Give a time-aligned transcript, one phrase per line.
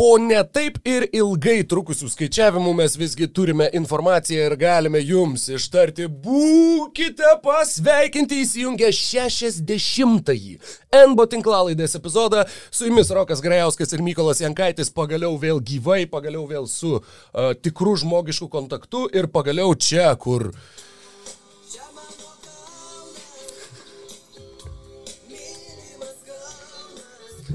[0.00, 7.34] Po netaip ir ilgai trukusių skaičiavimų mes visgi turime informaciją ir galime jums ištarti, būkite
[7.44, 10.56] pasveikinti įsijungę 60-ąjį
[11.12, 12.46] NBO tinklalaidės epizodą.
[12.72, 17.98] Su jumis Rokas Grajauskas ir Mykolas Jankaitis pagaliau vėl gyvai, pagaliau vėl su uh, tikru
[18.00, 20.89] žmogišku kontaktu ir pagaliau čia, kur uh,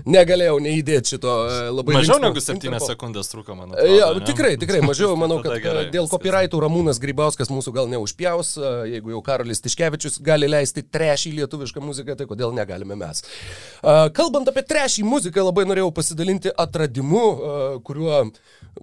[0.09, 1.97] negalėjau neįdėti šito e, labai.
[1.99, 3.79] Mažiau negu 7 sekundės truko, manau.
[3.89, 5.13] Ja, tikrai, tikrai, mažiau.
[5.25, 8.55] Manau, kad gerai, dėl copyrightų Ramūnas Grybauskas mūsų gal neužpjaus.
[8.59, 13.23] E, jeigu jau Karolis Tiškevičius gali leisti trešį lietuvišką muziką, tai kodėl negalime mes.
[13.23, 17.25] E, kalbant apie trešį muziką, labai norėjau pasidalinti atradimu,
[17.85, 18.25] kuriuo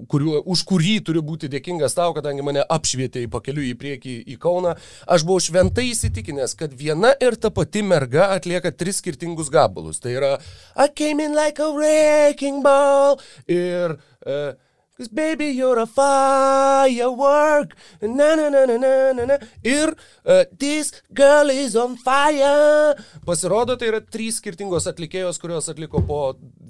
[0.08, 4.38] kuriuo, už kurį turiu būti dėkingas tau, kadangi mane apšvietė į pakelių į priekį į
[4.42, 4.74] Kauną,
[5.06, 10.00] aš buvau šventai įsitikinęs, kad viena ir ta pati merga atlieka tris skirtingus gabalus.
[10.02, 10.32] Tai yra
[10.76, 14.52] I came in like a wrecking ball ir uh,
[14.94, 17.74] Cause baby, you're a firework.
[18.02, 19.38] Na, na, na, na, na, na, na.
[19.64, 22.92] Ir uh, This girl is on fire.
[23.24, 26.18] Pasirodo, tai yra trys skirtingos atlikėjos, kurios atliko po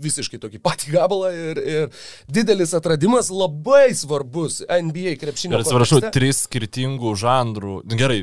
[0.03, 5.59] visiškai tokį patį gabalą ir, ir didelis atradimas, labai svarbus NBA krepšinio.
[5.59, 7.81] Ir atsiprašau, trys skirtingų žanrų.
[7.83, 8.21] Nu, gerai.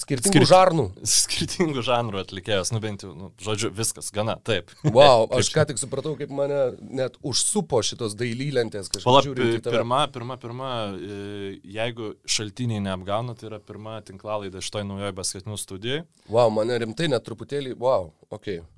[0.00, 0.48] Skirtingų skir...
[0.48, 0.88] žarnų.
[1.26, 4.72] Skirtingų žanrų atlikėjos, nu bent jau, nu, žodžiu, viskas, gana, taip.
[4.88, 8.88] Wow, aš ką tik supratau, kaip mane net užsupo šitos dailylentės
[9.34, 9.72] kažkaip.
[9.72, 16.06] Pirma, pirma, pirma, e, jeigu šaltiniai neapgauna, tai yra pirma tinklalaidė šitoj naujoje basketinių studijai.
[16.30, 18.60] Wow, mane rimtai net truputėlį, wow, okei.
[18.60, 18.75] Okay.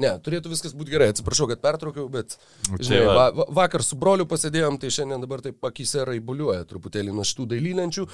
[0.00, 2.38] Ne, turėtų viskas būti gerai, atsiprašau, kad pertraukiau, bet
[2.70, 7.24] Nu, žinai, va, vakar su broliu pasėdėjom, tai šiandien dabar taip akise raibuliuoja truputėlį nuo
[7.26, 8.06] šitų dailylenčių.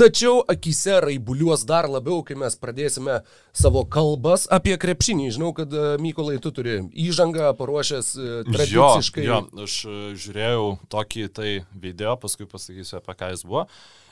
[0.00, 3.20] Tačiau akise raibuliuos dar labiau, kai mes pradėsime
[3.52, 5.28] savo kalbas apie krepšinį.
[5.36, 9.26] Žinau, kad e, Mykolai, tu turi įžangą paruošęs e, tradiciškai.
[9.28, 13.66] Jo, jo, aš e, žiūrėjau tokį tai video, paskui pasakysiu, apie ką jis buvo.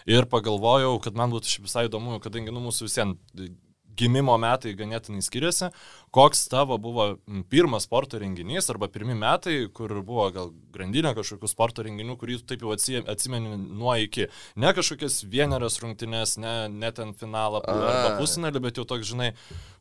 [0.06, 3.54] Ir pagalvojau, kad man būtų šiaip visai įdomu, kadangi nu, mūsų visiems
[3.96, 5.70] gimimo metai ganėtinai skiriasi,
[6.10, 7.08] koks tavo buvo
[7.50, 12.50] pirmas sporto renginys arba pirmi metai, kur buvo gal grandinė kažkokių sporto renginių, kurį tu
[12.52, 14.28] taip jau atsimeni nuo iki.
[14.56, 19.32] Ne kažkokias vienerias rungtynės, ne, ne ten finalą arba pusinelį, bet jau toks, žinai,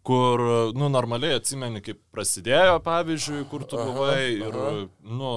[0.05, 0.41] kur,
[0.77, 4.57] nu, normaliai atsimeni, kaip prasidėjo, pavyzdžiui, kur tu buvai ir,
[5.01, 5.31] nu,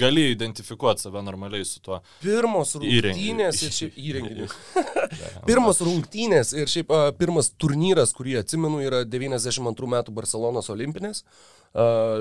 [0.00, 2.00] gali identifikuoti save normaliai su tuo.
[2.22, 4.56] Pirmos rungtynės ir šiaip įrenginys.
[5.48, 11.22] Pirmos rungtynės ir šiaip pirmas turnyras, kurį atsimenu, yra 92 metų Barcelonos olimpinės.
[11.74, 12.20] Uh,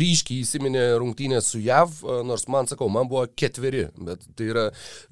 [0.00, 4.62] ryškiai įsiminė rungtynės su JAV, uh, nors man sakau, man buvo ketveri, bet tai yra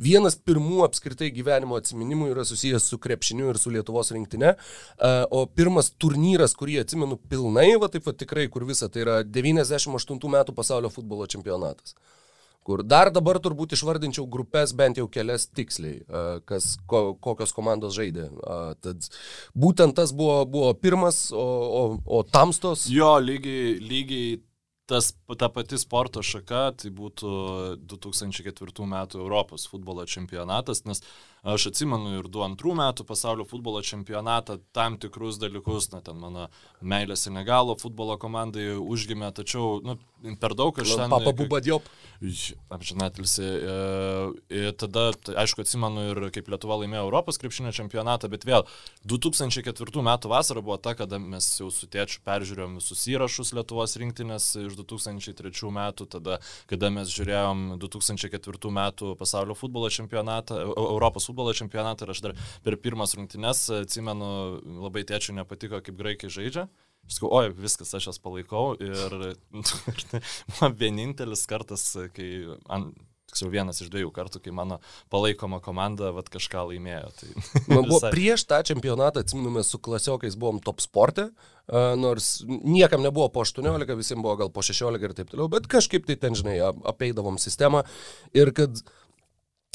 [0.00, 5.44] vienas pirmų apskritai gyvenimo atsiminimų yra susijęs su krepšiniu ir su Lietuvos rinktinė, uh, o
[5.44, 10.56] pirmas turnyras, kurį atsimenu pilnai, va taip va tikrai, kur visa, tai yra 98 metų
[10.56, 11.92] pasaulio futbolo čempionatas
[12.66, 16.02] kur dar dabar turbūt išvardinčiau grupės bent jau kelias tiksliai,
[16.48, 18.28] kas, ko, kokios komandos žaidė.
[18.84, 19.08] Tad
[19.58, 22.86] būtent tas buvo, buvo pirmas, o, o, o tamstos.
[22.92, 24.40] Jo, lygiai, lygiai
[24.92, 27.34] tas, ta pati sporto šaka, tai būtų
[27.90, 31.02] 2004 metų Europos futbolo čempionatas, nes
[31.42, 36.46] aš atsimenu ir 2002 metų pasaulio futbolo čempionatą, tam tikrus dalykus, na ten mano
[36.80, 39.96] meilė Senegalo futbolo komandai užgimė, tačiau nu,
[40.38, 41.10] per daug aš ten...
[41.10, 41.88] Papa Bubadiop.
[42.70, 43.48] Apžinatilsi.
[44.54, 48.62] Ir tada, tai, aišku, atsimenu ir kaip Lietuva laimėjo Europos krepšinio čempionatą, bet vėl
[49.10, 54.52] 2004 metų vasara buvo ta, kada mes jau su tėčiu peržiūrėjom visus įrašus Lietuvos rinktinės
[54.62, 56.38] iš 2003 metų, tada,
[56.70, 62.34] kada mes žiūrėjom 2004 metų pasaulio futbolo čempionatą, Europos futbolo čempionatą ir aš dar
[62.64, 64.32] per pirmas rungtynes atsimenu,
[64.84, 66.68] labai tėčiu nepatiko, kaip graikai žaidžia.
[67.08, 69.16] Aš sakau, oi, viskas, aš jas palaikau ir,
[70.60, 72.28] man vienintelis kartas, kai,
[72.70, 72.92] an,
[73.32, 74.78] tiksliau vienas iš dviejų kartų, kai mano
[75.12, 77.10] palaikoma komanda vat, kažką laimėjo.
[77.18, 77.30] Tai
[77.72, 78.12] man buvo visai...
[78.12, 83.96] prieš tą čempionatą, atsiminu, su klasiokais buvom top sporte, uh, nors niekam nebuvo po 18,
[83.98, 86.58] visiems buvo gal po 16 ir taip toliau, bet kažkaip tai ten, žinai,
[86.92, 87.86] apeidavom sistemą
[88.36, 88.84] ir kad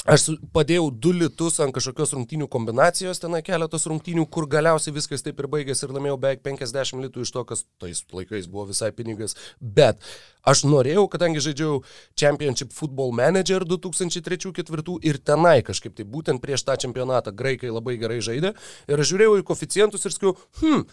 [0.08, 0.22] Aš
[0.56, 5.48] padėjau du litus ant kažkokios rungtynių kombinacijos, ten keletos rungtynių, kur galiausiai viskas taip ir
[5.52, 9.36] baigėsi ir laimėjau beveik 50 litų iš to, kas tais laikais buvo visai pinigas.
[9.60, 10.00] Bet
[10.48, 11.82] aš norėjau, kadangi žaidžiau
[12.16, 18.22] Championship Football Manager 2003-2004 ir tenai kažkaip tai būtent prieš tą čempionatą graikai labai gerai
[18.24, 18.54] žaidė
[18.88, 20.86] ir aš žiūrėjau į koficientus ir sakiau, hm,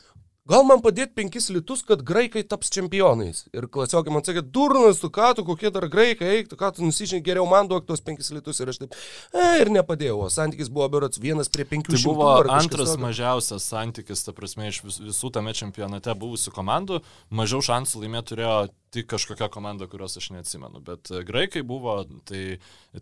[0.45, 3.47] Gal man padėti penkis litus, kad graikai taps čempionais.
[3.49, 6.85] Ir klasiokai man sakė, durnas, tu ką, tu kokie dar graikai, eik, tu ką, tu
[6.85, 8.61] nusižinai, geriau man duok tos penkis litus.
[8.61, 8.93] Ir aš taip,
[9.33, 10.19] e, ir nepadėjau.
[10.27, 11.97] O santykis buvo berots vienas prie penkių.
[11.97, 13.01] Tai buvo antras tokio.
[13.07, 17.01] mažiausias santykis, ta prasme, iš vis, visų tame čempionate buvusių komandų.
[17.33, 18.59] Mažiau šansų laimėti turėjo
[18.95, 20.81] tik kažkokia komanda, kurios aš neatsimenu.
[20.85, 21.97] Bet e, graikai buvo,
[22.27, 22.57] tai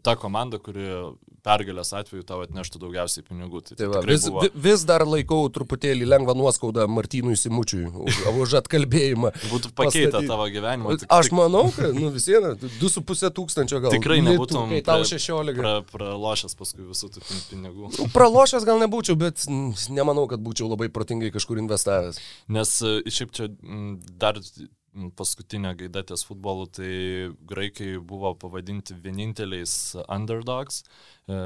[0.06, 0.88] ta komanda, kuri
[1.46, 3.62] pergalės atveju tau atneštų daugiausiai pinigų.
[3.68, 4.48] Tai, tai va, vis, buvo...
[4.66, 9.34] vis dar laikau truputėlį lengvą nuoskaudą Martynui Simučiui už, už atkalbėjimą.
[9.52, 10.32] Būtų pakeitę pastaty...
[10.32, 10.98] tavo gyvenimą.
[11.04, 13.94] Tik, aš manau, kad nu, vis viena, 2,5 tūkstančio gal.
[13.94, 14.74] Tikrai nebūtum.
[14.74, 15.58] Kai tau 16.
[15.60, 17.92] Pra, pralošęs paskui visų tų pinigų.
[17.98, 19.46] Nu, pralošęs gal nebūčiau, bet
[19.94, 22.22] nemanau, kad būčiau labai protingai kažkur investavęs.
[22.54, 23.50] Nes e, šiaip čia
[24.22, 24.40] dar
[25.18, 26.94] paskutinė gaida ties futbolu, tai
[27.50, 30.84] graikai buvo pavadinti vieninteliais underdogs,
[31.28, 31.42] e,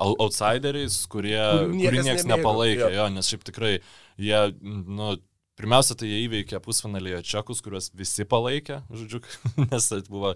[0.00, 1.40] outsideriais, kurie,
[1.72, 2.94] kurių niekas nepalaikė, jo.
[2.96, 3.74] jo, nes šiaip tikrai
[4.20, 5.16] jie, nu,
[5.60, 9.18] Pirmiausia, tai jie įveikė pusfinalėje čekus, kuriuos visi palaikė, žodžiu,
[9.66, 10.30] nes tai buvo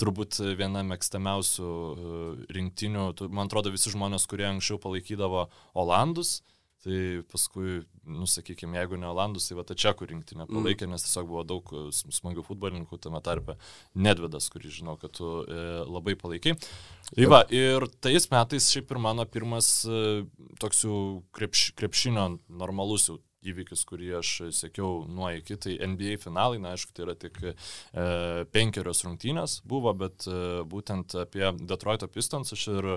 [0.00, 2.22] turbūt viena mėgstamiausių e,
[2.56, 3.10] rinktinių.
[3.28, 6.38] Man atrodo, visi žmonės, kurie anksčiau palaikydavo Olandus,
[6.80, 6.98] Tai
[7.28, 10.54] paskui, nusakykime, jeigu ne Olandus, tai va ta čekų rinktinė mm.
[10.54, 13.58] palaikė, nes tiesiog buvo daug e, smagių futbolininkų, tame tarpe
[14.00, 16.56] Nedvedas, kurį žinau, kad tu e, labai palaikai.
[17.10, 20.22] Tai va, ir tais metais šiaip ir mano pirmas e,
[20.62, 21.00] toks jau
[21.36, 26.92] krepš, krepšinio normalus jau įvykis, kurį aš sekiau nuo iki, tai NBA finalai, na aišku,
[26.96, 27.54] tai yra tik e,
[28.52, 32.90] penkerios rungtynės buvo, bet e, būtent apie Detroito Pistons aš ir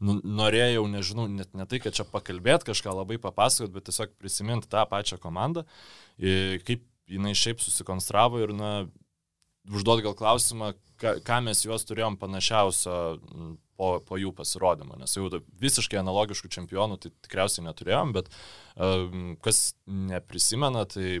[0.00, 4.70] nu, norėjau, nežinau, net ne tai, kad čia pakalbėti, kažką labai papasakot, bet tiesiog prisiminti
[4.72, 5.66] tą pačią komandą,
[6.16, 8.72] kaip jinai šiaip susikonstravo ir, na,
[9.72, 12.96] užduot gal klausimą, ką, ką mes juos turėjom panašiausio
[13.76, 15.28] po, po jų pasirodymo, nes jau
[15.60, 18.30] visiškai analogiškų čempionų tai tikriausiai neturėjom, bet
[18.74, 21.20] um, kas neprisimena, tai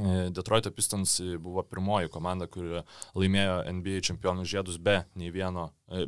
[0.00, 2.80] E, Detroito Pistons buvo pirmoji komanda, kuri
[3.12, 6.06] laimėjo NBA čempionų žiedus be nei vieno, e,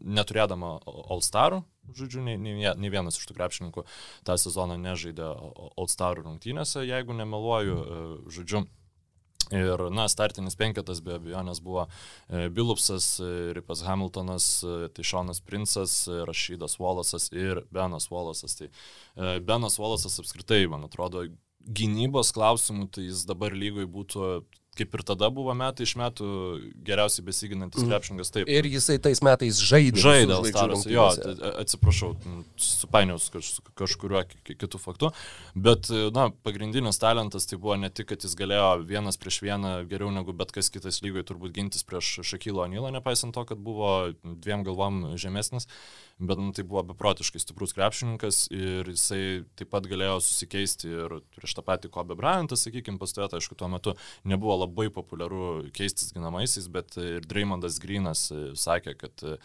[0.00, 0.78] neturėdama
[1.12, 1.58] All-Starų,
[1.92, 3.84] žodžiu, nei, nei, nei vienas iš tų krepšininkų
[4.24, 5.26] tą sezoną nežaidė
[5.76, 8.64] All-Starų rungtynėse, jeigu nemeluoju, e, žodžiu.
[9.48, 11.86] Ir, na, startinis penketas be abejonės buvo
[12.28, 13.14] Bilupsas,
[13.56, 14.48] Ripas Hamiltonas,
[14.92, 18.58] tai Šonas Princas, Rašydas Wallace'as ir Benas Wallace'as.
[18.58, 21.24] Tai Benas Wallace'as apskritai, man atrodo,
[21.64, 24.30] gynybos klausimų, tai jis dabar lygoj būtų
[24.78, 26.28] kaip ir tada buvo metai iš metų
[26.86, 27.90] geriausiai besiginantis mm.
[27.90, 28.32] krepšingas.
[28.34, 28.50] Taip.
[28.52, 30.00] Ir jisai tais metais žaidė.
[30.04, 31.06] Žaidė Alstaras, jo,
[31.64, 32.12] atsiprašau,
[32.62, 35.10] supainiaus kaž, kažkuriuo kitų faktu.
[35.68, 40.12] Bet, na, pagrindinis talentas tai buvo ne tik, kad jis galėjo vienas prieš vieną geriau
[40.14, 44.62] negu bet kas kitas lygoje turbūt gintis prieš Šakylo Anilą, nepaisant to, kad buvo dviem
[44.66, 45.68] galvom žemesnis
[46.18, 49.22] bet nu, tai buvo beprotiškai stiprus krepšininkas ir jisai
[49.58, 53.94] taip pat galėjo susikeisti ir prieš tą patį Kobe Bryantą, sakykime, pastovėtą, aišku, tuo metu
[54.28, 59.38] nebuvo labai populiaru keistis ginamaisiais, bet ir Dreymondas Grinas e, sakė, kad e,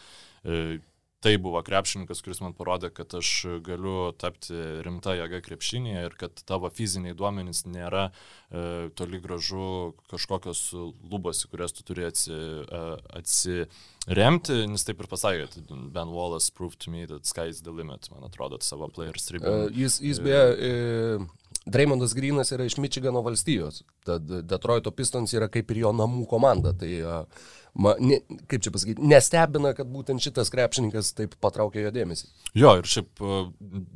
[1.24, 3.30] tai buvo krepšininkas, kuris man parodė, kad aš
[3.64, 10.60] galiu tapti rimta jėga krepšinėje ir kad tavo fiziniai duomenys nėra e, toli gražu kažkokios
[11.08, 12.82] lubos, į kurias tu turi atsi, e,
[13.20, 15.48] atsiremti, nes taip ir pasakė,
[15.94, 19.56] Ben Wallace proved to me that sky is the limit, man atrodo, savo players ribą.
[19.64, 25.48] Uh, jis, jis beje, e, Dreymondas Grinas yra iš Michigano valstijos, tad Detroito Pistons yra
[25.48, 26.76] kaip ir jo namų komanda.
[26.76, 31.94] Tai, uh, ma, ne, kaip čia pasakyti, nestebina, kad būtent šitas krepšininkas taip patraukė jo
[31.94, 32.28] dėmesį.
[32.58, 33.40] Jo, ir šiaip e,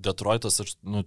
[0.09, 1.05] Detroitas, aš nu,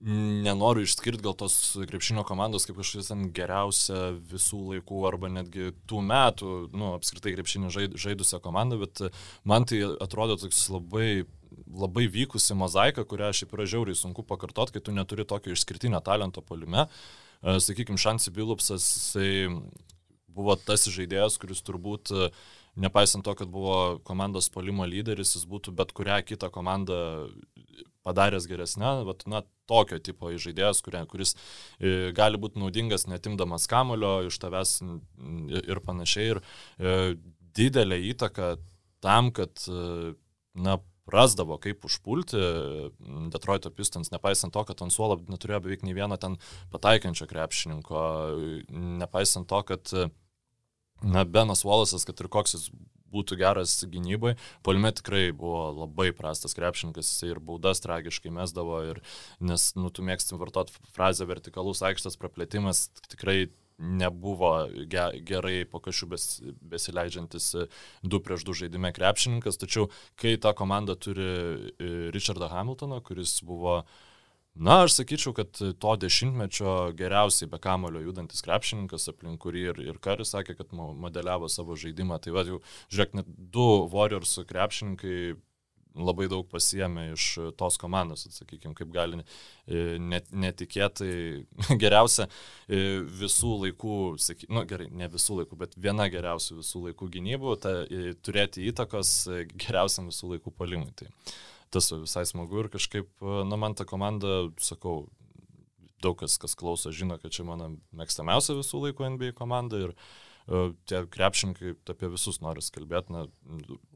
[0.00, 1.54] nenoriu išskirti gal tos
[1.88, 7.72] krepšinio komandos kaip kažkokia ten geriausia visų laikų arba netgi tų metų, nu, apskritai krepšinį
[8.00, 9.04] žaidusią komandą, bet
[9.44, 11.26] man tai atrodo toks labai
[11.70, 16.42] labai vykusi mozaika, kurią šiaip yra žiauriai sunku pakartoti, kai tu neturi tokio išskirtinio talento
[16.46, 16.86] polime.
[17.42, 19.48] E, Sakykime, Šansi Bilupsas, jisai
[20.34, 22.30] buvo tas žaidėjas, kuris turbūt, e,
[22.80, 27.00] nepaisant to, kad buvo komandos polimo lyderis, jis būtų bet kurią kitą komandą
[28.06, 31.34] padaręs geresnę, bet, na, tokio tipo žaidėjas, kuris
[31.78, 34.78] e, gali būti naudingas netimdamas kamulio iš tavęs
[35.60, 36.34] ir panašiai.
[36.34, 36.96] Ir e,
[37.56, 38.54] didelė įtaka
[39.04, 39.62] tam, kad,
[40.54, 40.76] na,
[41.12, 42.40] rasdavo kaip užpulti
[43.32, 46.38] Detroito Pistons, nepaisant to, kad ant suolo neturėjo beveik nei vieno ten
[46.72, 48.04] pataikiančio krepšininko,
[49.02, 49.94] nepaisant to, kad
[51.02, 52.70] na, Benas Wallace'as, kad ir koks jis
[53.10, 54.36] būtų geras gynybai,
[54.66, 59.00] polime tikrai buvo labai prastas krepšininkas, jis ir baudas tragiškai mesdavo, ir,
[59.42, 63.48] nes, nu, tu mėgstam vartoti frazę vertikalus aikštas praplėtimas, tikrai
[63.80, 66.26] nebuvo ge, gerai po kažkokiu bes,
[66.72, 67.48] besileidžiantis
[68.02, 69.88] du prieš du žaidime krepšininkas, tačiau
[70.20, 73.80] kai ta komanda turi e, Richardą Hamiltoną, kuris buvo
[74.54, 80.00] Na, aš sakyčiau, kad to dešimtmečio geriausiai be kamulio judantis krepšininkas, aplink kurį ir, ir
[80.02, 82.18] Karis sakė, kad modeliavo savo žaidimą.
[82.20, 82.58] Tai va, jau,
[82.90, 85.14] žiūrėk, net du Warriors krepšininkai
[85.98, 87.26] labai daug pasiemė iš
[87.58, 89.20] tos komandos, sakykime, kaip gali
[89.98, 91.12] net, netikėtai
[91.82, 92.28] geriausia
[92.68, 97.76] visų laikų, saky, nu gerai, ne visų laikų, bet viena geriausių visų laikų gynybų, ta,
[98.24, 99.14] turėti įtakos
[99.54, 100.92] geriausiam visų laikų palimui.
[100.98, 101.10] Tai
[101.70, 105.04] tas visai smagu ir kažkaip, nu man ta komanda, sakau,
[106.02, 109.94] daug kas, kas klauso, žino, kad čia mano mėgstamiausia visų laikų NBA komanda ir
[110.88, 113.26] tie krepšininkai apie visus nori kalbėti,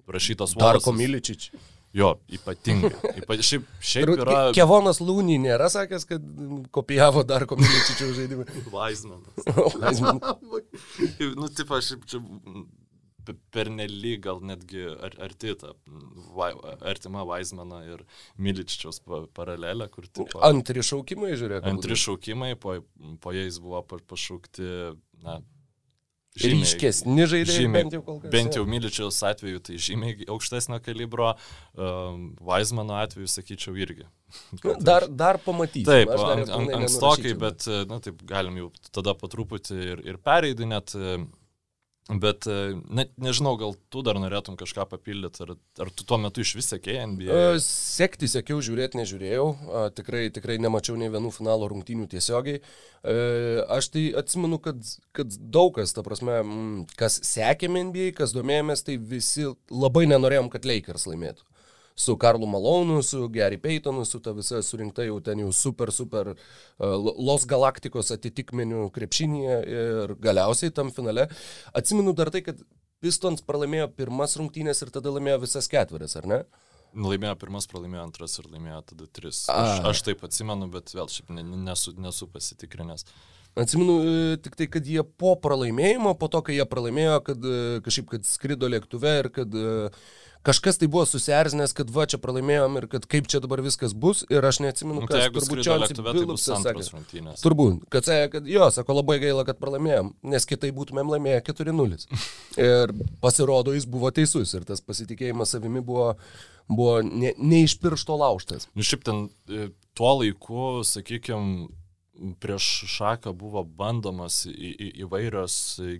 [0.06, 0.84] rašytas Valasas.
[0.84, 1.48] Darko Miličič.
[1.94, 2.90] Jo, ypatingai.
[3.20, 4.38] Ypa, šiaip, šiaip yra...
[4.56, 6.24] Kevonas Lūny nėra sakęs, kad
[6.74, 8.46] kopijavo dar komiličičių žaidimą.
[8.72, 9.46] Vaismanas.
[9.78, 10.64] Vaismanas.
[11.38, 12.22] nu, taip, aš šiaip čia
[13.54, 14.82] pernelyg gal netgi
[15.22, 15.72] arti ta,
[16.36, 16.50] va,
[16.84, 18.02] artima Vaismano ir
[18.42, 19.00] Miličičiaus
[19.36, 20.42] paralelė, kur tipo...
[20.44, 21.64] Antri šaukimai, žiūrėk.
[21.70, 22.80] Antri šaukimai, po,
[23.22, 24.66] po jais buvo pašaukti,
[25.24, 25.38] na,
[26.42, 28.30] ryškesni žaidėjai, žymiai, bent jau kas.
[28.32, 31.34] Bent jau Miličiaus atveju tai žymiai aukštesnio kalibro,
[31.78, 34.08] um, Vaismano atveju sakyčiau irgi.
[34.64, 35.86] Nu, dar, dar pamatysime.
[35.86, 40.96] Taip, an, an, ankstokai, bet, na taip, galim jau tada po truputį ir, ir pereidinėt.
[40.98, 41.30] net
[42.04, 46.42] Bet e, net nežinau, gal tu dar norėtum kažką papildyti, ar, ar tu tuo metu
[46.44, 47.38] iš vis sekėjai NBA?
[47.64, 49.46] Sekti sekiau, žiūrėti nežiūrėjau,
[49.96, 52.60] tikrai, tikrai nemačiau nei vienų finalo rungtynių tiesiogiai.
[53.72, 54.84] Aš tai atsimenu, kad,
[55.16, 56.42] kad daug kas, ta prasme,
[57.00, 61.48] kas sekėme NBA, kas domėjomės, tai visi labai nenorėjom, kad Lakers laimėtų
[61.94, 66.32] su Karlu Malonu, su Gary Paytonu, su ta visa surinkta jau ten jau super, super
[66.34, 71.28] uh, Los Galaktikos atitikmenių krepšinėje ir galiausiai tam finale.
[71.72, 72.62] Atsimenu dar tai, kad
[73.04, 76.40] Pistons pralaimėjo pirmas rungtynės ir tada laimėjo visas ketverias, ar ne?
[76.94, 79.42] Laimėjo pirmas, pralaimėjo antras ir laimėjo tada tris.
[79.52, 83.04] Aš, aš taip atsimenu, bet vėl šiaip nesu, nesu pasitikrinęs.
[83.54, 87.58] Atsimenu e, tik tai, kad jie po pralaimėjimo, po to, kai jie pralaimėjo, kad e,
[87.86, 90.04] kažkaip, kad skrido lėktuve ir kad uh,
[90.44, 94.22] kažkas tai buvo susierzinęs, kad va čia pralaimėjom ir kad kaip čia dabar viskas bus
[94.32, 97.36] ir aš neatsimenu, nu, tai kas turbūt Čiausi Bilupsas sakė.
[97.40, 102.00] Turbūt, kad sakė, kad jo, sako labai gaila, kad pralaimėjom, nes kitai būtumėm laimėję 4-0.
[102.68, 102.92] ir
[103.24, 106.12] pasirodo, jis buvo teisus ir tas pasitikėjimas savimi buvo,
[106.68, 108.68] buvo ne, ne iš piršto lauštas.
[108.76, 111.70] Nu šiaip ten e, tuo laiku, sakykime,
[112.42, 115.56] prieš šaką buvo bandomas į, į, įvairios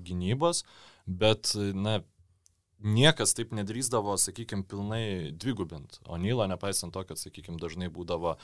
[0.06, 0.62] gynybos,
[1.06, 2.00] bet, na,
[2.84, 5.98] niekas taip nedrįzdavo, sakykime, pilnai dvigubint.
[6.08, 8.36] O Nyla, nepaisant to, kad, sakykime, dažnai būdavo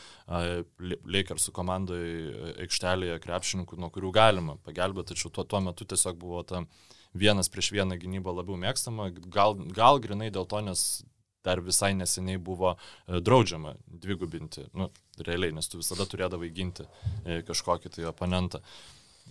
[0.80, 6.64] Lakersų komandoje aikštelėje krepšininkų, nuo kurių galima pagelbėti, tačiau tuo, tuo metu tiesiog buvo ta
[7.12, 11.02] vienas prieš vieną gynyba labiau mėgstama, gal, gal grinai dėl to, nes
[11.44, 14.90] dar visai neseniai buvo e, draudžiama dvigubinti, nu,
[15.26, 16.86] realiai, nes tu visada turėdavai ginti
[17.24, 18.62] e, kažkokį tai oponentą.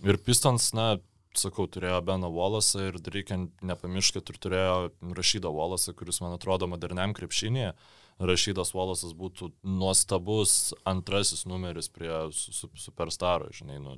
[0.06, 0.94] Ir Pistons, na,
[1.36, 4.76] sakau, turėjo Beną Wallace'ą ir reikia nepamiršti, kad ir turėjo
[5.16, 7.74] Rašydą Wallace'ą, kuris, man atrodo, moderniam krepšinėje.
[8.20, 13.78] Rašydas Wallace'as būtų nuostabus antrasis numeris prie su, su, superstaro, žinai.
[13.80, 13.96] Nu,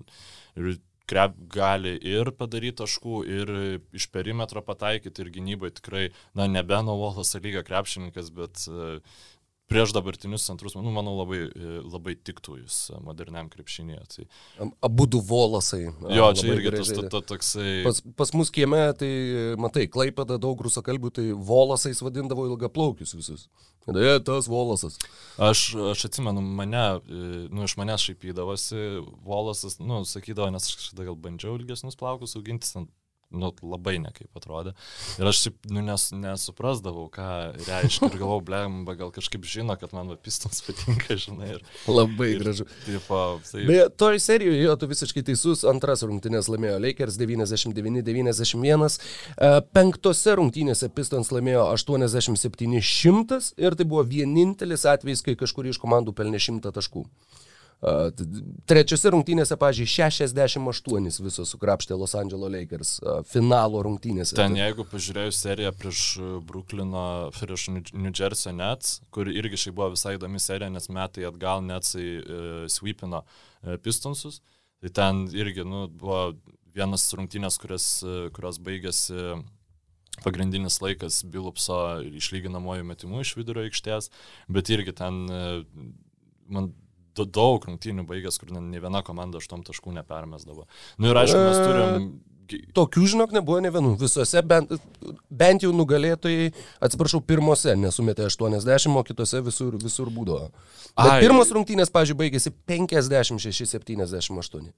[0.60, 0.78] ir
[1.10, 3.52] krep gali ir padaryti taškų, ir
[3.96, 6.06] iš perimetro pataikyti, ir gynybai tikrai,
[6.38, 9.00] na, ne Beno Wallace'o lygio krepšininkas, bet uh,
[9.70, 11.42] prieš dabartinius centrus, nu, manau, labai,
[11.86, 14.02] labai tiktų jis moderniam krepšinėje.
[14.14, 14.26] Tai...
[14.84, 15.86] Abu du volasai.
[16.12, 17.68] Jo, čia irgi tas to, to, toksai.
[17.86, 19.10] Pas, pas mus kieme, tai
[19.60, 23.46] matai, klaipada daug rusakalbių, tai volasais vadindavo ilgaplaukius visus.
[23.82, 24.98] Dėja, tas volasas.
[25.42, 26.84] Aš, aš atsimenu, mane,
[27.50, 32.76] nu, iš manęs šaipydavosi volasas, nu, sakydavo, nes aš kažkada gal bandžiau ilgesnius plaukus augintis,
[33.36, 34.74] nu, labai nekaip atrodė.
[35.20, 37.28] Ir aš šiaip nu, nes, nesuprasdavau, ką
[37.66, 38.10] reiškia.
[38.12, 41.56] Ir galvojau, blemba, gal kažkaip žino, kad man pistons patinka, žinai.
[41.56, 42.66] Ir, labai ir, gražu.
[42.86, 43.64] Tipo, tai...
[43.68, 48.98] Beje, toj serijoje, jo, tu visiškai teisus, antras rungtynės laimėjo Lakers 99-91.
[49.36, 56.16] E, penktose rungtynėse pistons laimėjo 87-100 ir tai buvo vienintelis atvejis, kai kažkuri iš komandų
[56.16, 57.06] pelnė 100 taškų.
[57.82, 62.92] Trečiose rungtynėse, pažiūrėjau, 68 visos sukrapštė Los Angeles Lakers
[63.26, 64.36] finalo rungtynėse.
[64.38, 66.02] Ten jeigu pažiūrėjau seriją prieš
[66.46, 71.64] Brooklyno, prieš New Jersey Nets, kur irgi šiaip buvo visai įdomi serija, nes metai atgal
[71.66, 74.38] Netsai uh, sweepino uh, Pistonsus,
[74.78, 76.36] tai ten irgi nu, buvo
[76.76, 79.42] vienas rungtynės, kurios, uh, kurios baigėsi
[80.22, 81.80] pagrindinis laikas Bilupso
[82.14, 84.12] išlyginamojų metimų iš vidurio aikštės,
[84.52, 85.24] bet irgi ten
[86.52, 86.70] man
[87.16, 90.68] daug rungtynių baigęs, kur ne viena komanda aštuom taškų nepermesdavo.
[90.98, 92.12] Na nu, ir aišku, mes turim
[92.76, 93.94] Tokių, žinok, nebuvo ne vienų.
[94.00, 94.72] Visose bent,
[95.30, 96.50] bent jau nugalėtojai,
[96.84, 100.50] atsiprašau, pirmose nesumetė 80, o kitose visur, visur būdavo.
[101.22, 104.68] Pirmos rungtynės, pažiūrėjau, baigėsi 56-78.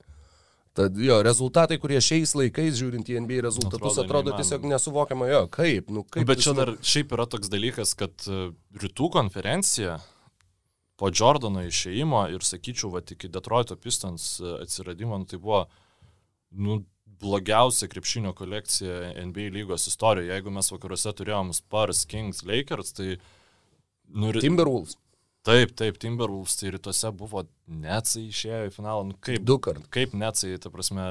[0.75, 5.45] Tad jo, rezultatai, kurie šiais laikais, žiūrint į NBA rezultatus, atrodo, atrodo tiesiog nesuvokiama, jo,
[5.55, 6.27] kaip, nu kaip.
[6.27, 8.49] Bet čia dar šiaip yra toks dalykas, kad e,
[8.83, 10.01] rytų konferencija
[11.01, 15.65] po Jordano išėjimo ir, sakyčiau, va, iki Detroito Pistons e, atsiradimo, nu, tai buvo,
[16.55, 16.83] nu,
[17.25, 20.33] blogiausia krepšinio kolekcija NBA lygos istorijoje.
[20.33, 23.17] Jeigu mes vakaruose turėjom Spurs, Kings, Lakers, tai...
[24.05, 24.99] Nu, Timberwolves.
[25.45, 29.03] Taip, taip, Timberwolves tai rytuose buvo Netsai išėjo į finalą.
[29.11, 29.91] Nu, kaip, du kartus.
[29.93, 31.05] Kaip Netsai, ta prasme,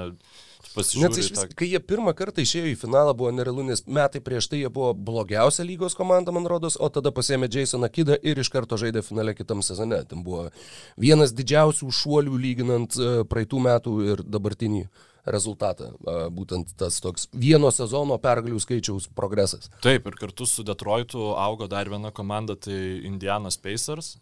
[0.74, 1.12] pasižiūrėjau.
[1.14, 1.58] Netsai, tą...
[1.60, 4.90] kai jie pirmą kartą išėjo į finalą, buvo nerealu, nes metai prieš tai jie buvo
[4.98, 9.38] blogiausia lygos komanda, man rodos, o tada pasėmė Jasoną Kidą ir iš karto žaidė finale
[9.38, 10.02] kitam sezone.
[10.10, 10.48] Ten buvo
[10.98, 14.88] vienas didžiausių šuolių lyginant e, praeitų metų ir dabartinį
[15.26, 15.92] rezultatą.
[16.36, 19.70] Būtent tas toks vieno sezono pergalių skaičiaus progresas.
[19.86, 22.76] Taip, ir kartu su Detroitu augo dar viena komanda, tai
[23.08, 24.18] Indianas Pacers,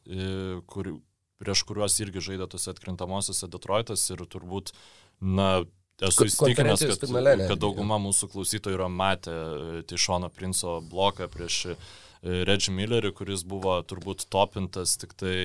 [0.69, 0.93] kur,
[1.41, 4.73] prieš kuriuos irgi žaidė tose atkrintamosiose Detroitas ir turbūt,
[5.21, 5.63] na,
[6.01, 11.29] esu įsitikinęs, kad, finale, ne, kad dauguma mūsų klausytojų yra matę e, Tišono Princo bloką
[11.33, 11.77] prieš e,
[12.47, 15.35] Reggie Millerį, kuris buvo turbūt topintas tik tai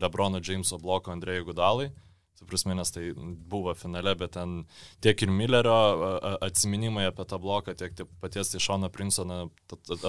[0.00, 1.90] Lebrono Jameso bloko Andrėjai Gudalai.
[2.34, 4.64] Tu prasme, nes tai buvo finale, bet ten
[5.04, 5.74] tiek ir Millerio
[6.42, 9.44] atsiminimai apie tą bloką, tiek paties Išono Princo na,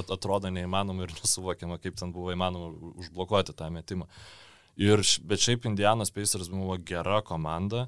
[0.02, 2.72] atrodo neįmanoma ir nesuvokiama, kaip ten buvo įmanoma
[3.04, 4.10] užblokuoti tą metimą.
[4.82, 7.86] Ir, bet šiaip Indianas Pacers buvo gera komanda,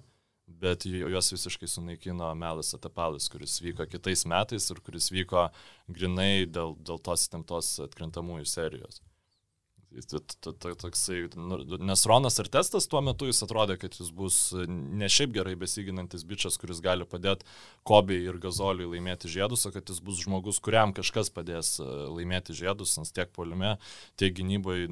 [0.47, 5.49] bet juos visiškai sunaikino Melas Atapalis, kuris vyko kitais metais ir kuris vyko
[5.91, 9.01] grinai dėl, dėl tos įtemptos atkrintamųjų serijos.
[9.97, 11.57] Toksai, nu,
[11.89, 14.37] nes Ronas ir testas tuo metu jis atrodė, kad jis bus
[14.67, 17.47] ne šiaip gerai besiginantis bičias, kuris gali padėti
[17.87, 22.55] Kobiai ir Gazoliui laimėti žiedus, o kad jis bus žmogus, kuriam kažkas padės e, laimėti
[22.57, 23.75] žiedus, nes tiek polime,
[24.19, 24.87] tiek gynyboje,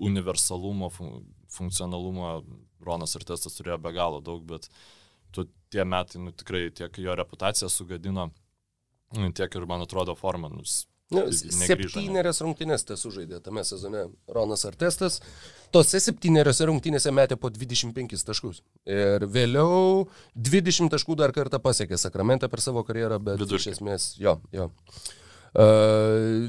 [0.00, 1.20] universalumo, fun
[1.50, 2.44] funkcionalumo
[2.86, 4.68] Ronas ir testas turėjo be galo daug, bet
[5.34, 8.30] tu, tie metai, nu, tikrai tiek jo reputaciją sugadino,
[9.36, 10.50] tiek ir, man atrodo, formą.
[10.52, 10.64] Nu,
[11.10, 15.18] Nu, septynerias rungtynės tas sužaidė tame sezone Ronas Artestas.
[15.74, 18.60] Tose septyneriose rungtynėse metė po 25 taškus.
[18.86, 20.06] Ir vėliau
[20.38, 23.58] 20 taškų dar kartą pasiekė Sakramentą per savo karjerą, bet Vidurkį.
[23.58, 24.68] iš esmės jo, jo.
[25.50, 26.46] Uh,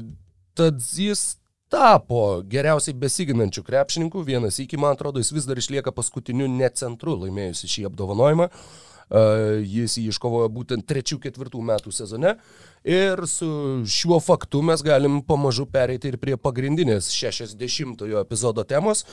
[0.54, 1.40] tad jis
[1.72, 4.22] tapo geriausiai besiginančių krepšininkų.
[4.30, 8.46] Vienas iki, man atrodo, jis vis dar išlieka paskutiniu necentru laimėjusi šį apdovanojimą.
[8.46, 12.36] Uh, jis jį iškovojo būtent 3-4 metų sezone.
[12.84, 13.48] Ir su
[13.86, 19.06] šiuo faktu mes galim pamažu pereiti ir prie pagrindinės 60-ojo epizodo temos.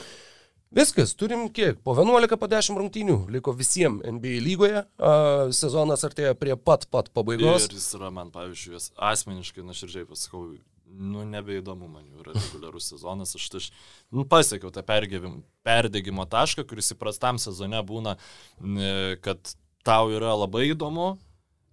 [0.69, 1.80] Viskas, turim kiek?
[1.82, 4.84] Po 11, po 10 rungtynių liko visiems NBA lygoje.
[5.02, 5.13] A,
[5.56, 7.65] sezonas artėja prie pat pat pabaigos.
[7.71, 8.78] Ir jis yra man, pavyzdžiui,
[9.10, 10.43] asmeniškai, nuoširdžiai pasakau,
[10.89, 13.34] nu nebeįdomu man jau yra reguliarus sezonas.
[13.39, 13.71] Aš, aš
[14.13, 18.19] nu, pasiekiau tą perdėgymo tašką, kuris įprastam sezone būna,
[19.25, 21.13] kad tau yra labai įdomu,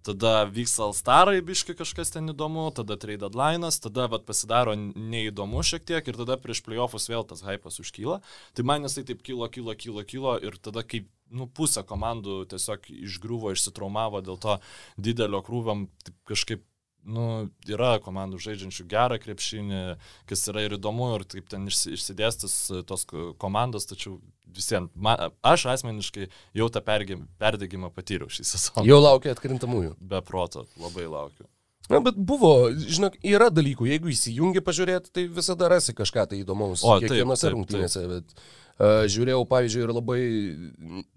[0.07, 5.83] tada vyks Alstarai, biški kažkas ten įdomu, tada trade deadline'as, tada vat, pasidaro neįdomu šiek
[5.87, 8.21] tiek ir tada prieš playoffus vėl tas hypas užkyla.
[8.55, 12.87] Tai man jisai taip kilo, kilo, kilo, kilo ir tada kaip nu, pusę komandų tiesiog
[12.95, 14.57] išgriuvo, išsitraumavo dėl to
[14.95, 15.87] didelio krūviam,
[16.29, 16.63] kažkaip
[17.05, 19.81] nu, yra komandų žaidžiančių gerą krepšinį,
[20.29, 22.57] kas yra ir įdomu, ir taip ten išsidėstis
[22.89, 23.05] tos
[23.41, 24.17] komandos, tačiau
[24.57, 28.87] visiems, man, aš asmeniškai jau tą perdėgymą patyriau šį sezoną.
[28.87, 29.95] Jau laukia atkrintamųjų.
[29.99, 31.47] Be proto, labai laukiu.
[31.87, 36.83] Na, bet buvo, žinok, yra dalykų, jeigu įsijungi pažiūrėti, tai visada rasi kažką tai įdomaus.
[36.83, 38.33] O, kiekvienose rungtynėse, bet
[38.77, 40.21] žiūrėjau, pavyzdžiui, ir labai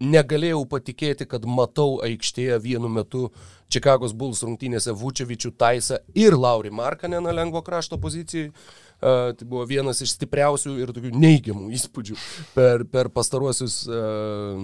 [0.01, 3.27] negalėjau patikėti, kad matau aikštėje vienu metu
[3.71, 8.51] Čikagos Bulls rungtynėse Vučevičių Taisą ir Laurį Markaneną lengvo krašto pozicijai.
[9.01, 12.17] Uh, tai buvo vienas iš stipriausių ir tokių neigiamų įspūdžių
[12.53, 14.59] per, per pastaruosius, uh,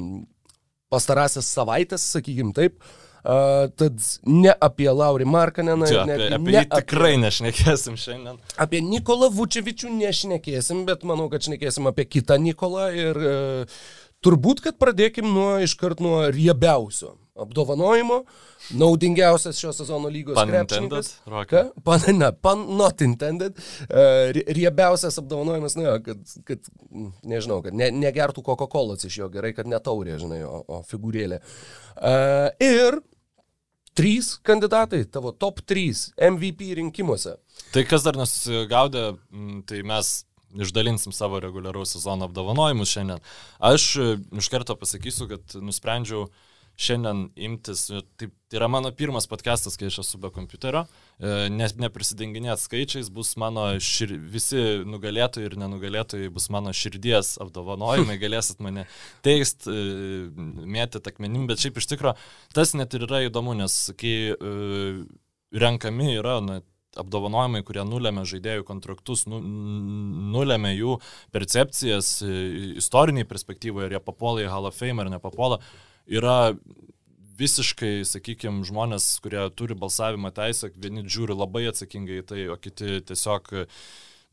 [0.93, 2.77] pastarąsias savaitės, sakykim taip.
[2.77, 5.88] Uh, Uh, tad ne apie Laurį Markaneną.
[5.90, 8.38] Čia, apie, apie ne, jį tikrai apie, nešnekėsim šiandien.
[8.63, 13.82] Apie Nikolą Vučevičių nešnekėsim, bet manau, kad šnekėsim apie kitą Nikolą ir uh,
[14.24, 18.22] turbūt, kad pradėkim nuo iškart nuo riebiausio apdovanojimo.
[18.80, 21.12] Naudingiausias šio sezono lygos krepšininkas.
[21.84, 23.60] Pan, ne, pan not intended.
[23.90, 26.72] Uh, riebiausias apdovanojimas, ne, kad, kad,
[27.28, 31.44] nežinau, kad ne, negertų Coca-Cola iš jo, gerai, kad netaurė, žinai, o, o figūrėlė.
[31.98, 33.02] Uh, ir
[33.97, 37.36] trys kandidatai, tavo top 3 MVP rinkimuose.
[37.73, 39.10] Tai kas dar nesusigaudė,
[39.69, 40.12] tai mes
[40.57, 43.23] išdalinsim savo reguliaraus sezono apdovanojimus šiandien.
[43.60, 43.89] Aš
[44.38, 46.27] iš karto pasakysiu, kad nusprendžiau
[46.78, 50.84] šiandien imtis, tai, tai yra mano pirmas podcastas, kai aš esu be kompiuterio,
[51.18, 58.20] e, ne, neprisidenginėt skaičiais, bus mano šir, visi nugalėtojai ir nenugalėtojai bus mano širdies apdovanojimai,
[58.24, 58.86] galėsit mane
[59.26, 60.30] teist, e,
[60.78, 62.16] mėtyti akmenim, bet šiaip iš tikrųjų
[62.54, 64.16] tas net ir yra įdomu, nes kai
[65.58, 66.62] renkami yra, na,
[66.98, 69.42] apdovanojimai, kurie nulėmė žaidėjų kontraktus, nu,
[70.34, 70.98] nulėmė jų
[71.36, 72.16] percepcijas
[72.80, 75.60] istoriniai perspektyvoje, ar jie papuola į Hall of Fame ar nepapuola,
[76.08, 76.56] yra
[77.38, 83.02] visiškai, sakykime, žmonės, kurie turi balsavimo teisę, vieni žiūri labai atsakingai į tai, o kiti
[83.06, 83.52] tiesiog,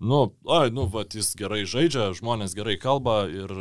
[0.01, 3.53] nu, oi, nu, va, jis gerai žaidžia, žmonės gerai kalba ir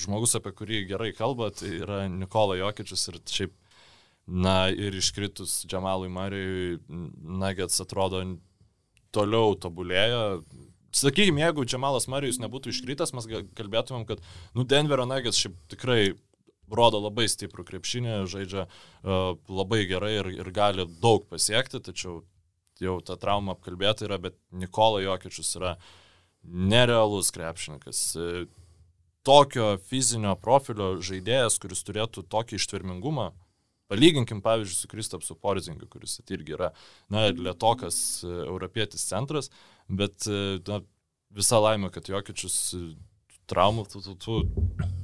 [0.00, 3.56] žmogus, apie kurį gerai kalba, tai yra Nikola Jokičius ir šiaip
[4.30, 8.22] Na ir iškritus Džamalui Marijui, Nuggets atrodo
[9.10, 10.38] toliau tobulėja.
[10.94, 13.26] Sakykime, jeigu Džamalas Marijus nebūtų iškritęs, mes
[13.58, 14.22] kalbėtumėm, kad,
[14.54, 16.12] nu, Denverio Nuggets šiaip tikrai
[16.76, 22.20] rodo labai stiprų krepšinį, žaidžia uh, labai gerai ir, ir gali daug pasiekti, tačiau
[22.80, 25.74] jau ta trauma apkalbėta yra, bet Nikola Jokičius yra
[26.42, 28.00] nerealus krepšininkas.
[29.26, 33.28] Tokio fizinio profilio žaidėjas, kuris turėtų tokį ištvermingumą,
[33.90, 36.68] Palyginkim, pavyzdžiui, su Kristapsu Porzingu, kuris irgi yra,
[37.10, 39.50] na, lietokas e, europietis centras,
[39.90, 40.78] bet e, na,
[41.34, 42.84] visa laimė, kad Jokičius e,
[43.50, 44.36] traumų tų, tų, tų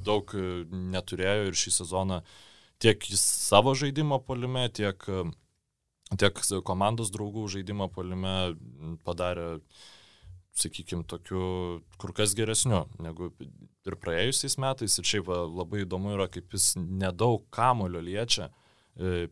[0.07, 0.31] daug
[0.95, 2.21] neturėjo ir šį sezoną
[2.79, 5.05] tiek jis savo žaidimo polime, tiek,
[6.17, 8.35] tiek komandos draugų žaidimo polime
[9.07, 9.57] padarė,
[10.57, 11.41] sakykime, tokiu
[12.01, 13.31] kur kas geresniu negu
[13.87, 14.97] ir praėjusiais metais.
[14.97, 18.49] Ir šiaip labai įdomu yra, kaip jis nedaug kamulio liečia.
[18.49, 18.66] E,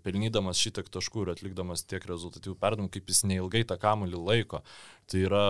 [0.05, 4.61] pelnydamas šitiek taškų ir atlikdamas tiek rezultatyvų perdavimų, kaip jis neilgai tą kamuolį laiko.
[5.09, 5.45] Tai yra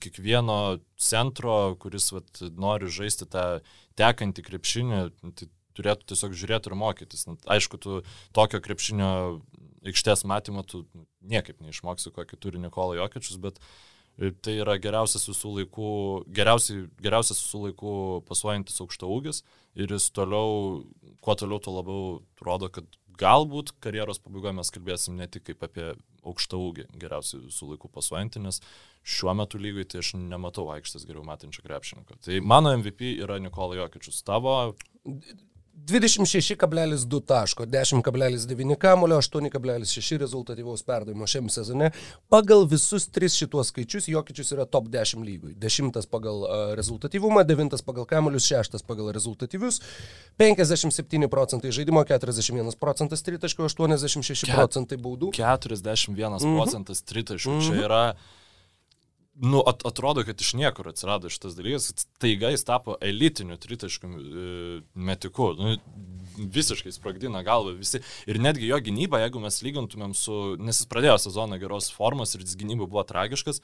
[0.00, 3.46] kiekvieno centro, kuris vat, nori žaisti tą
[4.00, 5.02] tekantį krepšinį,
[5.36, 7.26] tai turėtų tiesiog žiūrėti ir mokytis.
[7.50, 8.00] Aišku, tu
[8.36, 9.10] tokio krepšinio
[9.88, 10.82] aikštės matymą tu
[11.28, 13.60] niekaip neišmoksi, kokį turi Nikola Jokičius, bet
[14.18, 15.90] e, tai yra geriausias visų laikų,
[16.34, 17.94] geriausiai, geriausias visų laikų
[18.28, 19.44] pasuojantis aukšta ūgis
[19.78, 20.82] ir jis toliau,
[21.22, 22.08] kuo toliau, tuo labiau
[22.42, 25.88] rodo, kad galbūt karjeros pabaigoje mes kalbėsim ne tik kaip apie
[26.28, 28.60] aukštą ūgį geriausių visų laikų pasuojantį, nes
[29.08, 32.18] šiuo metu lygui tai aš nematau aikštės geriau matančio krepšininko.
[32.24, 34.20] Tai mano MVP yra Nikola Jokičius.
[34.26, 34.56] Tavo
[35.86, 41.90] 26,2 taško, 10,9 kamulio, 8,6 rezultatyvaus perdavimo šiam sezone.
[42.28, 45.54] Pagal visus tris šituos skaičius Jokičius yra top 10 lygui.
[45.54, 46.44] 10 pagal
[46.76, 49.80] rezultatyvumą, 9 pagal kamuolius, 6 pagal rezultatyvius,
[50.38, 55.32] 57 procentai žaidimo, 41 procentas tritaškų, 86 procentai baudų.
[55.38, 57.50] 41 procentas tritaškų.
[57.50, 57.66] Mm -hmm.
[57.66, 57.84] Čia mhm.
[57.84, 58.02] yra
[59.40, 64.46] nu, at, atrodo, kad iš niekur atsirado šitas dalykas, taiga jis tapo elitiniu tritaškiu e,
[64.94, 65.52] metiku.
[65.58, 65.76] Nu,
[66.38, 68.00] visiškai sprogdina galvą visi.
[68.30, 72.44] Ir netgi jo gynyba, jeigu mes lygintumėm su, nes jis pradėjo sezoną geros formos ir
[72.46, 73.62] jis gynyba buvo tragiškas,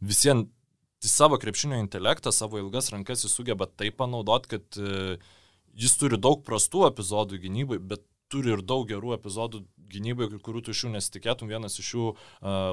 [0.00, 0.48] visiems
[1.00, 5.16] savo krepšinio intelektą, savo ilgas rankas jis sugeba taip panaudoti, kad e,
[5.72, 10.74] jis turi daug prastų epizodų gynybai, bet turi ir daug gerų epizodų gynybai, kurių tu
[10.74, 11.50] iš jų nesitikėtum.
[11.50, 12.08] Vienas iš jų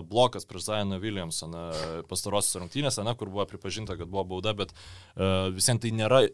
[0.10, 1.68] blokas prieš Zainą Williamsoną
[2.10, 4.76] pastarosios rungtynėse, na, kur buvo pripažinta, kad buvo bauda, bet
[5.58, 6.26] visiems tai nėra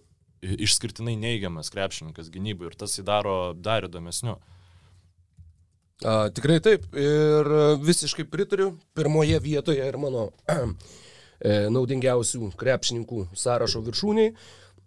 [0.43, 4.37] išskirtinai neigiamas krepšininkas gynybai ir tas įdaro dar įdomesniu.
[6.03, 7.49] A, tikrai taip ir
[7.83, 8.73] visiškai pritariu.
[8.97, 14.33] Pirmoje vietoje ir mano e, naudingiausių krepšininkų sąrašo viršūniai.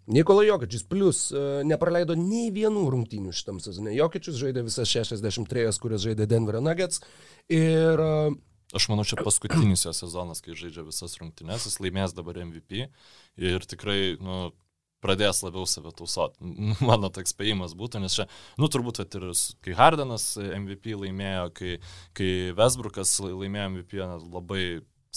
[0.07, 3.91] Nikola Jokičius plus e, nepraleido nei vienų rungtynių šitam sezone.
[3.97, 7.01] Jokičius žaidė visas 63, kurias žaidė Denverio Nuggets.
[7.51, 8.13] Ir e,
[8.75, 12.89] Aš manau, čia paskutinis jo sezonas, kai žaidžia visas rungtynės, jis laimės dabar MVP
[13.39, 14.49] ir tikrai, nu,
[15.03, 16.35] pradės labiau save tausot.
[16.89, 18.27] Mano toks spėjimas būtų, nes čia,
[18.59, 19.29] nu, turbūt, kad ir
[19.63, 21.77] kai Hardenas MVP laimėjo, kai,
[22.17, 24.03] kai Vesbrukas laimėjo MVP,
[24.35, 24.63] labai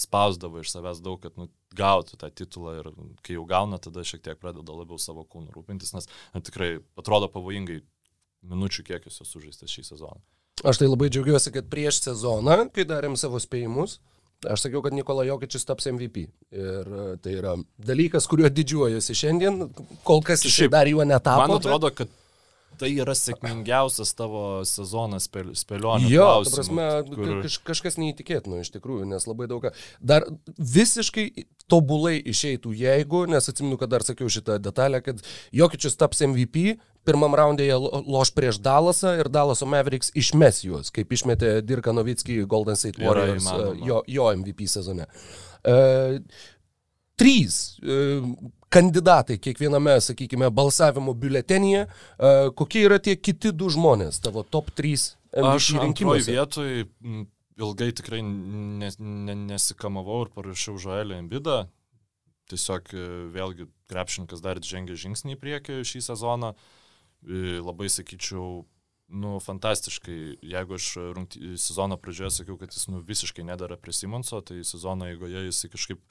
[0.01, 2.91] spausdavo iš savęs daug, kad nu, gautų tą titulą ir
[3.25, 7.29] kai jau gauna, tada šiek tiek pradeda labiau savo kūnų rūpintis, nes na, tikrai atrodo
[7.31, 7.81] pavojingai
[8.51, 10.21] minučių kiekis jos sužaistas šį sezoną.
[10.67, 13.97] Aš tai labai džiaugiuosi, kad prieš sezoną, kai darėm savo spėjimus,
[14.45, 16.27] aš sakiau, kad Nikola Jokičius taps MVP.
[16.53, 19.63] Ir e, tai yra dalykas, kuriuo didžiuojuosi šiandien,
[20.05, 21.47] kol kas jis dar juo netapo.
[21.47, 22.11] Man atrodo, kad
[22.81, 26.09] tai yra sėkmingiausias tavo sezonas spėlionė.
[26.11, 27.33] Jo, ta prasme, kur...
[27.45, 29.73] kaž, kažkas neįtikėtino iš tikrųjų, nes labai daug ką.
[30.01, 30.25] Dar
[30.57, 31.27] visiškai
[31.71, 35.21] tobulai išeitų, jeigu, nes atsiminu, kad dar sakiau šitą detalę, kad
[35.55, 41.13] Jokičius taps MVP, pirmam raundė jie loš prieš Dalasą ir Dalaso Mavericks išmes juos, kaip
[41.13, 43.47] išmetė Dirka Novickį Golden State Warriors
[43.85, 45.07] jo, jo MVP sezone.
[45.61, 46.17] Uh,
[47.21, 48.25] trys uh,
[48.71, 55.11] kandidatai kiekviename, sakykime, balsavimo biuletenyje, uh, kokie yra tie kiti du žmonės, tavo top 3
[55.31, 56.83] Aš antroji vietoj
[57.61, 61.63] ilgai tikrai nes, ne, nesikamavau ir parašiau Žoelį Embidą.
[62.51, 66.51] Tiesiog e, vėlgi krepšininkas dar žengė žingsnį į priekį šį sezoną.
[67.23, 68.65] E, labai sakyčiau,
[69.23, 70.17] nu, fantastiškai,
[70.51, 75.07] jeigu aš rungty, sezono pradžioje sakiau, kad jis nu, visiškai nedara prie Simonso, tai sezono
[75.07, 76.03] eigoje jis kažkaip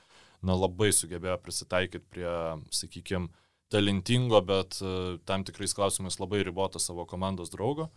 [0.47, 2.35] na, labai sugebėjo prisitaikyti prie,
[2.75, 3.31] sakykime,
[3.71, 7.89] talentingo, bet uh, tam tikrais klausimais labai riboto savo komandos draugo.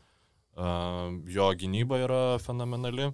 [0.54, 3.10] Uh, jo gynyba yra fenomenali.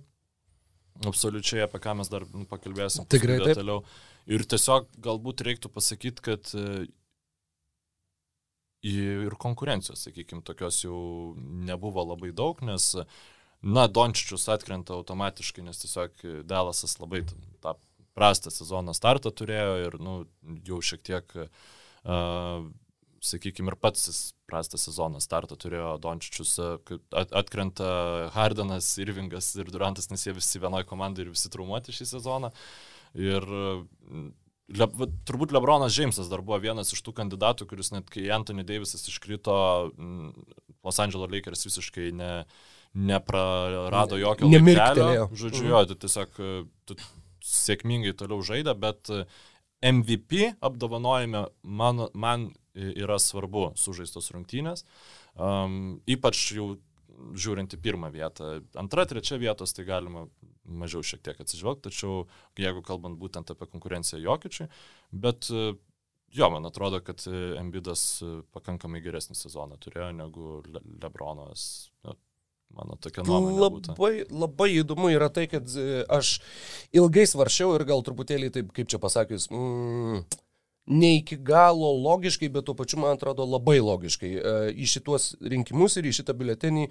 [1.07, 3.07] Absoliučiai, apie ką mes dar nu, pakalbėsim.
[3.07, 3.85] Tikrai toliau.
[4.29, 6.83] Ir tiesiog galbūt reiktų pasakyti, kad uh,
[8.83, 10.99] ir konkurencijos, sakykime, tokios jau
[11.37, 12.91] nebuvo labai daug, nes,
[13.63, 17.25] na, Dončičius atkrenta automatiškai, nes tiesiog Delasas labai
[17.63, 17.75] tą
[18.19, 20.19] prastą sezono startą turėjo ir, nu,
[20.67, 22.67] jau šiek tiek, uh,
[23.23, 27.89] sakykime, ir pats prastą sezono startą turėjo Dončičius, at, atkrenta
[28.35, 32.53] Hardanas, Irvingas ir Durantas, nes jie visi vienoje komandoje ir visi traumuoti šį sezoną.
[33.19, 33.47] Ir
[34.69, 34.85] Le,
[35.25, 39.55] turbūt Lebronas Džeimsas dar buvo vienas iš tų kandidatų, kuris net kai Anthony Davisas iškrito,
[40.85, 42.33] Los Angeles Lakers visiškai ne,
[42.93, 45.25] neprarado jokio laiptelio.
[45.33, 45.71] Žodžiu, mhm.
[45.73, 46.37] jo, tu tiesiog
[46.85, 46.99] tu
[47.45, 49.23] sėkmingai toliau žaidė, bet e,
[49.85, 54.85] MVP apdovanojime man, man yra svarbu sužaistos rungtynės,
[55.35, 56.73] um, ypač jau
[57.35, 58.59] žiūrint į pirmą vietą.
[58.79, 60.27] Antra, trečia vietos tai galima
[60.69, 62.23] mažiau šiek tiek atsižvelgti, tačiau
[62.59, 64.69] jeigu kalbant būtent apie konkurenciją Jokičiui,
[65.25, 65.73] bet e,
[66.35, 67.25] jo, man atrodo, kad
[67.59, 68.05] Embidas
[68.55, 71.89] pakankamai geresnį sezoną turėjo negu Le Lebronas.
[72.77, 73.55] Mano tokia nuomonė.
[73.59, 74.35] Labai, būtų.
[74.41, 76.37] labai įdomu yra tai, kad e, aš
[76.95, 80.21] ilgai svaršiau ir gal truputėlį taip, kaip čia pasakius, mm,
[80.89, 84.53] ne iki galo logiškai, bet tuo pačiu, man atrodo, labai logiškai e,
[84.85, 86.85] į šituos rinkimus ir į šitą biuletenį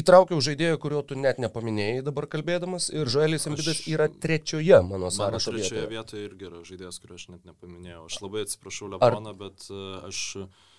[0.00, 5.54] įtraukiau žaidėją, kurio tu net nepaminėjai dabar kalbėdamas ir Žoelis Embidas yra trečioje mano sąrašo
[5.54, 5.68] vietoje.
[5.68, 8.06] Trečioje vietoje irgi yra žaidėjas, kurio aš net nepaminėjau.
[8.10, 9.42] Aš labai atsiprašau Lebroną, Ar...
[9.42, 10.24] bet e, aš...
[10.46, 10.72] Uh,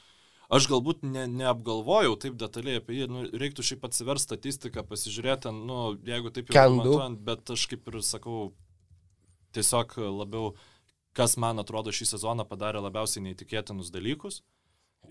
[0.48, 5.98] Aš galbūt ne, neapgalvojau taip detaliai apie jį, nu, reiktų šiaip atsiversti statistiką, pasižiūrėti, nu,
[6.08, 8.38] jeigu taip jau matuojant, bet aš kaip ir sakau,
[9.58, 10.54] tiesiog labiau,
[11.18, 14.40] kas man atrodo šį sezoną padarė labiausiai neįtikėtinus dalykus.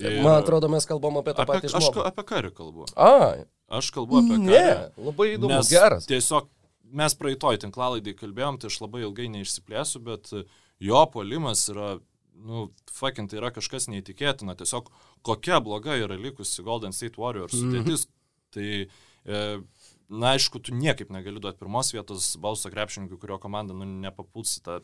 [0.01, 0.23] Ir...
[0.25, 2.01] Man atrodo, mes kalbam apie tą apie, patį žmogų.
[2.01, 2.89] Aš apie karį kalbu.
[2.97, 3.45] A.
[3.77, 4.75] Aš kalbu apie ne, karį.
[4.97, 6.09] Ne, labai įdomus, geras.
[6.09, 6.49] Tiesiog
[6.97, 10.33] mes praeitoj tinklalaidai kalbėjom, tai aš labai ilgai neišsiplėsiu, bet
[10.81, 11.97] jo polimas yra
[12.37, 14.91] nu, fucking tai yra kažkas neįtikėtina, tiesiog
[15.27, 17.63] kokia bloga yra likusi Golden State Warriors mhm.
[17.63, 18.07] sudėtis.
[18.07, 18.15] Mm -hmm.
[18.57, 18.89] Tai,
[19.37, 19.61] e,
[20.09, 24.81] na, aišku, tu niekaip negali duoti pirmos vietos balso krepšininkui, kurio komanda, nu, nepapulsi tą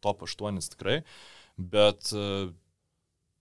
[0.00, 1.02] top 8 tikrai,
[1.56, 2.52] bet e,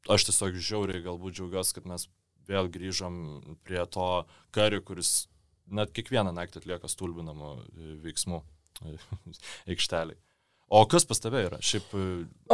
[0.10, 2.08] aš tiesiog žiauriai galbūt džiaugiuosi, kad mes
[2.48, 3.16] vėl grįžom
[3.66, 5.28] prie to karių, kuris
[5.66, 8.42] net kiekvieną naktį atlieka stulbinamų e, veiksmų
[8.86, 8.98] e,
[9.74, 10.20] aikšteliai.
[10.68, 11.60] O kas pas tave yra?
[11.62, 11.92] Šiaip...
[11.94, 12.06] E,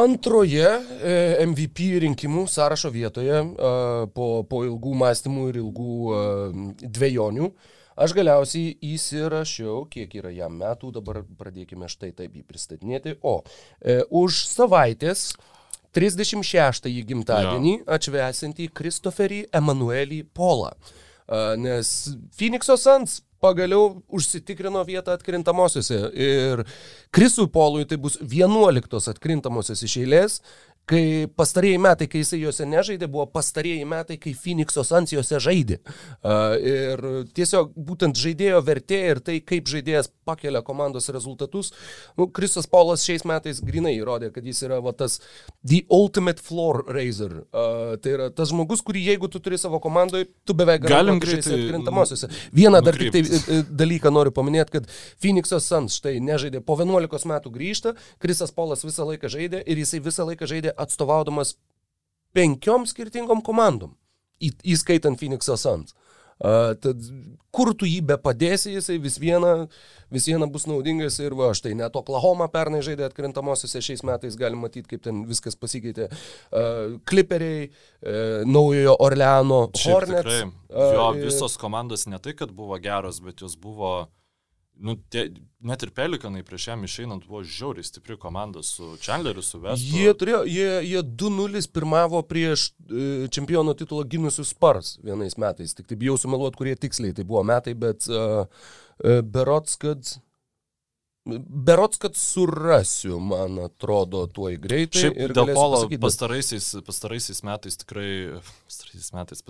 [0.02, 1.14] Antroje e,
[1.48, 3.70] MVP rinkimų sąrašo vietoje e,
[4.16, 5.94] po, po ilgų mąstymų ir ilgų
[6.82, 7.48] dviejonių
[8.02, 13.16] aš galiausiai įsirašiau, kiek yra jam metų, dabar pradėkime štai taip jį pristatinėti.
[13.22, 13.42] O
[14.22, 15.30] už savaitės
[15.96, 17.84] 36-ąjį gimtadienį ja.
[17.96, 20.72] atšvesinti Kristoferį Emanuelį Polą.
[21.60, 21.92] Nes
[22.40, 25.98] Phoenix'o Suns pagaliau užsitikrino vietą atkrintamosiose.
[26.14, 26.64] Ir
[27.14, 30.40] Krisui Polui tai bus 11 atkrintamosios iš eilės
[30.92, 31.04] kai
[31.40, 35.80] pastarėjai metai, kai jisai juose nežaidė, buvo pastarėjai metai, kai Phoenix'o Suns juose žaidė.
[36.62, 37.06] Ir
[37.38, 41.72] tiesiog būtent žaidėjo vertė ir tai, kaip žaidėjas pakelia komandos rezultatus.
[42.20, 45.20] Nu, Kristas Paulas šiais metais grinai įrodė, kad jis yra va, tas
[45.64, 47.42] the ultimate floor raiser.
[47.52, 52.30] Tai yra tas žmogus, kurį jeigu tu turi savo komandoje, tu beveik galim greitai atkrintamosiose.
[52.56, 54.90] Vieną dar tik tai e, e, dalyką noriu paminėti, kad
[55.22, 60.02] Phoenix'o Suns štai nežaidė, po 11 metų grįžta, Kristas Paulas visą laiką žaidė ir jisai
[60.04, 61.56] visą laiką žaidė atstovaudamas
[62.36, 63.96] penkiom skirtingom komandom,
[64.42, 65.96] į, įskaitant Phoenix'o Suns.
[66.42, 66.98] Uh, tad
[67.54, 69.68] kur tu jį be padėsi, jisai vis viena,
[70.10, 74.64] vis viena bus naudingas ir va, štai net Oklahoma pernai žaidė atkrintamosiose šiais metais, galim
[74.66, 76.08] matyti, kaip ten viskas pasikeitė.
[76.50, 80.42] Uh, Clipperiai, uh, naujojo Orleano, Hornets.
[80.42, 84.10] Tikrai, jo, visos komandos ne tai, kad buvo geros, bet jos buvo uh,
[84.82, 85.28] Nu, tie,
[85.62, 89.92] net ir Pelikanai prieš jam išeinant buvo žiauriai stipri komanda su Chandleriu, su Vestu.
[89.94, 95.76] Jie, turėjo, jie, jie 2-0 pirmavo prieš e, čempiono titulą ginusius Spars vienais metais.
[95.78, 100.16] Tik tai bijau sumeluoti, kurie tiksliai tai buvo metai, bet uh, uh, berots, kad
[101.46, 105.04] Berots, kad surasiu, man atrodo, tuoj greitai.
[105.04, 108.08] Šiaip dėl polo pastaraisiais, pastaraisiais metais tikrai,
[108.66, 109.44] pastaraisiais metais,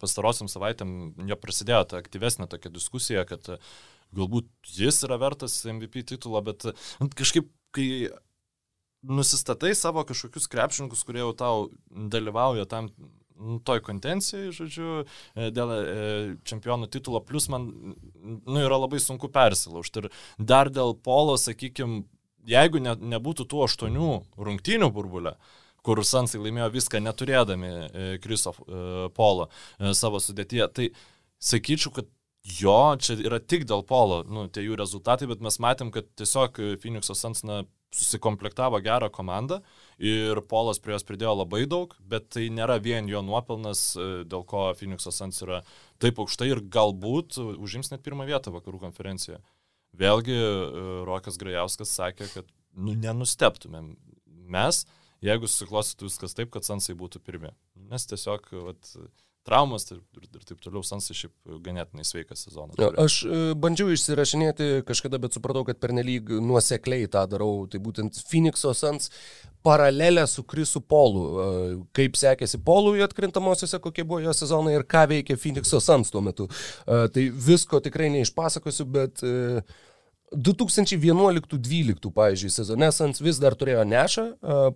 [0.00, 0.94] pastarosiam savaitėm
[1.28, 3.52] jo prasidėjo ta aktyvesnė tokia diskusija, kad
[4.16, 6.68] galbūt jis yra vertas MVP titulo, bet
[7.00, 7.88] nu, kažkaip, kai
[9.06, 12.90] nusistatai savo kažkokius krepšininkus, kurie jau tau dalyvauja tam
[13.40, 15.84] Nu, toj kontencijai, žodžiu, e, dėl e,
[16.44, 17.70] čempionų titulo, plus man
[18.20, 20.02] nu, yra labai sunku persilaužti.
[20.02, 22.02] Ir dar dėl polo, sakykime,
[22.50, 25.38] jeigu ne, nebūtų tų aštuonių rungtynių burbulę,
[25.80, 27.72] kur Sansai laimėjo viską neturėdami
[28.20, 29.48] Kriso e, polo
[29.96, 30.90] savo sudėtyje, tai
[31.40, 32.12] sakyčiau, kad
[32.44, 36.60] jo, čia yra tik dėl polo, nu, tie jų rezultatai, bet mes matėm, kad tiesiog
[36.80, 37.62] Phoenix'o Sans na,
[37.94, 39.60] susikomplektavo gerą komandą
[39.98, 44.44] ir Polas prie jos pridėjo labai daug, bet tai nėra vien jo nuopelnas, e, dėl
[44.46, 45.62] ko Phoenix'o Sans yra
[46.02, 49.40] taip aukštai ir galbūt užims net pirmą vietą vakarų konferencijoje.
[49.98, 52.46] Vėlgi, e, Rokas Grajauskas sakė, kad
[52.78, 53.96] nu, nenusteptumėm
[54.50, 54.84] mes,
[55.24, 57.50] jeigu susiklostytų viskas taip, kad Sansai būtų pirmie.
[57.90, 58.94] Nes tiesiog vat,
[59.46, 62.78] traumas ir, ir, ir taip toliau, Sansai šiaip ganėtinai sveikas sezonas.
[62.80, 67.64] Ja, aš e, bandžiau išsirašinėti kažkada, bet supratau, kad pernelyg nuosekliai tą darau.
[67.70, 69.10] Tai būtent Phoenix'o Sans
[69.66, 71.24] paralelę su Krisu Polu.
[71.26, 76.22] E, kaip sekėsi Polui atkrintamosiose, kokie buvo jo sezonai ir ką veikė Phoenix'o Sans tuo
[76.24, 76.48] metu.
[76.84, 79.78] E, tai visko tikrai neišpasakosiu, bet uh,
[80.30, 84.24] 2011-2012, pavyzdžiui, sezone Sans vis dar turėjo nešą,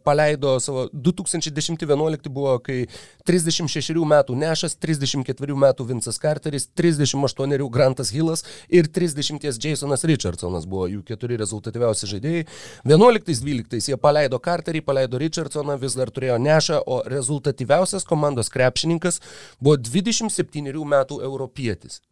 [0.02, 2.88] paleido savo 2010-2011 buvo, kai
[3.28, 10.88] 36 metų nešas, 34 metų Vincas Carteris, 38 Grantas Hillas ir 30 Jasonas Richardsonas buvo
[10.90, 12.46] jų keturi rezultatyviausi žaidėjai.
[12.90, 19.22] 11-12 jie paleido Carterį, paleido Richardsoną, vis dar turėjo nešą, o rezultatyviausias komandos krepšininkas
[19.60, 22.02] buvo 27 metų europietis.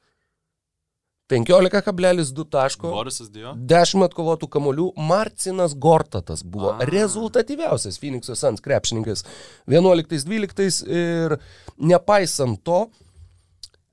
[1.32, 2.90] 15,2 taško.
[2.92, 3.54] Borisas Dio.
[3.56, 4.90] 10 atkovotų kamolių.
[5.00, 6.88] Marcinas Gortatas buvo A.
[6.88, 9.24] rezultatyviausias Phoenix'o Sans krepšininkas
[9.70, 11.38] 11-12 ir
[11.80, 12.84] nepaisant to,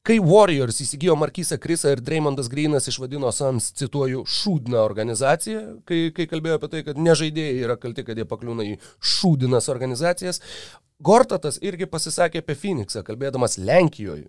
[0.10, 6.26] Kai Warriors įsigijo Markysą Krisą ir Dreymondas Greenas išvadino Sans, cituoju, šūdną organizaciją, kai, kai
[6.32, 10.40] kalbėjo apie tai, kad nežaidėjai yra kalti, kad jie pakliūna į šūdinas organizacijas,
[11.00, 14.26] Gortatas irgi pasisakė apie Phoenixą, kalbėdamas Lenkijoje.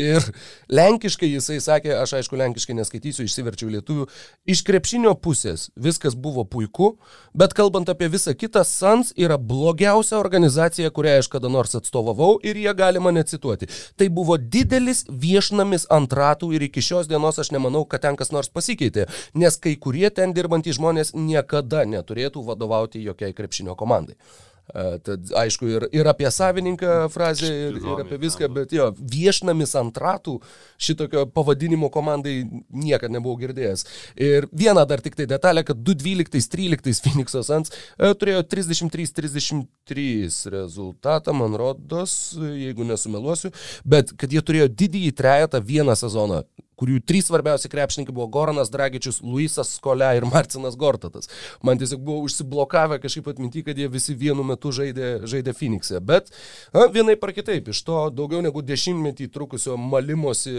[0.00, 0.24] Ir
[0.66, 4.08] lenkiškai jisai sakė, aš aišku lenkiškai neskaitysiu, išsiverčiau lietuvių,
[4.50, 6.96] iš krepšinio pusės viskas buvo puiku,
[7.30, 12.58] bet kalbant apie visą kitą, Sans yra blogiausia organizacija, kurią aš kada nors atstovavau ir
[12.58, 13.70] jie gali mane cituoti.
[13.94, 18.34] Tai buvo didelis viešnamis ant ratų ir iki šios dienos aš nemanau, kad ten kas
[18.34, 19.06] nors pasikeitė,
[19.38, 24.18] nes kai kurie ten dirbantys žmonės niekada neturėtų vadovauti jokiai krepšinio komandai.
[24.70, 29.98] Tad aišku ir, ir apie savininką frazę, ir, ir apie viską, bet jo, viešnamis ant
[29.98, 30.36] ratų
[30.80, 33.84] šitokio pavadinimo komandai niekada nebuvau girdėjęs.
[34.20, 41.56] Ir viena dar tik tai detalė, kad 2012-2013 Phoenix'o Sans e, turėjo 33-33 rezultatą, man
[41.58, 43.52] rodos, jeigu nesumeluosiu,
[43.84, 46.44] bet kad jie turėjo didįjį trejetą vieną sezoną
[46.80, 51.28] kurių trys svarbiausi krepšininkai buvo Goranas Dragičius, Luisas Skolia ir Marcinas Gortatas.
[51.62, 56.00] Man tiesiog buvo užsiblokavę kažkaip atminti, kad jie visi vienu metu žaidė, žaidė Phoenix'e.
[56.04, 56.30] Bet
[56.74, 60.54] na, vienai par kitaip, iš to daugiau negu dešimtmetį trukusio malimosi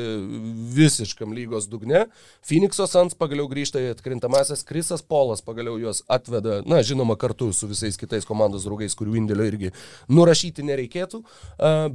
[0.76, 2.06] visiškam lygos dugne,
[2.48, 7.70] Phoenix'o Sans pagaliau grįžta į atkrintamasis, Krisas Polas pagaliau juos atveda, na, žinoma, kartu su
[7.70, 9.74] visais kitais komandos draugais, kurių indėlio irgi
[10.12, 11.24] nurašyti nereikėtų,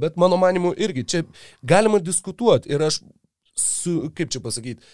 [0.01, 1.23] bet mano manimu irgi čia
[1.63, 3.01] galima diskutuoti ir aš
[3.57, 4.85] su, kaip čia pasakyti,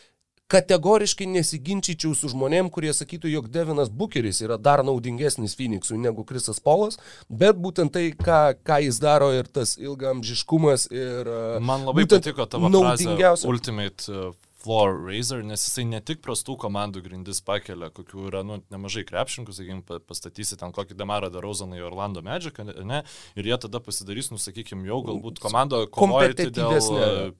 [0.54, 6.62] kategoriškai nesiginčyčiau su žmonėm, kurie sakytų, jog Devinas Bukeris yra dar naudingesnis Phoenixui negu Krisas
[6.64, 7.00] Polas,
[7.30, 11.30] bet būtent tai, ką, ką jis daro ir tas ilgamžiškumas ir...
[11.64, 13.50] Man labai patiko tavo naudingiausia.
[13.50, 18.62] Ultimate uh, floor raiser, nes jisai ne tik prastų komandų grindis pakelia, kokių yra nu,
[18.74, 23.02] nemažai krepšininkų, sakykime, pastatysi ten kokį Demarą Darauzaną į Orlando Magic, ne,
[23.40, 27.34] ir jie tada pasidarys, nu, sakykime, jau galbūt komando kovojantį dėl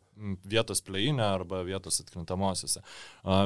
[0.48, 2.82] vietos pleinė arba vietos atkrintamosiose.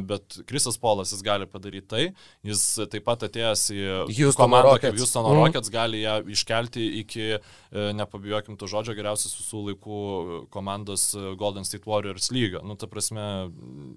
[0.07, 2.03] Bet Krisas Polas jis gali padaryti tai,
[2.45, 3.81] jis taip pat atėjęs į
[4.17, 4.85] Houston komandą Rockets.
[4.85, 5.41] kaip Houston mm.
[5.41, 10.01] Rockets gali ją iškelti iki, e, nepabijokim to žodžio, geriausias visų laikų
[10.53, 12.63] komandos Golden State Warriors lygio.
[12.67, 13.27] Nu, ta prasme,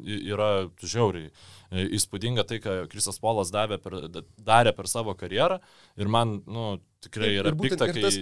[0.06, 0.52] yra
[0.82, 1.32] žiauriai
[1.70, 3.98] įspūdinga tai, ką Krisas Polas davė per,
[4.38, 5.60] darė per savo karjerą
[6.00, 8.18] ir man, nu, tikrai yra pikta, kai tas...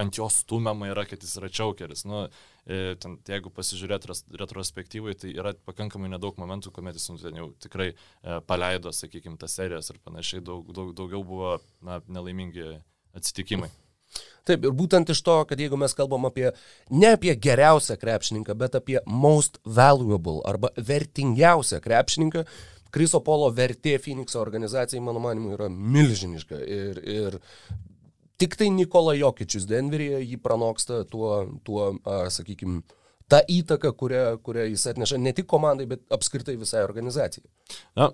[0.00, 2.04] ant jo stumiama yra, kad jis yra čiaukeris.
[2.08, 2.26] Nu,
[2.70, 4.06] E, ten, jeigu pasižiūrėt
[4.38, 9.56] retrospektyvai, tai yra pakankamai nedaug momentų, kuomet jis nu, jau tikrai e, paleido, sakykime, tas
[9.58, 11.54] serijas ir panašiai, daug, daug, daugiau buvo
[11.86, 12.76] na, nelaimingi
[13.16, 13.70] atsitikimai.
[14.46, 16.48] Taip, ir būtent iš to, kad jeigu mes kalbam apie
[16.90, 22.44] ne apie geriausią krepšininką, bet apie most valuable arba vertingiausią krepšininką,
[22.94, 26.60] Kriso Polo vertė Phoenixo organizacijai, mano manimu, yra milžiniška.
[26.60, 27.38] Ir, ir
[28.40, 31.34] tik tai Nikola Jokičius Denveryje jį pranoksta tuo,
[31.66, 31.92] tuo
[32.32, 32.82] sakykime,
[33.30, 37.46] tą įtaką, kurią, kurią jis atneša ne tik komandai, bet apskritai visai organizacijai.
[37.98, 38.10] Na,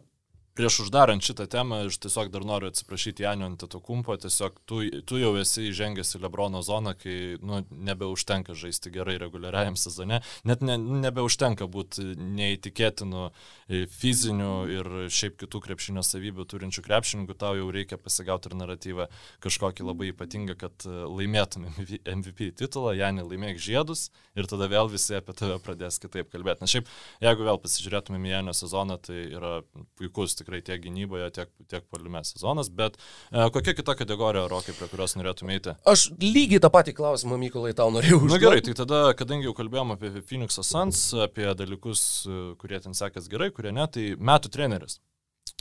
[0.56, 5.34] prieš uždarant šitą temą, aš tiesiog dar noriu atsiprašyti Janio Antetokumpo, tiesiog tu, tu jau
[5.40, 11.68] esi įžengęs į Lebrono zoną, kai nu, nebeužtenka žaisti gerai reguliariajam sezone, net ne, nebeužtenka
[11.68, 18.50] būti neįtikėtinu e, fiziniu ir šiaip kitų krepšinio savybių turinčių krepšininkų, tau jau reikia pasigauti
[18.50, 19.08] ir naratyvą
[19.44, 21.68] kažkokį labai ypatingą, kad e, laimėtum
[22.16, 26.64] MVP titulą, Janį laimėk žiedus ir tada vėl visi apie tave pradės kitaip kalbėti.
[26.64, 26.88] Na šiaip,
[27.24, 29.54] jeigu vėl pasižiūrėtumėm Janio sezoną, tai yra
[29.98, 32.94] puikus tik tikrai tiek gynyboje, tiek, tiek palime sezonas, bet
[33.32, 35.74] e, kokia kita kategorija, Rokai, prie kurios norėtum eiti?
[35.88, 38.36] Aš lygiai tą patį klausimą, Mykolai, tau norėjau užduoti.
[38.36, 42.94] Na gerai, tai tada, kadangi jau kalbėjom apie Phoenix Suns, apie dalykus, e, kurie ten
[42.94, 45.00] sekės gerai, kurie ne, tai metų treneris.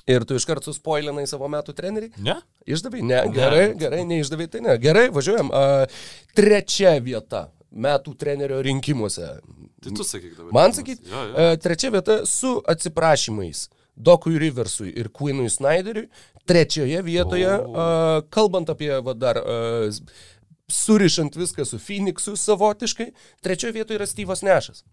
[0.05, 2.11] Ir tu iškart suspoilinai savo metų trenerį?
[2.21, 2.37] Ne.
[2.69, 3.01] Išdavai?
[3.01, 3.23] Ne.
[3.33, 4.75] Gerai, gerai, neišdavai, tai ne.
[4.81, 5.49] Gerai, važiuojam.
[5.49, 6.03] Uh,
[6.37, 9.31] trečia vieta metų trenerio rinkimuose.
[9.81, 10.51] Tai tu sakyk dabar.
[10.53, 11.31] Man sakyk, ja, ja.
[11.33, 13.65] Uh, trečia vieta su atsiprašymais.
[13.95, 16.09] Dokui Riversui ir Queenui Snyderiui.
[16.45, 17.71] Trečioje vietoje, oh.
[17.73, 19.89] uh, kalbant apie va, dar uh,
[20.69, 23.07] surišant viską su Phoenixu savotiškai,
[23.41, 24.83] trečioje vietoje yra Steve'as Nešas.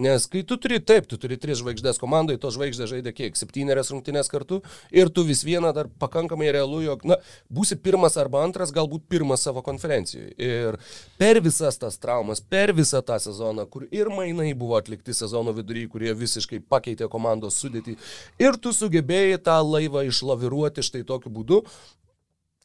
[0.00, 3.90] Nes kai tu turi, taip, tu turi tris žvaigždės komandai, to žvaigždė žaidė kiek, septynerias
[3.92, 4.62] rungtynės kartu
[4.96, 7.18] ir tu vis vieną dar pakankamai realu, jog, na,
[7.52, 10.32] būsi pirmas arba antras, galbūt pirmas savo konferencijoje.
[10.40, 10.80] Ir
[11.20, 15.84] per visas tas traumas, per visą tą sezoną, kur ir mainai buvo atlikti sezono vidury,
[15.92, 17.98] kurie visiškai pakeitė komandos sudėtį,
[18.40, 21.60] ir tu sugebėjai tą laivą išlaviruoti štai tokiu būdu,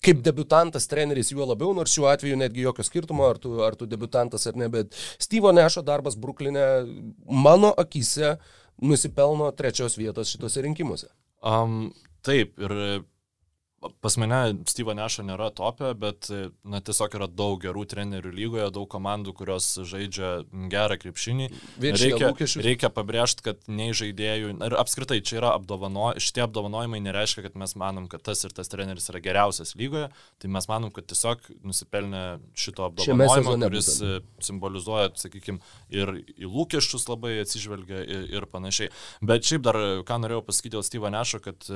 [0.04, 3.88] kaip debutantas treneris juo labiau, nors šiuo atveju netgi jokio skirtumo, ar tu, ar tu
[3.90, 6.66] debutantas ar ne, bet Steve'o Nešo darbas Bruklinė
[7.26, 8.36] mano akise
[8.82, 11.10] nusipelno trečios vietos šituose rinkimuose.
[11.46, 11.94] Um,
[12.26, 12.76] taip, ir
[14.02, 16.30] pas mane Steve'o Nešo nėra topė, bet
[16.64, 20.32] na, tiesiog yra daug gerų trenerių lygoje, daug komandų, kurios žaidžia
[20.72, 21.50] gerą krepšinį.
[21.84, 22.32] Reikia,
[22.66, 27.76] reikia pabrėžti, kad nei žaidėjų, ir apskritai čia yra apdovano, šitie apdovanojimai nereiškia, kad mes
[27.80, 30.10] manom, kad tas ir tas treneris yra geriausias lygoje,
[30.42, 32.26] tai mes manom, kad tiesiog nusipelnė
[32.58, 33.92] šito apdovanojimo, kuris
[34.46, 35.62] simbolizuoja, sakykime,
[35.94, 38.92] ir į lūkesčius labai atsižvelgia ir, ir panašiai.
[39.26, 41.70] Bet šiaip dar, ką norėjau pasakyti dėl Steve'o Nešo, kad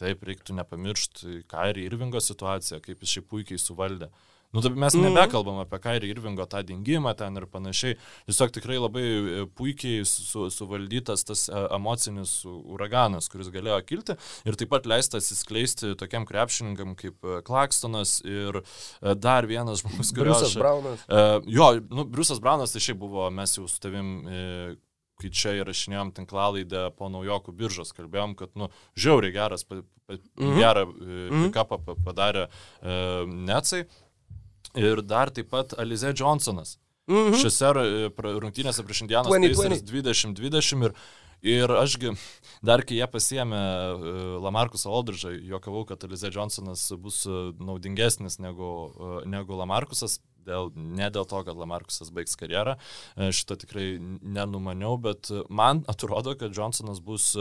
[0.00, 4.08] Taip, reiktų nepamiršti Kairį Irvingo situaciją, kaip jis šiaip puikiai suvaldė.
[4.52, 5.06] Nu, tai mes mhm.
[5.08, 7.96] nebekalbam apie Kairį Irvingo tą dingimą ten ir panašiai.
[8.28, 14.60] Tiesiog tikrai labai e, puikiai su, suvaldytas tas e, emocinis uraganas, kuris galėjo kilti ir
[14.60, 18.60] taip pat leista atsiskleisti tokiam krepšininkam kaip e, Klakstonas ir
[19.24, 20.36] dar vienas žmogus, kuris...
[20.36, 21.08] Briusas Braunas.
[21.48, 24.12] Jo, nu, Briusas Braunas tai šiaip buvo, mes jau su tavim
[25.22, 28.68] kai čia įrašinėjom tinklalaidę po naujokų biržos, kalbėjom, kad, nu,
[28.98, 30.58] žiauriai geras, pa, pa, -hmm.
[30.58, 31.50] gerą mm -hmm.
[31.54, 32.48] kapą padarė
[32.82, 33.84] e, Necai.
[34.74, 36.78] Ir dar taip pat Alize Johnsonas.
[37.08, 37.34] -hmm.
[37.40, 38.10] Šiose e,
[38.40, 40.94] rungtynėse prieš Indianą 2020 ir
[41.42, 42.12] Ir ašgi,
[42.62, 44.10] dar kai jie pasiemė e,
[44.44, 47.24] Lamarkusą Aldridžą, juokavau, kad Alize Johnsonas bus
[47.58, 52.76] naudingesnis negu, e, negu Lamarkusas, dėl, ne dėl to, kad Lamarkusas baigs karjerą,
[53.16, 57.34] e, šito tikrai nenumaniau, bet man atrodo, kad Johnsonas bus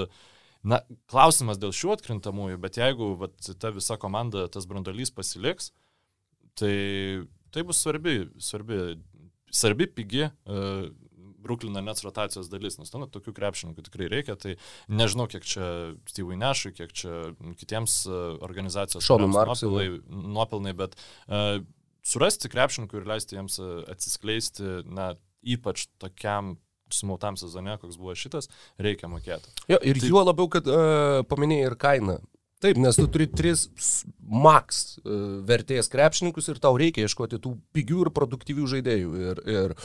[0.62, 0.78] Na,
[1.10, 5.72] klausimas dėl šių atkrintamųjų, bet jeigu vat, ta visa komanda, tas brandolys pasiliks,
[6.54, 6.76] tai
[7.52, 8.80] tai bus svarbi, svarbi,
[9.52, 10.90] svarbi pigi uh,
[11.42, 14.56] Bruklino nets rotacijos dalis, nes nu, tokių krepšininkų tikrai reikia, tai
[14.94, 15.66] nežinau, kiek čia
[16.10, 17.22] Steve'ui Nešui, kiek čia
[17.58, 21.58] kitiems uh, organizacijos nuopelnai, nuopelnai, bet uh,
[22.06, 26.56] surasti krepšininkų ir leisti jiems e, atsiskleisti, na, ypač tokiam
[26.92, 28.50] smautam sezone, koks buvo šitas,
[28.82, 29.54] reikia mokėti.
[29.72, 30.12] Jo, ir tai...
[30.12, 32.18] juo labiau, kad uh, paminėjai ir kainą.
[32.62, 33.70] Taip, nes tu turi tris
[34.20, 39.14] max uh, vertės krepšininkus ir tau reikia ieškoti tų pigių ir produktyvių žaidėjų.
[39.32, 39.76] Ir, ir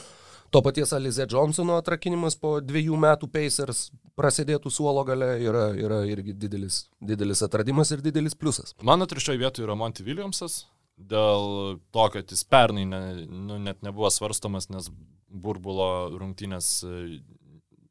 [0.52, 3.86] to paties Alize Johnsono atrakinimas po dviejų metų Pacers
[4.18, 8.76] prasidėtų suolo gale yra, yra irgi didelis, didelis atradimas ir didelis pliusas.
[8.84, 10.64] Mano trečioje vietoje yra Monty Williamsas,
[10.96, 14.88] dėl to, kad jis pernai ne, nu, net nebuvo svarstomas, nes
[15.28, 16.80] burbulo rungtynės,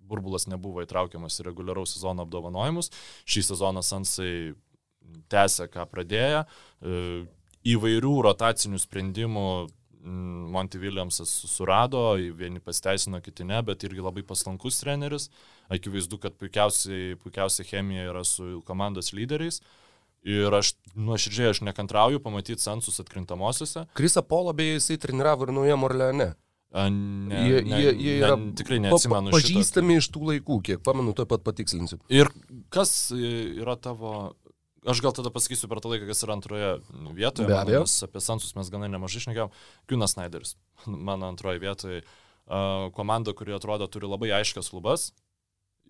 [0.05, 2.91] burbulas nebuvo įtraukiamas į reguliaraus sezono apdovanojimus.
[3.29, 4.53] Šį sezoną Sansai
[5.31, 6.43] tęsė, ką pradėjo.
[6.45, 6.99] E,
[7.75, 9.47] įvairių rotacinių sprendimų
[10.05, 15.31] Monty Williamsas surado, vieni pasteisino, kiti ne, bet irgi labai paslankus treneris.
[15.73, 19.61] Akivaizdu, kad puikiausiai, puikiausiai chemija yra su komandos lyderiais.
[19.61, 19.84] Uh,
[20.25, 23.85] Ir aš nuoširdžiai aš nekantrauju pamatyti Sansus atkrintamosiose.
[23.97, 26.33] Krisa Polo beje jisai treniravo ir Naujam Orleane.
[26.75, 29.31] Ne, jie, ne, jie, jie yra ne, tikrai neatsimenu.
[29.31, 30.01] Pa, pažįstami šito.
[30.01, 32.01] iš tų laikų, kiek pamenu, to pat patikslinsiu.
[32.11, 32.31] Ir
[32.73, 34.33] kas yra tavo
[34.85, 36.67] Aš gal tada pasakysiu per tą laiką, kas yra antroje
[37.17, 37.47] vietoje.
[37.49, 37.85] Be abejo.
[38.05, 39.53] Apie Sansus mes gana nemažai šnekėjom.
[39.89, 40.53] Kūnas Snyderis,
[41.09, 42.03] mano antroje vietoje.
[42.45, 45.07] Uh, komanda, kuri atrodo turi labai aiškias lubas,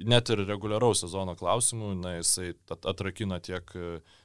[0.04, 3.72] net ir reguliaraus sezono klausimų, na, jisai atrakina tiek,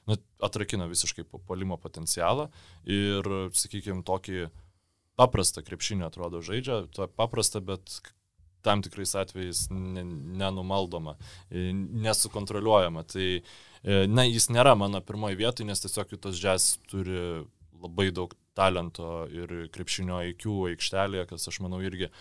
[0.08, 2.48] na, atrakina visiškai polimo potencialą
[2.88, 4.48] ir, sakykime, tokį
[5.20, 8.00] paprastą krepšinį atrodo žaidžia, to paprastą, bet
[8.64, 11.16] tam tikrais atvejais nenumaldoma,
[11.50, 13.04] nesukontroliuojama.
[13.08, 17.46] Tai, e, na, jis nėra mano pirmoji vietoje, nes tiesiog kitos džias turi
[17.80, 22.12] labai daug talento ir krepšinio IQ aikštelėje, kas aš manau irgi e,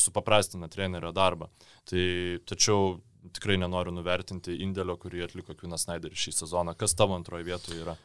[0.00, 1.50] supaprastina trenerio darbą.
[1.88, 2.04] Tai,
[2.48, 2.98] tačiau
[3.34, 6.76] tikrai nenoriu nuvertinti indėlio, kurį atliko Kvinas Snyderis šį sezoną.
[6.78, 7.96] Kas tavo antroje vietoje yra?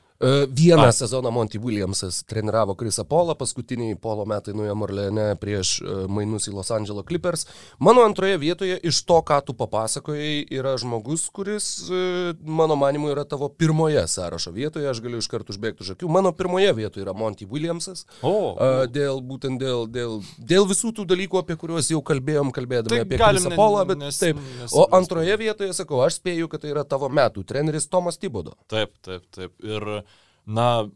[0.48, 0.92] Vieną A.
[0.92, 6.58] sezoną Monty Williamsas treniravo Krisą Polą, paskutiniai Polo metai nuėjo Marlene prieš e, mainus į
[6.58, 7.46] Los Angeles Clippers.
[7.80, 13.24] Mano antroje vietoje iš to, ką tu papasakojai, yra žmogus, kuris, e, mano manimu, yra
[13.24, 16.12] tavo pirmoje sąrašo vietoje, aš galiu iš karto užbėgti už akių.
[16.12, 18.04] Mano pirmoje vietoje yra Monty Williamsas.
[18.20, 18.60] O.
[18.92, 23.22] Dėl, būtent dėl, dėl, dėl visų tų dalykų, apie kuriuos jau kalbėjom, kalbėdami tai apie
[23.24, 24.44] Krisą Polą, bet nes, taip.
[24.60, 28.58] Nes, o antroje vietoje, sakau, aš spėju, kad tai yra tavo metų treneris Tomas Tibodo.
[28.68, 29.56] Taip, taip, taip.
[29.64, 30.09] Ir
[30.50, 30.88] Na,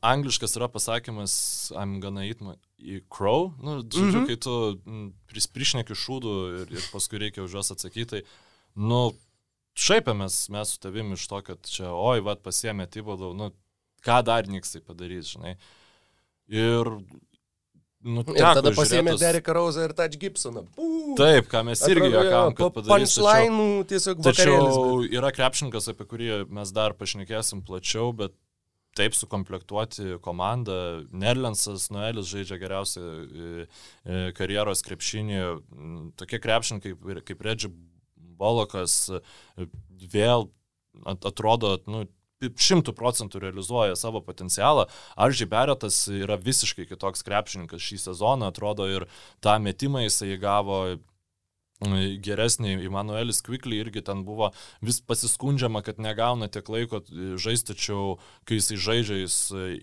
[0.00, 1.34] angliškas yra pasakymas
[1.76, 2.54] I'm gonna eat my
[3.12, 3.50] crow.
[3.60, 4.26] Nu, žodžiu, mm -hmm.
[4.26, 4.54] kai tu
[5.28, 8.22] pris, prišneki šūdų ir, ir paskui reikia už juos atsakyti, tai,
[8.74, 9.12] nu,
[9.76, 13.52] šaipėmės mes su tavimi iš to, kad čia, oi, vad, pasiemė Tibodau, nu,
[14.06, 15.56] ką dar niks tai padarys, žinai.
[16.48, 16.88] Ir
[18.02, 20.64] Nu, ir tada pasiemė Dereką Rauzą ir Touch Gibsoną.
[20.74, 23.14] Pū, Taip, ką mes irgi juokavom, kad padarys.
[23.14, 24.74] Punchline tiesiog vakarėlis.
[24.74, 28.34] Tačiau yra krepšininkas, apie kurį mes dar pašnekėsim plačiau, bet
[28.96, 30.72] taip sukomplektuoti komandą.
[31.12, 33.66] Nerlensas Noelis žaidžia geriausią e,
[34.04, 35.38] e, karjeros krepšinį.
[36.20, 37.72] Tokie krepšininkai kaip, kaip Redži
[38.42, 39.22] Bolokas e,
[40.12, 40.50] vėl
[41.08, 42.04] atrodo, nu,
[42.42, 44.88] šimtų procentų realizuoja savo potencialą.
[45.16, 49.06] Arži Beretas yra visiškai kitoks krepšininkas šį sezoną, atrodo ir
[49.44, 50.82] tą metimą jisai gavo
[52.22, 54.50] geresnį Emanuelis Quickly irgi ten buvo
[54.84, 57.02] vis pasiskundžiama, kad negauna tiek laiko
[57.40, 58.18] žaisti, tačiau
[58.48, 59.36] kai jisai žaidžia, jis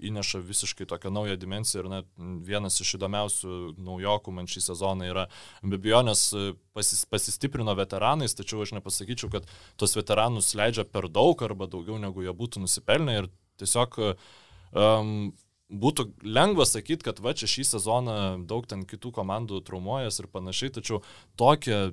[0.10, 2.10] įneša visiškai tokią naują dimensiją ir net
[2.48, 5.28] vienas iš įdomiausių naujokų man šį sezoną yra
[5.64, 6.30] be abejonės
[6.78, 12.26] pasis, pasistiprino veteranais, tačiau aš nepasakyčiau, kad tos veteranus leidžia per daug arba daugiau negu
[12.26, 13.30] jie būtų nusipelnę ir
[13.60, 15.32] tiesiog um,
[15.70, 18.16] būtų lengva sakyti, kad va čia šį sezoną
[18.50, 21.04] daug ten kitų komandų traumuojas ir panašiai, tačiau
[21.40, 21.92] tokią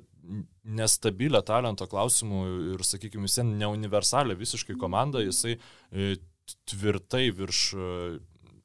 [0.77, 2.39] nestabilę talento klausimų
[2.73, 6.17] ir, sakykime, vis neuniversalę visiškai komandą, jisai e,
[6.67, 7.61] tvirtai virš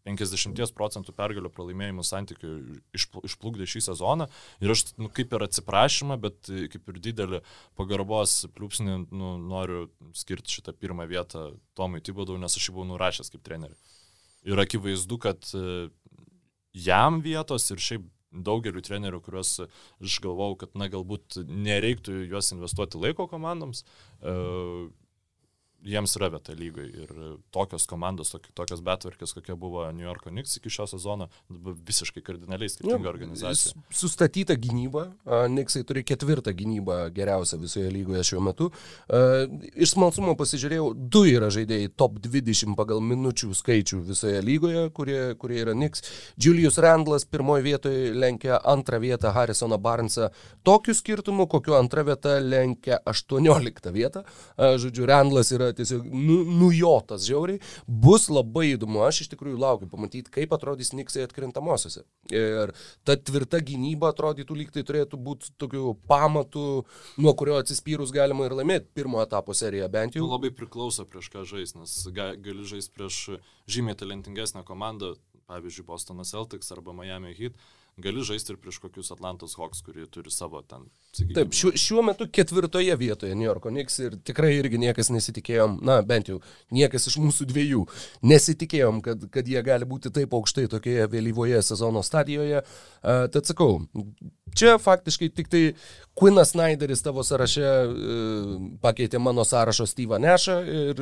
[0.09, 2.53] 50 e, procentų pergalio pralaimėjimų santykių
[2.97, 4.27] išplukdė šį sezoną.
[4.65, 7.43] Ir aš nu, kaip ir atsiprašymą, bet e, kaip ir didelį
[7.79, 9.87] pagarbos pliūpsnį nu, noriu
[10.19, 13.79] skirti šitą pirmą vietą Tomui Tibodau, nes aš jį buvau nurašęs kaip treneriui.
[14.49, 15.89] Ir akivaizdu, kad e,
[16.75, 23.01] jam vietos ir šiaip daugeliu trenerių, kuriuos aš galvau, kad na galbūt nereiktų juos investuoti
[23.01, 23.85] laiko komandoms,
[24.21, 24.35] e,
[25.85, 26.87] jiems yra vieta lygai.
[27.05, 27.11] Ir
[27.55, 33.11] tokios komandos, tokios betvarkės, kokia buvo New Yorko Knicks iki šio sezono, visiškai kardinaliai skirtinga
[33.11, 33.75] organizacija.
[33.91, 38.71] Sustatyta gynyba, Knicksai turi ketvirtą gynybą geriausią visoje lygoje šiuo metu.
[39.73, 45.61] Iš smalsumo pasižiūrėjau, du yra žaidėjai top 20 pagal minučių skaičių visoje lygoje, kurie, kurie
[45.65, 46.07] yra Knicks.
[46.41, 50.31] Julius Randlas pirmoje vietoje lenkia antrą vietą Harrisoną Barnesą
[50.63, 54.23] tokiu skirtumu, kokiu antrą vietą lenkia 18 vietą.
[54.57, 57.61] Žodžiu, Randlas yra tiesiog nu, nujotas žiauriai.
[57.87, 62.05] Bus labai įdomu, aš iš tikrųjų laukiu pamatyti, kaip atrodys Niksai atkrintamosiose.
[62.33, 62.75] Ir
[63.07, 66.85] ta tvirta gynyba atrodytų lyg tai turėtų būti tokiu pamatu,
[67.19, 70.27] nuo kurio atsispyrus galima ir laimėti pirmo etapo seriją bent jau.
[70.27, 73.21] Nu, labai priklauso prieš ką žais, nes gali žaisti prieš
[73.71, 75.15] žymiai talentingesnę komandą,
[75.51, 77.57] pavyzdžiui, Bostonas Celtics arba Miami Heat
[78.01, 80.87] gali žaisti ir prieš kokius Atlantos Hawks, kurie turi savo ten.
[81.13, 81.37] Sakykime.
[81.37, 85.99] Taip, šiuo, šiuo metu ketvirtoje vietoje New Yorko Knicks ir tikrai irgi niekas nesitikėjom, na
[86.07, 86.39] bent jau
[86.73, 87.85] niekas iš mūsų dviejų
[88.33, 92.63] nesitikėjom, kad, kad jie gali būti taip aukštai tokioje vėlyvoje sezono stadijoje.
[93.03, 93.83] Uh, tad sakau,
[94.59, 95.63] čia faktiškai tik tai
[96.19, 98.51] Quinas Snyderis tavo sąraše uh,
[98.85, 101.01] pakeitė mano sąrašo Steve'ą Nešą ir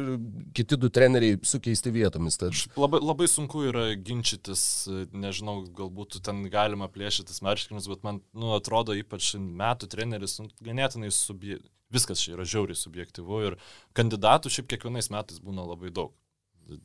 [0.55, 2.38] kiti du treneriai sukeisti vietomis.
[2.40, 2.55] Tad...
[2.78, 4.62] Labai, labai sunku yra ginčytis,
[5.11, 11.11] nežinau, galbūt ten galima plėšytis marškinius, bet man nu, atrodo ypač metų treneris nu, ganėtinai
[11.14, 11.59] subje...
[11.90, 13.59] viskas čia yra žiauriai subjektivu ir
[13.98, 16.14] kandidatų šiaip kiekvienais metais būna labai daug.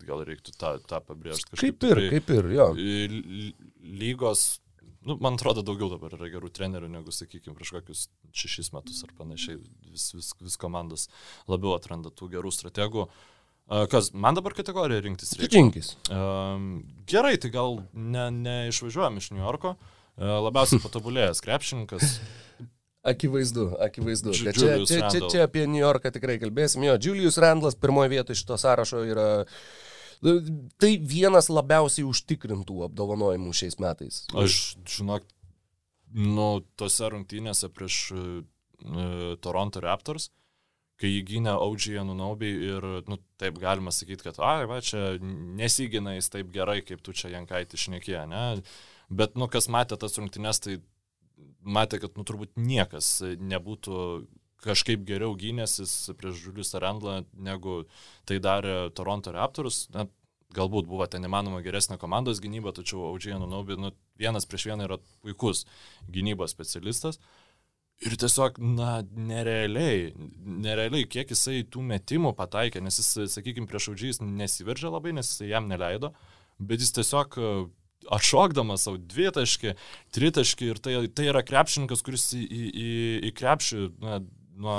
[0.02, 1.76] Gal reiktų tą, tą pabrėžti kažkaip.
[1.78, 2.70] Kaip ir, kaip ir, jo.
[4.02, 4.48] Lygos
[5.06, 8.04] nu, man atrodo, daugiau dabar yra gerų trenerių negu, sakykime, prieš kokius
[8.36, 9.60] šešis metus ar panašiai.
[9.92, 11.08] Vis, vis, vis komandos
[11.52, 13.08] labiau atranda tų gerų strategų.
[13.90, 15.58] Kas, man dabar kategoriją rinktis reikia?
[15.58, 15.94] Rinkis.
[17.10, 19.74] Gerai, tai gal neišvažiuojam ne iš New Yorko.
[20.18, 22.20] Labiausiai patobulėjęs krepšininkas.
[23.06, 24.34] Akivaizdu, akivaizdu.
[24.34, 26.86] Čia, čia, čia, čia apie New Yorką tikrai kalbėsim.
[26.88, 29.28] Jo, Julius Randlas pirmoje vietoje šito sąrašo yra
[30.26, 34.24] Tai vienas labiausiai užtikrintų apdovanojimų šiais metais.
[34.34, 35.28] Aš, žinok,
[36.16, 36.48] nu,
[36.80, 40.30] tose rungtynėse prieš uh, Toronto Raptors,
[41.02, 46.16] kai jį gynė Audžiai Anunobi ir, nu, taip galima sakyti, kad, ai, va, čia nesigina
[46.16, 48.46] jis taip gerai, kaip tu čia Jankaitį išnekė, ne?
[49.12, 50.80] Bet, nu, kas matė tas rungtynės, tai
[51.62, 54.00] matė, kad, nu, turbūt niekas nebūtų
[54.66, 57.84] kažkaip geriau gynėsis prieš Julius Arandlą, negu
[58.28, 59.86] tai darė Toronto Raptors.
[59.96, 60.08] Na,
[60.56, 65.00] galbūt buvo ten įmanoma geresnė komandos gynyba, tačiau Audžiai Nunobi nu, vienas prieš vieną yra
[65.24, 65.66] puikus
[66.12, 67.20] gynybos specialistas.
[68.04, 70.10] Ir tiesiog, na, nerealiai,
[70.66, 75.54] nerealiai, kiek jisai tų metimų pataikė, nes jis, sakykime, prieš Audžiais nesiveržė labai, nes jisai
[75.54, 76.12] jam neleido,
[76.60, 77.40] bet jis tiesiog
[78.12, 79.74] atšokdamas savo dvitaškį,
[80.16, 82.90] tritaškį ir tai, tai yra krepšininkas, kuris į, į,
[83.30, 84.20] į krepšį na,
[84.58, 84.78] nuo,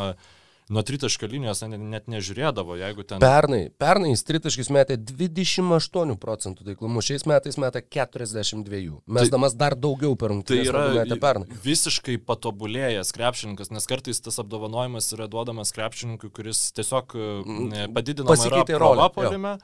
[0.68, 3.22] nuo tritaškio linijos net, net nežiūrėdavo, jeigu ten...
[3.22, 8.83] Pernai, pernai jis tritaškis metė 28 procentų taiklumu, šiais metais metė 42.
[9.18, 10.72] Mesdamas tai, dar daugiau per rungtynės.
[10.72, 17.97] Tai yra visiškai patobulėjęs krepšininkas, nes kartais tas apdovanojimas yra duodamas krepšininkui, kuris tiesiog mm,
[17.97, 19.57] padidino pasikeitė rolę polime.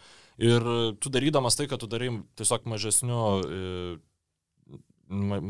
[0.42, 0.64] Ir
[1.02, 2.08] tu darydamas tai, kad tu darai
[2.40, 3.98] tiesiog mažesniu, e,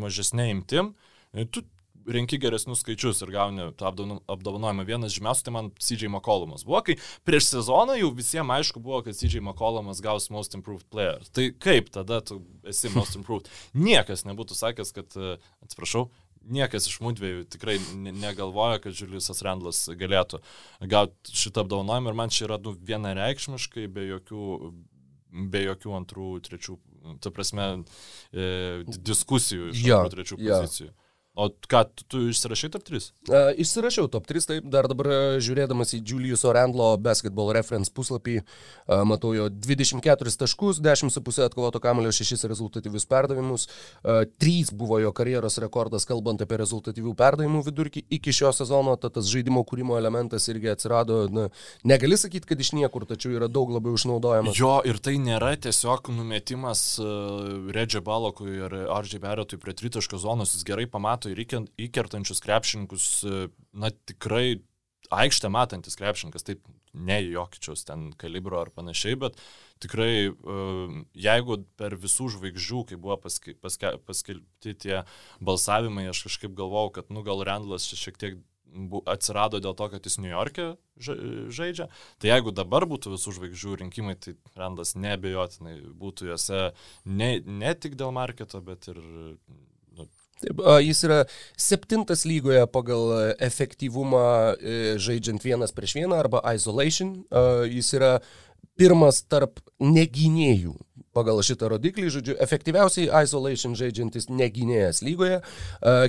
[0.03, 0.91] mažesnė imtim,
[1.33, 1.63] e, tu
[2.07, 4.87] renki geresnius skaičius ir gauni tą apdovanojimą.
[4.89, 6.99] Vienas žymiausių tai man CJ McCollumas buvo, kai
[7.29, 11.23] prieš sezoną jau visiems aišku buvo, kad CJ McCollumas gaus Most Improved Player.
[11.33, 13.51] Tai kaip tada tu esi Most Improved?
[13.89, 16.09] Niekas nebūtų sakęs, kad, e, atsiprašau,
[16.43, 20.41] niekas iš mūdviejų tikrai negalvoja, kad Juliusas Randlas galėtų
[20.91, 24.47] gauti šitą apdovanojimą ir man čia yra nu, vienareikšmiškai be jokių,
[25.53, 26.79] be jokių antrų, trečių,
[27.23, 27.69] ta prasme,
[28.33, 30.59] e, diskusijų iš ja, antrų, trečių ja.
[30.59, 30.91] pozicijų.
[31.35, 33.07] O ką, tu, tu išsirašai top 3?
[33.25, 35.09] Uh, išsirašiau top 3, taip, dar dabar
[35.41, 42.13] žiūrėdamas į Julius Orandlo basketball reference puslapį, uh, matau jo 24 taškus, 10,5 atkovoto kamulio,
[42.13, 43.65] 6 rezultatyvius perdavimus,
[44.05, 49.17] uh, 3 buvo jo karjeros rekordas, kalbant apie rezultatyvių perdavimų vidurkį iki šio sezono, tad
[49.17, 51.47] tas žaidimo kūrimo elementas irgi atsirado, na,
[51.89, 54.61] negali sakyti, kad iš niekur, tačiau yra daug labiau išnaudojamas.
[54.61, 60.53] Jo, ir tai nėra tiesiog numetimas uh, Redžio Balokui ir Ardžiai Beretui prie tritaško zonos,
[60.59, 64.61] jis gerai pamato mato ir įkertančius krepšininkus, e, na tikrai
[65.13, 66.63] aikštę matantis krepšininkas, taip
[66.95, 69.37] ne jokičiaus ten kalibro ar panašiai, bet
[69.81, 70.33] tikrai e,
[71.15, 75.03] jeigu per visų žvaigždžių, kai buvo paske, paske, paskelbti tie
[75.41, 78.41] balsavimai, aš kažkaip galvojau, kad nu gal Randlas čia šiek tiek
[79.05, 80.79] atsirado dėl to, kad jis New York'e
[81.53, 81.91] žaidžia.
[82.17, 86.63] Tai jeigu dabar būtų visų žvaigždžių rinkimai, tai Randas nebejotinai būtų juose
[87.05, 89.03] ne, ne tik dėl marketo, bet ir
[90.83, 91.19] jis yra
[91.57, 94.23] septintas lygoje pagal efektyvumą
[94.57, 97.21] e, žaidžiant vienas prieš vieną arba isolation.
[97.71, 98.17] Jis yra
[98.83, 100.75] pirmas tarp negynėjų
[101.13, 105.41] pagal šitą rodiklį, žodžiu, efektyviausiai isolation žaidžiantis negynėjas lygoje,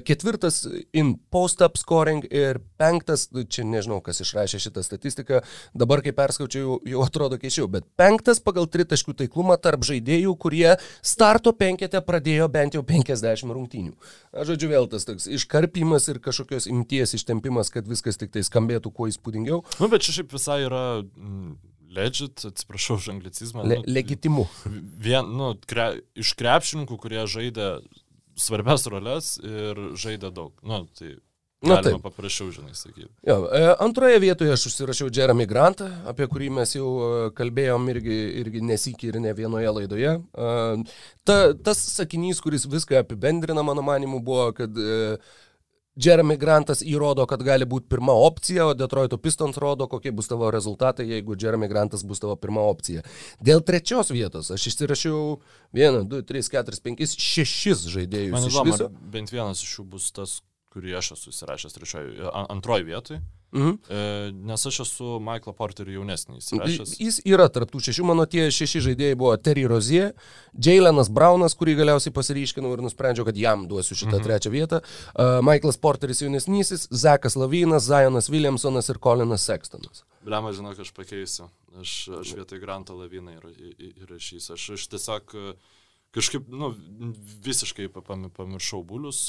[0.08, 0.64] ketvirtas
[0.96, 5.42] in post-up scoring ir penktas, nu, čia nežinau, kas išrašė šitą statistiką,
[5.76, 10.78] dabar kai perskaučiau, jau, jau atrodo keičiau, bet penktas pagal tritaškių taiklumą tarp žaidėjų, kurie
[11.04, 13.94] starto penkete pradėjo bent jau 50 rungtynių.
[14.48, 19.12] Žodžiu, vėl tas toks iškarpimas ir kažkokios imties ištempimas, kad viskas tik tai skambėtų kuo
[19.12, 19.62] įspūdingiau.
[19.76, 20.86] Na, nu, bet čia šiaip visai yra...
[21.04, 23.66] Mm legit, atsiprašau už anglicizmą.
[23.68, 24.48] Le, nu, legitimu.
[25.04, 27.76] Vien, nu, kre, iš krepšininkų, kurie žaidė
[28.40, 30.58] svarbias roles ir žaidė daug.
[30.66, 31.16] Nu, tai
[31.64, 32.02] Na taip.
[32.04, 33.08] Paprašiau, žinai, sakyti.
[33.24, 38.18] Jo, e, antroje vietoje aš užsirašiau Jeremy Grantą, apie kurį mes jau e, kalbėjom irgi,
[38.42, 40.18] irgi nesikį ir ne vienoje laidoje.
[40.20, 40.50] E,
[41.24, 44.76] ta, tas sakinys, kuris viską apibendrina, mano manimu, buvo, kad
[45.96, 50.50] Jeremy Grantas įrodo, kad gali būti pirma opcija, o Detroito Pistons rodo, kokie bus tavo
[50.54, 53.04] rezultatai, jeigu Jeremy Grantas bus tavo pirma opcija.
[53.44, 55.38] Dėl trečios vietos aš išsirašiau
[55.78, 58.34] 1, 2, 3, 4, 5, 6 žaidėjus.
[58.34, 60.40] Man įdomu, bent vienas iš jų bus tas,
[60.74, 63.22] kurį aš esu įsirašęs trečioje, antroje vietoje.
[63.54, 63.74] Mhm.
[63.90, 66.96] E, nes aš esu Michael Porterį jaunesnį įsirašęs.
[67.02, 70.08] Jis yra tarptų šešių, mano tie šeši žaidėjai buvo Terry Rozie,
[70.58, 74.26] Jailenas Braunas, kurį galiausiai pasiryškinau ir nusprendžiau, kad jam duosiu šitą mhm.
[74.26, 74.82] trečią vietą.
[75.14, 80.02] Uh, Michaelas Porteris jaunesnysis, Zekas Lavinas, Zionas Williamsonas ir Colinas Sextonas.
[80.26, 81.50] Blema, žinok, aš pakeisiu.
[81.82, 84.54] Aš, aš vietoj Granto Laviną įrašysiu.
[84.58, 85.34] Aš, aš tiesiog
[86.14, 86.72] kažkaip, nu,
[87.46, 89.28] visiškai pamiršau bulius.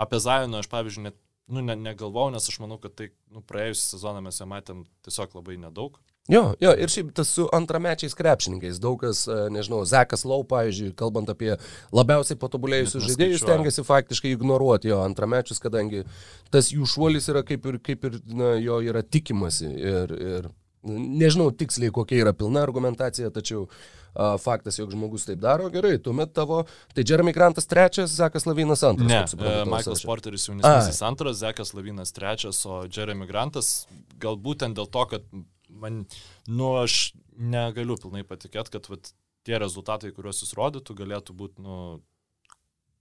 [0.00, 3.94] Apie Zajoną aš, pavyzdžiui, net, nu, ne, negalvojau, nes aš manau, kad tai, nu, praėjusią
[3.94, 5.98] sezoną mes ją matėm tiesiog labai nedaug.
[6.32, 10.94] Jo, jo, ir šiaip tas su antramečiais krepšininkais, daug kas, e, nežinau, Zekas Lau, pavyzdžiui,
[10.96, 11.50] kalbant apie
[11.92, 16.06] labiausiai patobulėjusius žaidėjus, tengiasi faktiškai ignoruoti jo antramečius, kadangi
[16.54, 19.68] tas jų šuolis yra kaip ir, kaip ir na, jo yra tikimasi.
[19.68, 20.48] Ir, ir
[20.88, 24.03] nežinau tiksliai, kokia yra pilna argumentacija, tačiau a,
[24.42, 26.62] faktas, jog žmogus taip daro, gerai, tuomet tavo,
[26.94, 29.10] tai Jeremy Grantas trečias, Zekas Lavinas antras.
[29.10, 33.74] Ne, suprantu, e, Michaelas Porteris jaunesnis antras, Zekas Lavinas trečias, o Jeremy Grantas
[34.22, 35.28] galbūt ten dėl to, kad
[35.68, 36.04] man,
[36.46, 41.78] nu, aš negaliu pilnai patikėti, kad vat, tie rezultatai, kuriuos jūs rodytų, galėtų būti, nu,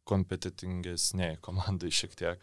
[0.10, 2.42] kompetitingesniai komandai šiek tiek.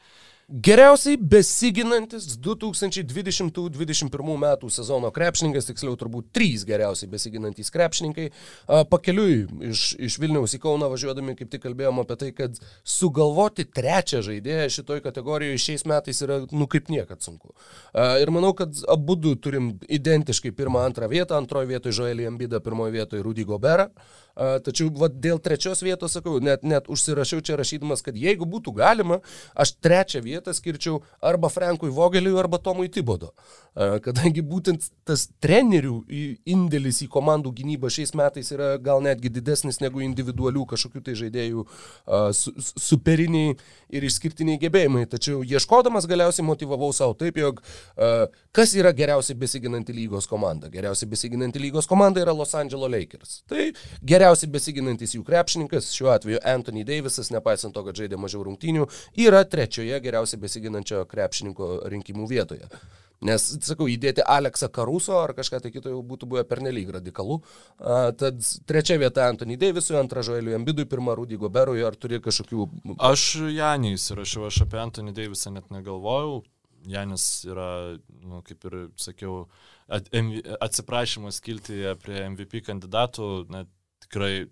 [0.51, 8.25] Geriausiai besiginantis 2020-2021 metų sezono krepšininkas, tiksliau turbūt trys geriausiai besiginantys krepšininkai.
[8.91, 14.25] Pakeliui iš, iš Vilniaus į Kauną važiuodami kaip tik kalbėjom apie tai, kad sugalvoti trečią
[14.27, 17.55] žaidėją šitoj kategorijoje šiais metais yra nu kaip niekad sunku.
[17.95, 22.99] Ir manau, kad abu du turim identiškai pirmą, antrą vietą, antroje vietoje Joelį Ambidą, pirmoje
[22.99, 23.87] vietoje Rudy Goberą.
[24.41, 29.19] Tačiau va, dėl trečios vietos sakau, net, net užsirašiau čia rašydamas, kad jeigu būtų galima,
[29.53, 33.35] aš trečią vietą skirčiau arba Frankui Vogeliui, arba Tomui Tibodo.
[33.77, 36.01] Kadangi būtent tas trenerių
[36.51, 41.65] indėlis į komandų gynybą šiais metais yra gal netgi didesnis negu individualių kažkokių tai žaidėjų
[42.83, 43.55] superiniai
[43.95, 45.05] ir išskirtiniai gebėjimai.
[45.11, 47.63] Tačiau ieškodamas galiausiai motivavau savo taip, jog
[48.51, 50.71] kas yra geriausiai besiginanti lygos komanda.
[50.73, 53.37] Geriausiai besiginanti lygos komanda yra Los Angeles Lakers.
[53.51, 53.69] Tai
[54.03, 58.89] geriausiai besiginantis jų krepšininkas, šiuo atveju Anthony Davisas, nepaisant to, kad žaidė mažiau rungtynių,
[59.23, 62.67] yra trečioje geriausiai besiginančio krepšininko rinkimų vietoje.
[63.27, 67.41] Nes, sakau, įdėti Aleksą Karuso ar kažką tai kito jau būtų buvę pernelyg radikalu.
[67.77, 72.69] A, tad trečia vieta Antony Davisui, antra Žoeliui Ambidui, pirma Rudy Goberui, ar turi kažkokių...
[73.11, 76.41] Aš Janį įsirašiau, aš apie Antony Davisą net negalvojau.
[76.89, 79.43] Janis yra, nu, kaip ir sakiau,
[79.93, 80.09] at,
[80.65, 83.69] atsiprašymas kilti prie MVP kandidatų, net
[84.07, 84.49] tikrai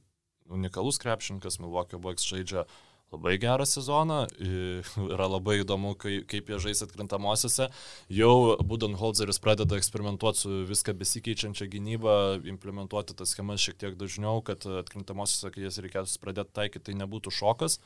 [0.53, 2.67] unikalus krepšininkas, Milwaukee Bucks žaidžia
[3.13, 4.19] labai gerą sezoną,
[5.15, 7.71] yra labai įdomu, kaip jie žais atkrintamosiose.
[8.13, 14.67] Jau Budenholzeris pradeda eksperimentuoti su viską besikeičiančia gynyba, implementuoti tas schemas šiek tiek dažniau, kad
[14.83, 17.81] atkrintamosiose, kai jas reikėtų pradėti taikyti, tai nebūtų šokas.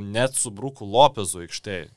[0.00, 1.90] Net su Bruku Lopezu aikštėje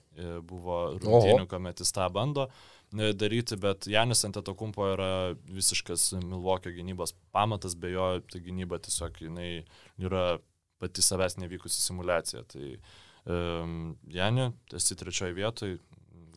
[0.47, 2.47] buvo rungtynių, kuomet jis tą bando
[2.93, 5.11] e, daryti, bet Janis Antetokumpo yra
[5.49, 9.63] visiškas Milvokio gynybos pamatas, be jo ta gynyba tiesiog jinai
[10.01, 10.38] yra
[10.84, 12.43] pati savęs nevykusi simulacija.
[12.53, 15.79] Tai um, Janė, esi trečioje vietoje,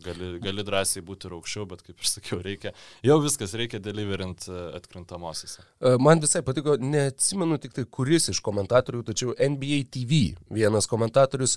[0.05, 2.73] gali, gali drąsiai būti ir aukščiau, bet kaip ir sakiau, reikia,
[3.07, 5.65] jau viskas reikia deliverint e, atkrintamosiose.
[5.81, 10.21] E, man visai patiko, neatsimenu tik tai kuris iš komentatorių, tačiau NBA TV
[10.53, 11.57] vienas komentatorius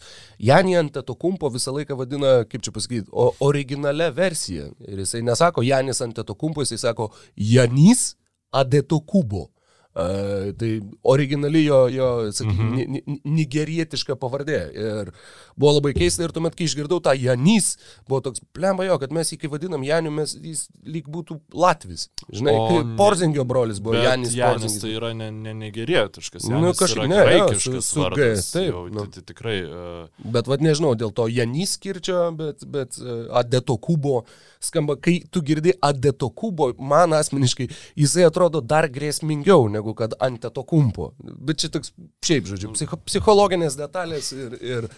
[0.49, 3.09] Janį ant Etokumpo visą laiką vadina, kaip čia pasakyti,
[3.45, 4.71] originalią versiją.
[4.87, 8.13] Ir jisai nesako Janis ant Etokumpo, jisai sako Janys
[8.55, 9.49] Adetokubo.
[9.89, 13.01] Uh, tai originali jo, jo sakykim, mm -hmm.
[13.07, 14.59] ni, nigerietiška pavardė.
[14.73, 15.11] Ir
[15.57, 17.71] buvo labai keista ir tuomet, kai išgirdau tą Janys,
[18.07, 22.09] buvo toks, plemba jo, kad mes jį kai vadinam Janiu, mes jis lyg būtų Latvis.
[22.29, 24.35] Žinai, o, Porzingio brolis buvo Janis.
[24.37, 28.51] Janis tai yra ne, ne nigerietiškas, Janis nu, kažkaip ne, graikiškas su, su vardas.
[28.51, 28.99] Taip, jau, nu.
[28.99, 29.57] tai, tai tikrai.
[29.65, 30.31] Uh...
[30.37, 34.23] Bet vad nežinau, dėl to Janys skirčio, bet, bet uh, Adeto Kubo
[34.59, 40.13] skamba, kai tu girdi Adeto Kubo, man asmeniškai jisai atrodo dar grėsmingiau negu negu kad
[40.19, 41.13] ant to kumpo.
[41.19, 41.93] Bet čia toks,
[42.25, 44.89] šiaip žodžiu, psicho, psichologinės detalės ir, ir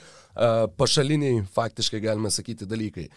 [0.77, 3.07] pašaliniai, faktiškai galime sakyti, dalykai.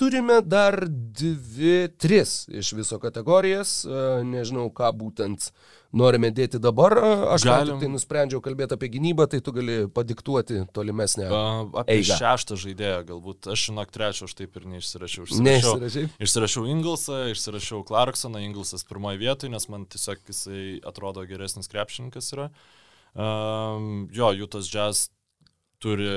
[0.00, 3.82] Turime dar dvi, tris iš viso kategorijas,
[4.24, 5.50] nežinau, ką būtent
[5.96, 6.94] norime dėti dabar.
[7.34, 7.78] Aš Galim...
[7.82, 11.28] tai nusprendžiau kalbėti apie gynybą, tai tu gali padiktuoti tolimesnę.
[11.28, 12.18] Uh, apie eigą.
[12.20, 15.28] šeštą žaidėją, galbūt aš žinok trečią, aš taip ir neišsirašiau.
[15.28, 22.32] Išsirašiau, išsirašiau Inglesą, išsirašiau Clarksoną, Inglesas pirmoje vietoje, nes man tiesiog jisai atrodo geresnis krepšininkas
[22.36, 22.50] yra.
[23.10, 25.08] Um, jo, Jutas Jazz
[25.80, 26.08] turi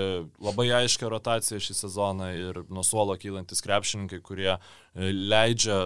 [0.44, 4.58] labai aiškę rotaciją šį sezoną ir nuo suolo kylantis krepšininkai, kurie
[4.94, 5.78] E, leidžia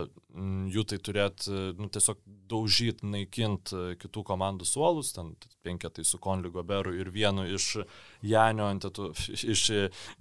[0.72, 2.20] jų tai turėti, e, nu, tiesiog
[2.52, 5.34] daužyti, naikinti e, kitų komandų suolus, ten
[5.66, 7.82] penketai su Konliu Goberu ir vienu iš
[8.26, 9.10] Janio, antetų,
[9.54, 9.64] iš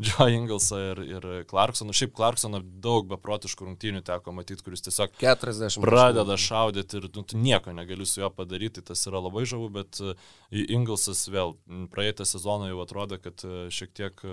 [0.03, 1.95] Joe Inglesą ir, ir Clarksoną.
[1.97, 7.77] Šiaip Clarksoną daug beprotiškų rungtynių teko matyti, kuris tiesiog 40 pradeda šaudyti ir nu, nieko
[7.77, 10.01] negali su juo padaryti, tas yra labai žavu, bet
[10.51, 11.57] Inglesas vėl
[11.93, 13.45] praeitą sezoną jau atrodo, kad
[13.75, 14.27] šiek tiek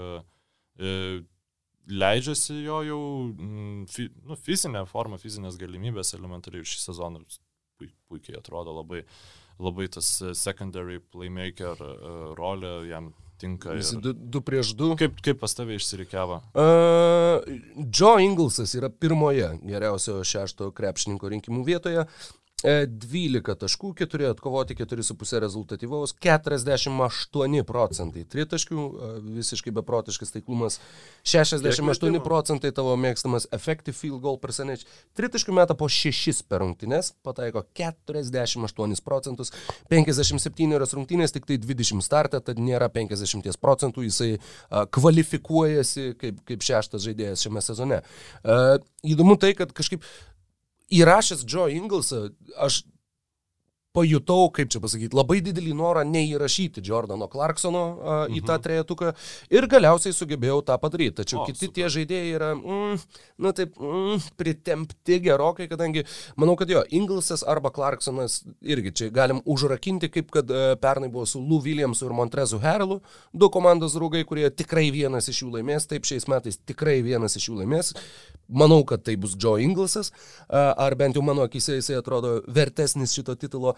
[1.88, 7.24] leidžiasi jo jau mm, fi, nu, fizinė forma, fizinės galimybės elementariai šį sezoną
[7.80, 9.04] puikiai atrodo labai.
[9.60, 11.78] labai tas secondary playmaker
[12.38, 13.12] rolė jam
[13.44, 13.74] tinka.
[13.78, 14.94] Visi du, du prieš du.
[15.00, 16.40] Kaip, kaip pas tavai išsirikiavo?
[16.56, 17.44] Uh,
[17.86, 22.08] Joe Inglesas yra pirmoje geriausio šešto krepšininko rinkimų vietoje.
[22.64, 28.86] 12 taškų, 4 atkovoti, 4,5 rezultatyvaus, 48 procentai tritaškių,
[29.40, 30.80] visiškai beprotiškas taiklumas,
[31.28, 34.88] 68 procentai tavo mėgstamas effective field goal percentage,
[35.20, 39.52] tritaškių metą po 6 per rungtynes, pataiko 48 procentus,
[39.92, 44.32] 57 rungtynės, tik tai 20 startą, tad nėra 50 procentų, jisai
[44.96, 48.00] kvalifikuojasi kaip, kaip šeštas žaidėjas šiame sezone.
[49.04, 50.06] Įdomu tai, kad kažkaip
[50.92, 52.84] įrašęs Joe Inglesą, aš
[53.94, 58.38] pajutau, kaip čia pasakyti, labai didelį norą neįrašyti Jordano Clarksono a, mhm.
[58.40, 58.64] į tą mhm.
[58.66, 59.12] trejetuką
[59.54, 61.20] ir galiausiai sugebėjau tą padaryti.
[61.22, 61.76] Tačiau o, kiti super.
[61.78, 63.04] tie žaidėjai yra, mm,
[63.46, 66.06] na taip, mm, pritempti gerokai, kadangi
[66.40, 71.28] manau, kad jo, Inglesas arba Clarksonas irgi čia galim užrakinti, kaip kad a, pernai buvo
[71.30, 73.00] su Lou Williamsu ir Montrezu Herlu,
[73.34, 77.52] du komandos draugai, kurie tikrai vienas iš jų laimės, taip šiais metais tikrai vienas iš
[77.52, 77.94] jų laimės.
[78.54, 80.12] Manau, kad tai bus Joe Inglesas,
[80.50, 83.78] ar bent jau mano akise jisai atrodo vertesnis šito titulo.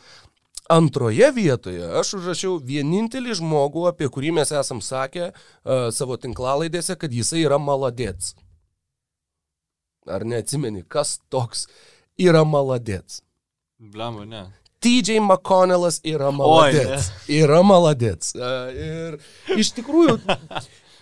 [0.69, 7.13] Antroje vietoje aš užrašiau vienintelį žmogų, apie kurį mes esam sakę uh, savo tinklalaidėse, kad
[7.13, 8.33] jisai yra maladėts.
[10.09, 11.67] Ar neatsimeni, kas toks
[12.17, 13.21] yra maladėts?
[13.77, 14.47] Blemo, ne.
[14.81, 17.11] TJ McConnellas yra maladėts.
[17.13, 18.33] Oi, yra maladėts.
[18.37, 20.17] Uh, ir iš tikrųjų,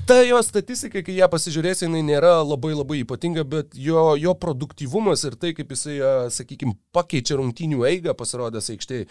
[0.06, 5.22] ta jo statistika, kai ją pasižiūrėsi, jinai nėra labai labai ypatinga, bet jo, jo produktyvumas
[5.24, 5.96] ir tai, kaip jisai,
[6.34, 9.06] sakykime, pakeičia rungtynių eigą pasirodęs aikštėje,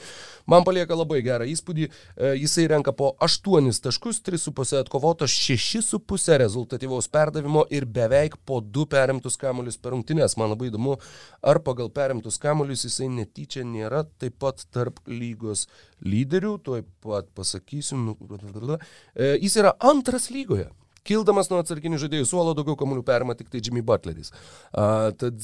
[0.53, 1.87] man palieka labai gerą įspūdį.
[1.89, 8.85] E, jisai renka po 8 taškus, 3,5 atkovoto, 6,5 rezultatyvaus perdavimo ir beveik po 2
[8.93, 10.37] perimtus kamuolius per rungtynės.
[10.37, 10.99] Man labai įdomu,
[11.41, 15.65] ar pagal perimtus kamuolius jisai netyčia nėra taip pat tarp lygos
[16.05, 17.97] lyderių, tuoj pat pasakysiu.
[18.03, 18.79] Nu,
[19.17, 20.69] e, jis yra antras lygoje.
[21.09, 24.33] Kildamas nuo atsarginių žaidėjų suolo daugiau kamuolių perima tik tai Jimmy Butleris.
[24.73, 25.41] Uh, tad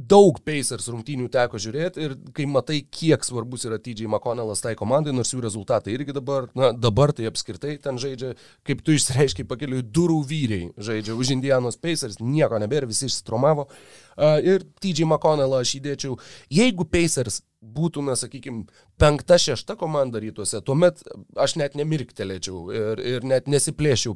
[0.00, 5.12] daug Pacers rungtynių teko žiūrėti ir kai matai, kiek svarbus yra TJ McConnellas tai komandai,
[5.14, 8.32] nors jų rezultatai irgi dabar, na dabar tai apskritai ten žaidžia,
[8.66, 13.66] kaip tu išreiškiai pakeliui, durų vyriai žaidžia už Indianos Pacers, nieko nebėra, visi išstromavo.
[14.14, 16.16] Uh, ir TJ McConnellą aš įdėčiau,
[16.54, 18.64] jeigu Pacers būtų, na, sakykime,
[19.00, 21.02] penkta, šešta komanda rytuose, tuomet
[21.40, 24.14] aš net nemirktelėčiau ir, ir net nesiplėščiau,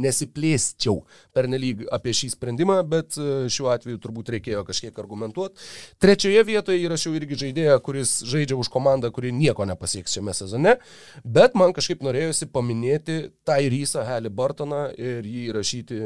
[0.00, 1.02] nesiplėsčiau
[1.36, 5.60] per nelyg apie šį sprendimą, bet e, šiuo atveju turbūt reikėjo kažkiek argumentuoti.
[6.00, 10.78] Trečioje vietoje įrašiau irgi žaidėją, kuris žaidžia už komandą, kuri nieko nepasieks šiame sezone,
[11.24, 16.00] bet man kažkaip norėjosi paminėti Tyrysą Halliburtoną ir jį įrašyti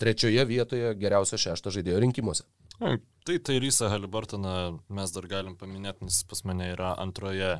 [0.00, 2.48] trečioje vietoje geriausio šešto žaidėjo rinkimuose.
[2.80, 4.54] Tai tai Rysa Halibartoną
[4.88, 7.58] mes dar galim paminėti, nes pas mane yra antroje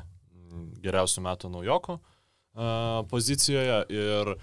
[0.81, 3.77] geriausių metų naujoko uh, pozicijoje.
[3.93, 4.35] Ir,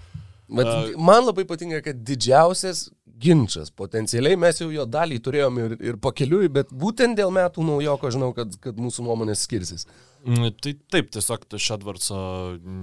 [0.49, 2.87] Bet uh, man labai patinka, kad didžiausias
[3.19, 8.09] ginčas potencialiai, mes jau jo dalį turėjom ir, ir pakeliui, bet būtent dėl metų naujoko
[8.15, 9.85] žinau, kad, kad mūsų nuomonės skirsis.
[10.23, 12.21] Tai taip, tiesiog Šedvarco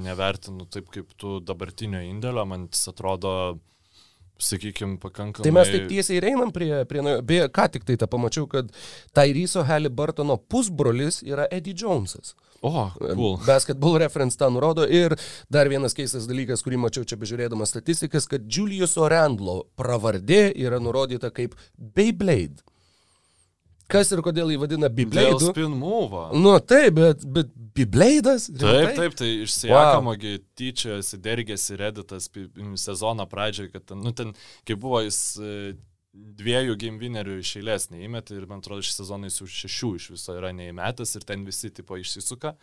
[0.04, 3.58] nevertinu taip kaip tu dabartinio indėlio, man jis atrodo uh,
[4.38, 5.44] sakykime, pakankamai.
[5.46, 8.68] Tai mes taip tiesiai ir einam prie, prie beje, ką tik tai tą pamačiau, kad
[9.16, 12.34] Tyryso Halliburtono pusbrolis yra Eddie Jonesas.
[12.60, 13.36] O, cool.
[13.46, 15.14] Basketball reference tą nurodo ir
[15.52, 21.30] dar vienas keistas dalykas, kurį mačiau čia bežiūrėdamas statistikas, kad Julius Orandlo pravardė yra nurodyta
[21.34, 22.64] kaip Beyblade.
[23.90, 25.36] Kas ir kodėl jį vadina Beyblade?
[25.36, 26.24] Dėl spin move.
[26.34, 28.48] Nu taip, bet, bet Beyblade'as?
[28.58, 30.44] Taip, taip, tai išsijakamagi wow.
[30.58, 32.30] tyčiojasi, dergėsi Redditas
[32.82, 34.32] sezono pradžioje, kad ten, nu, ten,
[34.66, 35.52] kai buvo jis e,
[36.40, 40.10] dviejų game winnerių iš eilės neįmetė ir man atrodo šį sezoną jis jau šešių iš
[40.14, 42.56] viso yra neįmetęs ir ten visi tipo išsisuka.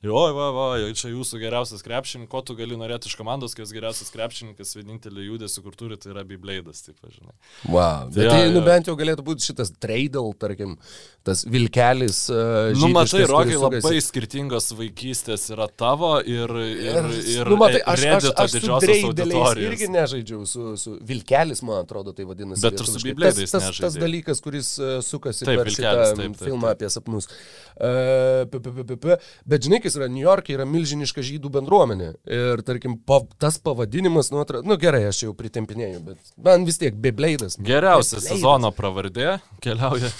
[0.00, 3.66] Ir oi, va, va, čia jūsų geriausias krepšininkas, ko tu gali norėti iš komandos, kai
[3.66, 7.34] jis geriausias krepšininkas, vienintelį judesį, kur turi, tai yra Beyblade'as, taip, žinai.
[7.66, 10.78] Wow, bet ja, tai, nu, bent jau galėtų būti šitas Treidal, tarkim,
[11.20, 12.22] tas Vilkelis.
[12.32, 18.06] Uh, nu, matai, Rokai labai skirtingos vaikystės yra tavo ir, ir, ir nu, matai, aš,
[18.14, 22.64] aš, aš su Treidaliais irgi nežaidžiau, su, su Vilkelis, man atrodo, tai vadinasi.
[22.64, 26.24] Bet tu su Beyblade'ais tas, tas, tas dalykas, kuris uh, sukasi taip, per Vilkelis, šitą
[26.24, 26.80] taip, taip, filmą taip.
[26.80, 27.28] apie sapnus.
[27.76, 32.10] Uh, p, p, p, p, bet žinai, kas yra New York'e, yra milžiniška žydų bendruomenė.
[32.30, 34.62] Ir tarkim, pa, tas pavadinimas, nu, atra...
[34.66, 37.58] nu gerai, aš jau pritempinėjau, bet man vis tiek Beblaidas.
[37.66, 40.10] Geriausia sezono pravardė keliauja.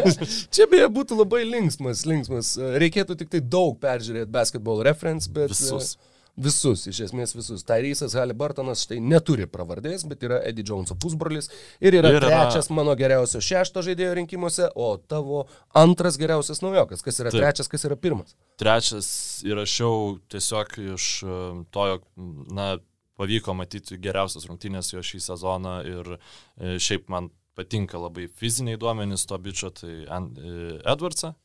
[0.54, 2.54] Čia beje būtų labai linksmas, linksmas.
[2.82, 5.54] Reikėtų tik tai daug peržiūrėti basketball reference, bet...
[5.54, 5.96] Visus.
[6.34, 7.62] Visus, iš esmės visus.
[7.66, 11.46] Tyrysas Haliburtonas štai neturi pravardės, bet yra Eddie Joneso pusbrolis
[11.78, 12.78] ir yra ir trečias yra...
[12.80, 15.44] mano geriausio šešto žaidėjo rinkimuose, o tavo
[15.78, 17.04] antras geriausias naujokas.
[17.06, 17.44] Kas yra Taip.
[17.44, 18.34] trečias, kas yra pirmas?
[18.58, 19.12] Trečias
[19.46, 21.38] įrašiau tiesiog iš e,
[21.70, 22.10] to, jog,
[22.50, 22.72] na,
[23.20, 29.26] pavyko matyti geriausias rungtynės jo šį sezoną ir e, šiaip man patinka labai fiziniai duomenys
[29.30, 31.36] to bičio, tai e, Edwardsą.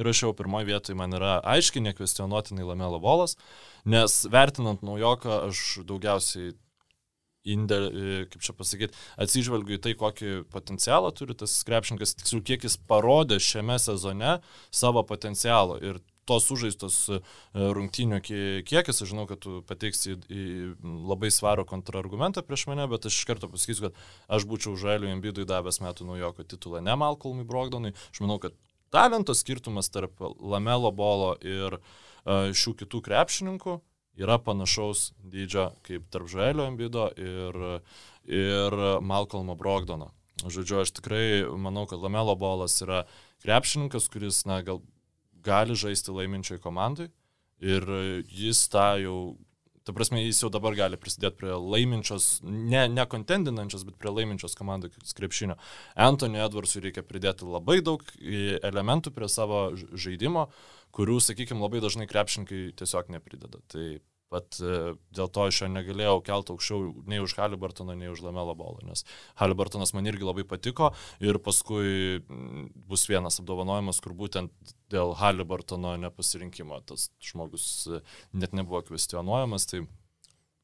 [0.00, 3.36] Ir aš jau pirmoji vietoje man yra aiškiai nekvestionuotinai Lamelo bolas,
[3.84, 6.54] nes vertinant naujoką aš daugiausiai
[7.42, 12.66] indėlį, e, kaip čia pasakyti, atsižvelgiu į tai, kokį potencialą turi tas krepšininkas, tiksliau, kiek
[12.68, 14.38] jis parodė šiame sezone
[14.70, 15.78] savo potencialo.
[15.82, 17.20] Ir tos sužaistos e,
[17.52, 20.44] rungtynių kiekis, aš žinau, kad tu pateiksi į
[21.10, 25.48] labai svarų kontrargumentą prieš mane, bet aš iš karto pasakysiu, kad aš būčiau Žaliu Embidui
[25.48, 27.96] davęs metų naujoko titulą, ne Malcolmui Brogdonui.
[28.14, 28.54] Aš manau, kad
[28.92, 33.78] talento skirtumas tarp Lamelo bolo ir e, šių kitų krepšininkų
[34.20, 37.58] yra panašaus dydžio kaip tarp Žaelio Embido ir,
[38.28, 40.12] ir Malcolmo Brogdono.
[40.42, 43.04] Žodžiu, aš tikrai manau, kad Lamelo bolas yra
[43.44, 44.82] krepšininkas, kuris, na, gal
[45.42, 47.08] gali žaisti laiminčiai komandai
[47.62, 47.86] ir
[48.28, 49.16] jis tą jau,
[49.86, 54.56] ta prasme, jis jau dabar gali prisidėti prie laiminčios, ne, ne kontendinančios, bet prie laiminčios
[54.58, 55.58] komandai krepšinio.
[56.08, 60.48] Anthony Edwardsui reikia pridėti labai daug elementų prie savo žaidimo,
[60.92, 63.62] kurių, sakykime, labai dažnai krepšininkai tiesiog neprideda.
[63.72, 63.86] Tai
[64.32, 68.80] Bet dėl to aš jo negalėjau kelti aukščiau nei už Halibartoną, nei už Lamelo bolą,
[68.88, 69.04] nes
[69.40, 72.22] Halibartonas man irgi labai patiko ir paskui
[72.88, 77.66] bus vienas apdovanojimas, kur būtent dėl Halibartono nepasirinkimo tas žmogus
[78.32, 79.68] net nebuvo kvestionuojamas.
[79.70, 79.84] Tai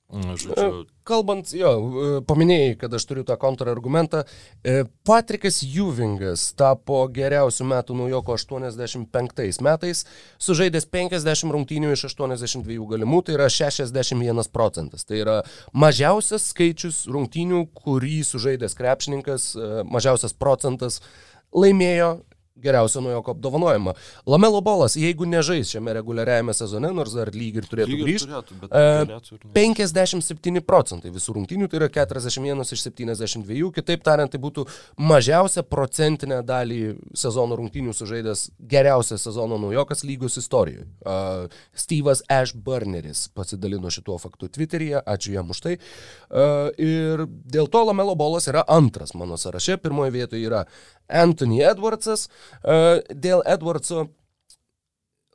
[0.08, 0.52] Žodžiu.
[0.56, 4.22] E, kalbant, jo, e, paminėjai, kad aš turiu tą kontrargumentą.
[4.64, 10.06] E, Patrikas Juvingas tapo geriausių metų naujoko 85 metais,
[10.40, 15.04] sužaidęs 50 rungtynių iš 82 galimų, tai yra 61 procentas.
[15.04, 15.36] Tai yra
[15.76, 19.50] mažiausias skaičius rungtynių, kurį sužaidęs krepšininkas,
[19.92, 21.02] mažiausias procentas
[21.52, 22.14] laimėjo
[22.62, 23.94] geriausio nuojoko apdovanojimą.
[24.26, 31.12] Lamelo bolas, jeigu nežais šiame reguliariajame sezone, nors dar lyg ir turėtų grįžti, 57 procentai
[31.14, 34.66] visų rungtynių, tai yra 41 iš 72, kitaip tariant, tai būtų
[35.00, 36.80] mažiausia procentinė dalį
[37.16, 40.86] sezono rungtynių sužaidęs geriausias sezono naujokas lygos istorijoje.
[41.02, 41.46] Uh,
[41.76, 45.76] Steve'as Ashburneris pasidalino šituo faktu Twitter'yje, ačiū jam už tai.
[46.28, 50.64] Uh, ir dėl to Lamelo bolas yra antras mano sąraše, pirmoje vietoje yra
[51.08, 52.28] Anthony Edwardsas.
[52.62, 54.06] E, dėl Edwardso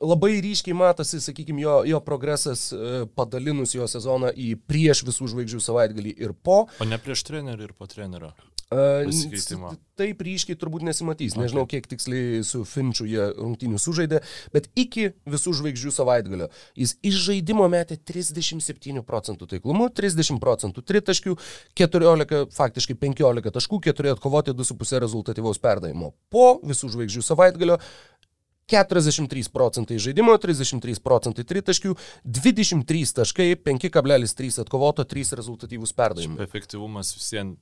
[0.04, 5.62] labai ryškiai matosi, sakykime, jo, jo progresas e, padalinus jo sezoną į prieš visų žvaigždžių
[5.68, 6.64] savaitgalį ir po.
[6.80, 7.88] O ne prieš trenerį ir po
[8.70, 9.74] trenerio.
[9.94, 11.34] Taip ryškiai turbūt nesimatys.
[11.34, 11.44] Okay.
[11.44, 14.20] Nežinau, kiek tiksliai su Finčiu jie rungtynių sužaidė,
[14.54, 16.48] bet iki visų žvaigždžių savaitgalio
[16.78, 21.36] jis iš žaidimo metė 37 procentų taiklumu, 30 procentų tritaškių,
[21.78, 26.14] 14, faktiškai 15 taškų, 4 atkovoti 2,5 rezultatyvaus perdavimo.
[26.32, 27.78] Po visų žvaigždžių savaitgalio
[28.66, 31.92] 43 procentai žaidimo, 33 procentai tritaškių,
[32.24, 36.48] 23 taškai, 5,3 atkovoto, 3 rezultatyvūs perdavimai.
[36.48, 37.60] Efektyvumas visiems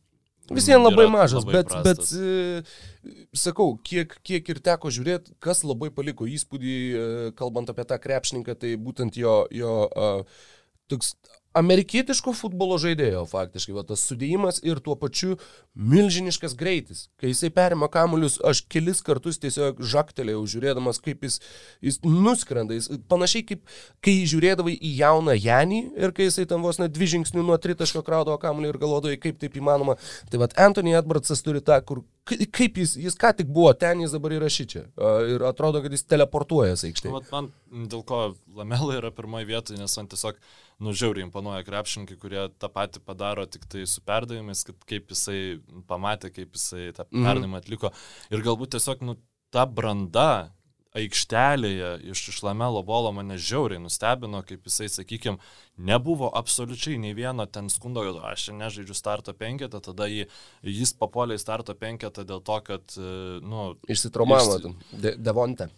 [0.50, 2.10] Visiems labai mažas, labai bet, prastas.
[2.10, 7.04] bet e, sakau, kiek, kiek ir teko žiūrėti, kas labai paliko įspūdį, e,
[7.38, 10.42] kalbant apie tą krepšininką, tai būtent jo, jo uh,
[10.90, 11.14] toks
[11.58, 15.36] amerikietiško futbolo žaidėjo faktiškai, va, tas sudėjimas ir tuo pačiu
[15.74, 17.06] milžiniškas greitis.
[17.20, 21.40] Kai jisai perima kamuolius, aš kelis kartus tiesiog žaktelėjau žiūrėdamas, kaip jis,
[21.84, 22.76] jis nuskrenda.
[22.78, 23.64] Jis, panašiai kaip
[24.04, 28.04] kai žiūrėdavai į jauną Janį ir kai jisai tam vos net dvi žingsnių nuo tritaško
[28.06, 29.98] kraudavo kamuolį ir galvodavai, kaip taip įmanoma.
[30.32, 34.14] Tai vad Anthony Edwardsas turi tą, kur kaip jis, jis ką tik buvo ten, jis
[34.14, 34.84] dabar yra šičia.
[35.32, 37.22] Ir atrodo, kad jis teleportuojasi aikštėje.
[37.32, 37.50] Man
[37.90, 38.20] dėl ko
[38.58, 40.38] Lamela yra pirmoje vietoje, nes man tiesiog
[40.82, 45.58] nužiauriai imponuoja krepšininkai, kurie tą patį padaro tik tai su perdavimais, kad kaip jisai
[45.90, 47.26] pamatė, kaip jisai tą mhm.
[47.26, 47.92] perdavimą atliko.
[48.30, 49.18] Ir galbūt tiesiog nu,
[49.52, 50.52] ta branda
[50.98, 55.40] aikštelėje iš išlamelo bolo mane žiauriai nustebino, kaip jisai, sakykime,
[55.80, 60.26] nebuvo absoliučiai nei vieno ten skundo, kad aš nežaidžiu starto penketą, tada jį,
[60.68, 63.72] jis papuolė į starto penketą dėl to, kad, e, nu...
[63.88, 64.90] Išsitraumavo, iš...
[64.92, 65.70] De Devonte.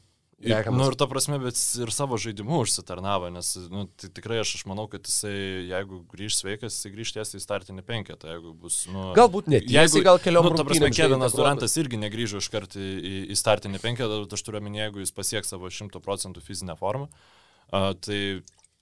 [0.45, 4.55] Ir, nu, ir ta prasme, bet ir savo žaidimu užsitarnavo, nes nu, tai tikrai aš,
[4.59, 5.34] aš manau, kad jisai,
[5.70, 8.82] jeigu grįž sveikas, jisai grįž tiesiai į startinį penketą, jeigu bus...
[8.92, 12.82] Nu, Galbūt net, jeigu gal keliom nu, ta prasme, Kevinas Durantas irgi negrįžo iš karto
[12.82, 16.76] į, į, startinį penketą, bet aš turiu omeny, jeigu jis pasieks savo 100 procentų fizinę
[16.80, 18.20] formą, uh, tai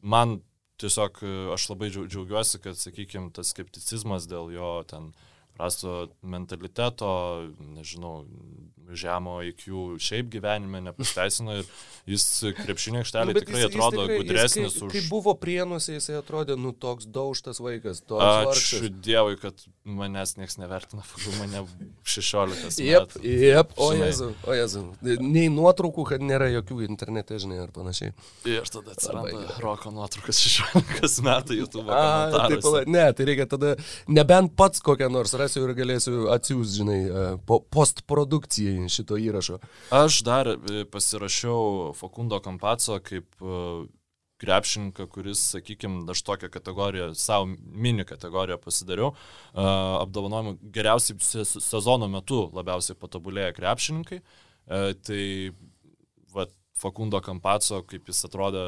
[0.02, 0.40] man
[0.82, 1.20] tiesiog
[1.54, 5.12] aš labai džiaugiuosi, kad, sakykime, tas skepticizmas dėl jo ten
[5.56, 7.12] prasto mentaliteto,
[7.76, 8.24] nežinau,
[8.90, 11.68] žemo IQ šiaip gyvenime nepasteisino ir
[12.08, 12.24] jis
[12.58, 14.94] krepšinio aikštelė nu, tikrai jis, atrodo jis tikrai, gudresnis jis, kai, už...
[14.94, 18.02] Kai buvo prienuose, jisai atrodė, nu, toks daužtas vaikas.
[18.02, 18.86] Ačiū vargšas.
[19.06, 21.62] Dievui, kad manęs niekas nevertina, pagal mane
[22.02, 22.82] 16.
[22.82, 24.82] Jep, jep, o jezu, o jezu.
[25.22, 28.16] Nei nuotraukų, kad nėra jokių internete, žinai, ar panašiai.
[28.50, 31.86] Ir tada atsiranda Arba, roko nuotraukas 16 metų YouTube.
[31.94, 33.76] A, taip, ne, tai reikia tada,
[34.10, 37.00] nebent pats kokią nors rasiu ir galėsiu atsiųs, žinai,
[37.46, 39.58] po, postprodukcijai šito įrašo.
[39.94, 43.58] Aš dar e, pasirašiau Fakundo Kampaco kaip e,
[44.42, 49.66] krepšininką, kuris, sakykime, aš tokią kategoriją, savo mini kategoriją pasidariau, e,
[50.02, 54.22] apdovanojimų geriausiai sezono metu labiausiai patobulėję krepšininkai.
[55.02, 55.22] Tai
[56.30, 56.44] va,
[56.78, 58.60] Fakundo Kampaco, kaip jis atrodo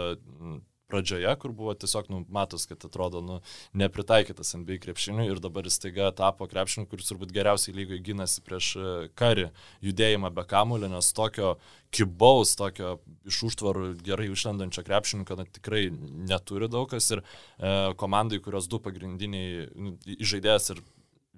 [0.90, 3.38] pradžioje, kur buvo tiesiog, nu, matos, kad atrodo, nu,
[3.72, 8.70] nepritaikytas NBA krepšiniui ir dabar jis taiga tapo krepšiniu, kuris turbūt geriausiai lygoje gynasi prieš
[8.76, 9.48] e, karį
[9.84, 11.54] judėjimą be kamulio, nes tokio
[11.94, 15.86] kibaus, tokio iš užtvarų gerai išlendančio krepšininko na, tikrai
[16.28, 20.84] neturi daug kas ir e, komandai, kurios du pagrindiniai nu, žaidėjas ir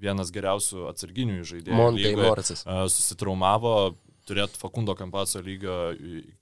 [0.01, 1.76] vienas geriausių atsarginių žaidėjų.
[1.78, 2.64] Montai Morrisas.
[2.66, 3.76] E, susitraumavo,
[4.27, 5.77] turėti Fakundo Kampaco lygio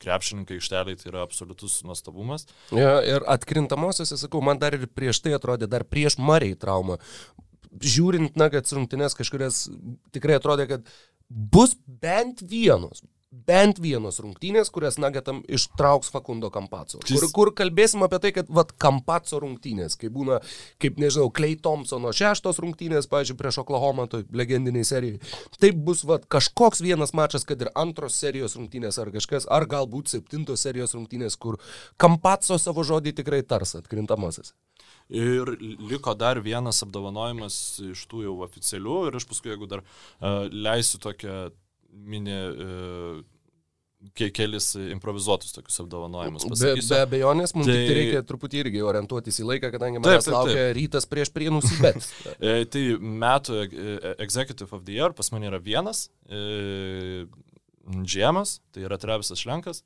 [0.02, 2.46] krepšininkai išteliai tai yra absoliutus nuostabumas.
[2.74, 6.98] Ja, ir atkrintamosiose, sakau, man dar ir prieš tai atrodė, dar prieš Mariai traumą.
[7.74, 9.64] Žiūrint Nuggets rungtynės kažkurias,
[10.14, 10.94] tikrai atrodė, kad
[11.28, 13.02] bus bent vienos,
[13.46, 17.00] bent vienos rungtynės, kurias Nagetam ištrauks Fakundo Kampaco.
[17.04, 20.40] Kur, kur kalbėsim apie tai, kad vat Kampaco rungtynės, kai būna,
[20.82, 25.20] kaip nežinau, Clay Thompsono šeštos rungtynės, pavyzdžiui, prieš Oklahoma, toj legendiniai serijai.
[25.58, 30.12] Taip bus vat kažkoks vienas mačas, kad ir antros serijos rungtynės ar kažkas, ar galbūt
[30.14, 31.58] septintos serijos rungtynės, kur
[32.00, 34.54] Kampaco savo žodį tikrai tars atkrintamasis.
[35.12, 37.56] Ir liko dar vienas apdovanojimas
[37.90, 41.50] iš tų jau oficialių ir aš paskui, jeigu dar uh, leisiu tokią
[41.94, 43.22] mini uh,
[44.12, 46.44] ke kelis improvizuotus tokius apdovanojimus.
[46.50, 47.78] Be, be abejonės, mums tai...
[47.96, 50.74] reikia truputį irgi orientuotis į laiką, kadangi manęs laukia taip.
[50.78, 52.04] rytas prieš prienus, bet.
[52.44, 57.24] E, tai metų e, Executive of the Year pas mane yra vienas, e,
[58.04, 59.82] Džiemas, tai yra Travisas Šlenkas.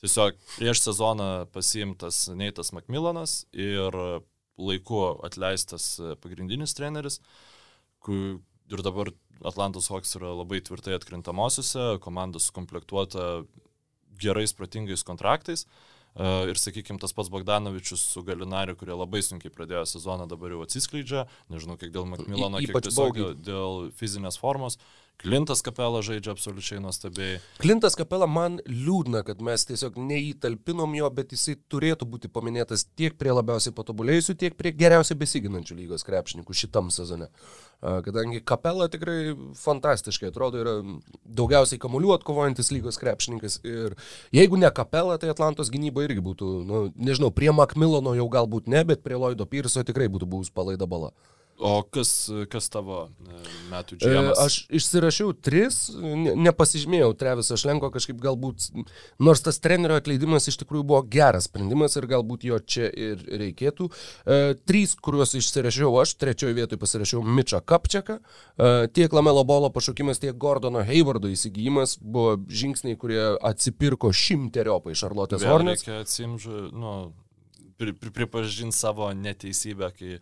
[0.00, 3.96] Tiesiog prieš sezoną pasiimtas Neitas Macmillanas ir
[4.60, 5.92] laiku atleistas
[6.22, 7.18] pagrindinis treneris,
[8.00, 8.40] kur
[8.70, 9.12] ir dabar
[9.46, 13.44] Atlantos Hawks yra labai tvirtai atkrintamosiose, komanda sukomplektuota
[14.20, 15.66] gerais, protingais kontraktais.
[16.14, 20.64] E, ir, sakykime, tas pats Bogdanovičius su Galinariu, kurie labai sunkiai pradėjo sezoną, dabar jau
[20.66, 21.26] atsiskleidžia.
[21.52, 24.80] Nežinau, kiek dėl Macmillano, kiek tiesiog dėl fizinės formos.
[25.20, 27.40] Klintas Kapela žaidžia absoliučiai nuostabiai.
[27.60, 33.18] Klintas Kapela man liūdna, kad mes tiesiog neįtalpinom jo, bet jisai turėtų būti paminėtas tiek
[33.20, 37.28] prie labiausiai patobulėjusių, tiek prie geriausiai besiginančių lygos krepšininkų šitam sezone.
[37.80, 40.78] Kadangi Kapela tikrai fantastiškai atrodo, yra
[41.24, 43.98] daugiausiai kamuolių atkovojantis lygos krepšininkas ir
[44.36, 48.86] jeigu ne Kapela, tai Atlantos gynyba irgi būtų, nu, nežinau, prie Macmillono jau galbūt ne,
[48.88, 51.12] bet prie Lloydo Pyrso tikrai būtų buvus palaida bala.
[51.60, 52.10] O kas,
[52.48, 54.38] kas tavo e, metų džiaugsmas?
[54.40, 55.78] Aš išsirašiau tris,
[56.40, 58.70] nepasižymėjau Treviso Šlenko kažkaip galbūt,
[59.20, 63.90] nors tas trenerio atleidimas iš tikrųjų buvo geras sprendimas ir galbūt jo čia ir reikėtų.
[63.90, 68.20] E, trys, kuriuos išsirašiau aš, trečioje vietoje pasirašiau Mičą Kapčiaką.
[68.20, 75.44] E, tiek Lamelo Bolo pašaukimas, tiek Gordono Haywardo įsigijimas buvo žingsniai, kurie atsipirko šimteriopai Šarlotės
[75.44, 75.84] Hornets.
[75.84, 76.94] Reikia atsimžu, nu,
[77.80, 80.18] pri, pri, pripažinti savo neteisybę, kai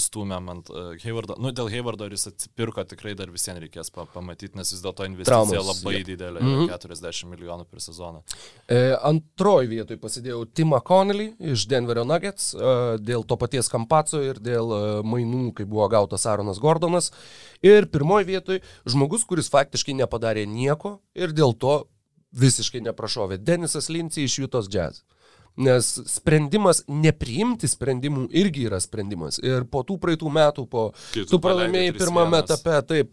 [0.00, 1.36] stūmėm ant uh, Haywardo.
[1.42, 5.44] Nu, dėl Haywardo jis atsipirko tikrai dar visiems reikės pa pamatyti, nes vis dėlto investicija
[5.44, 6.04] Traumas, labai ja.
[6.06, 6.72] didelė, mm -hmm.
[6.72, 8.22] 40 milijonų per sezoną.
[8.68, 12.58] E, antroji vietoj pasidėjau Timą Connelly iš Denverio Nuggets e,
[12.98, 17.12] dėl to paties Kampaco ir dėl e, mainų, kai buvo gautas Aaronas Gordonas.
[17.62, 21.84] Ir pirmoji vietoj žmogus, kuris faktiškai nepadarė nieko ir dėl to
[22.32, 23.38] visiškai neprašovė.
[23.38, 25.02] Denisas Linci iš Jutos Jazz.
[25.60, 29.36] Nes sprendimas nepriimti sprendimų irgi yra sprendimas.
[29.44, 33.10] Ir po tų praeitų metų, po tu, tu pralaimėjai pirmame etape, taip,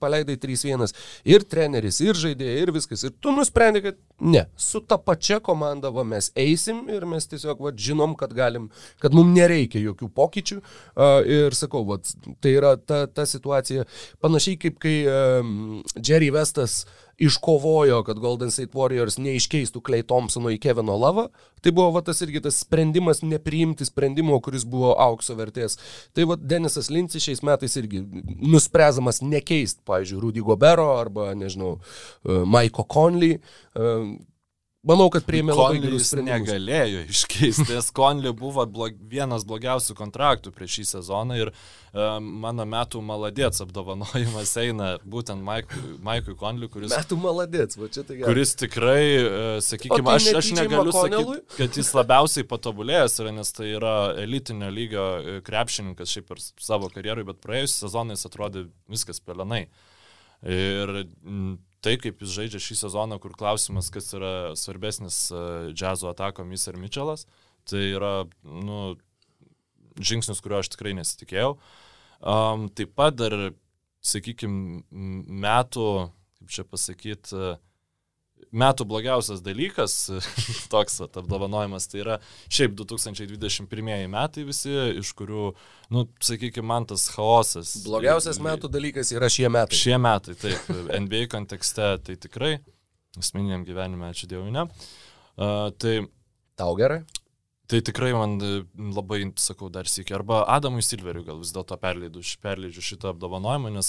[0.00, 0.94] paleidai 3-1
[1.28, 3.04] ir treneris, ir žaidėjai, ir viskas.
[3.04, 7.60] Ir tu nusprendai, kad ne, su ta pačia komanda va, mes eisim ir mes tiesiog
[7.60, 8.70] va, žinom, kad galim,
[9.02, 10.62] kad mums nereikia jokių pokyčių.
[10.96, 12.00] Uh, ir sakau, va,
[12.40, 13.84] tai yra ta, ta situacija
[14.24, 20.50] panašiai kaip kai um, Jerry Vestas uh, iškovojo, kad Golden State Warriors neiškeistų Clay Thompsono
[20.52, 21.28] į Kevino Lavą.
[21.62, 25.78] Tai buvo va, tas irgi tas sprendimas nepriimti sprendimo, kuris buvo aukso vertės.
[26.16, 28.02] Tai va, Denisas Lincis šiais metais irgi
[28.42, 33.38] nuspręsamas nekeist, pavyzdžiui, Rudy Gobero arba, nežinau, uh, Maiko Conley.
[34.82, 36.40] Manau, kad priėmė labai gerus sprendimus.
[36.42, 37.76] negalėjo iškeisti.
[37.86, 44.56] Skonli buvo blog, vienas blogiausių kontraktų prieš šį sezoną ir uh, mano metų maladėts apdovanojimas
[44.64, 46.90] eina būtent Maikui, Maikui Konliui, kuris...
[46.96, 48.32] Metų maladėts, va čia tai gerai.
[48.32, 53.54] Kuris tikrai, uh, sakykime, tai aš, aš negaliu sakyti, kad jis labiausiai patobulėjęs yra, nes
[53.54, 59.22] tai yra elitinio lygio e, krepšininkas šiaip ir savo karjerui, bet praėjusiais sezonais atrodė viskas
[59.22, 59.68] pelenai.
[60.42, 61.06] Ir
[61.82, 65.42] tai, kaip jis žaidžia šį sezoną, kur klausimas, kas yra svarbesnis e,
[65.74, 67.26] džiazo atakomis ar Mitčelas,
[67.68, 68.94] tai yra nu,
[69.98, 71.56] žingsnis, kurio aš tikrai nesitikėjau.
[72.22, 73.34] Um, taip pat dar,
[74.06, 74.84] sakykime,
[75.42, 75.88] metų,
[76.38, 77.71] kaip čia pasakyti, uh,
[78.52, 79.96] metų blogiausias dalykas,
[80.72, 82.18] toks apdovanojimas, tai yra
[82.52, 85.48] šiaip 2021 metai visi, iš kurių,
[85.94, 87.74] nu, sakykime, man tas chaosas.
[87.86, 89.78] Blogiausias metų dalykas yra šie metai.
[89.78, 90.72] Šie metai, taip,
[91.06, 92.56] NBA kontekste tai tikrai,
[93.20, 94.68] asmeniniam gyvenime, ačiū Dievui, ne.
[95.32, 96.02] Uh, tai,
[96.56, 97.00] Tau gerai?
[97.66, 98.36] Tai tikrai man
[98.92, 100.18] labai, sakau, dar sėkiu.
[100.18, 103.88] Arba Adamui Silveriui gal vis dėlto perleidžiu šitą apdovanojimą, nes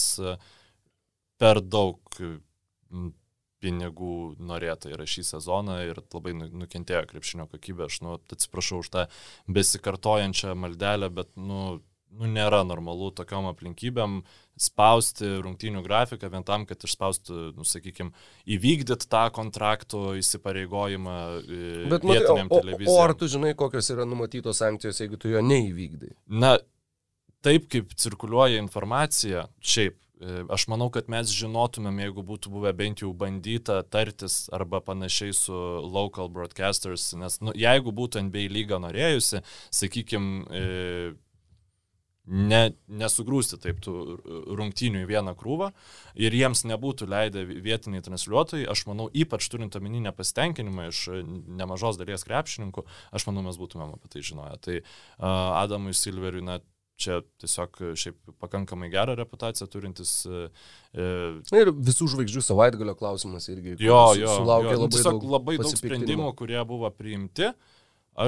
[1.42, 2.00] per daug
[3.64, 7.88] pinigų norėta yra šį sezoną ir labai nu, nukentėjo krepšinio kokybė.
[7.88, 9.08] Aš nu, atsiprašau už tą
[9.56, 11.80] besikartojančią maldelę, bet nu,
[12.14, 14.22] nu, nėra normalu tokiam aplinkybėm
[14.60, 18.14] spausti rungtynių grafiką vien tam, kad išspaustų, nu, sakykime,
[18.56, 22.92] įvykdyti tą kontrakto įsipareigojimą e, Bet, vietiniam televizijai.
[22.94, 26.14] O ar tu žinai, kokios yra numatytos sankcijos, jeigu tu jo neįvykdai?
[26.44, 26.56] Na,
[27.44, 29.98] taip kaip cirkuliuoja informacija, šiaip
[30.54, 35.58] aš manau, kad mes žinotumėm, jeigu būtų buvę bent jau bandyta tartis arba panašiai su
[35.84, 40.46] local broadcasters, nes nu, jeigu būtų NBA lyga norėjusi, sakykime,
[42.28, 43.94] ne, nesugrūsti taip tų
[44.56, 45.70] rungtynių į vieną krūvą
[46.16, 51.02] ir jiems nebūtų leidę vietiniai transliuotojai, aš manau, ypač turint omeny nepasitenkinimą iš
[51.60, 54.60] nemažos dalies krepšininkų, aš manau, mes būtumėm apie tai žinoję.
[54.64, 54.86] Tai uh,
[55.64, 56.62] Adamui Silveriui, na,
[57.00, 60.14] čia tiesiog e, šiaip pakankamai gerą reputaciją turintis.
[60.26, 60.44] E,
[60.94, 63.78] e, ir visų žvaigždžių savaitgalio klausimas irgi.
[63.84, 64.82] Jo, jo, sulaukė jo.
[64.84, 67.52] labai tiesiog daug, labai daug sprendimų, kurie buvo priimti.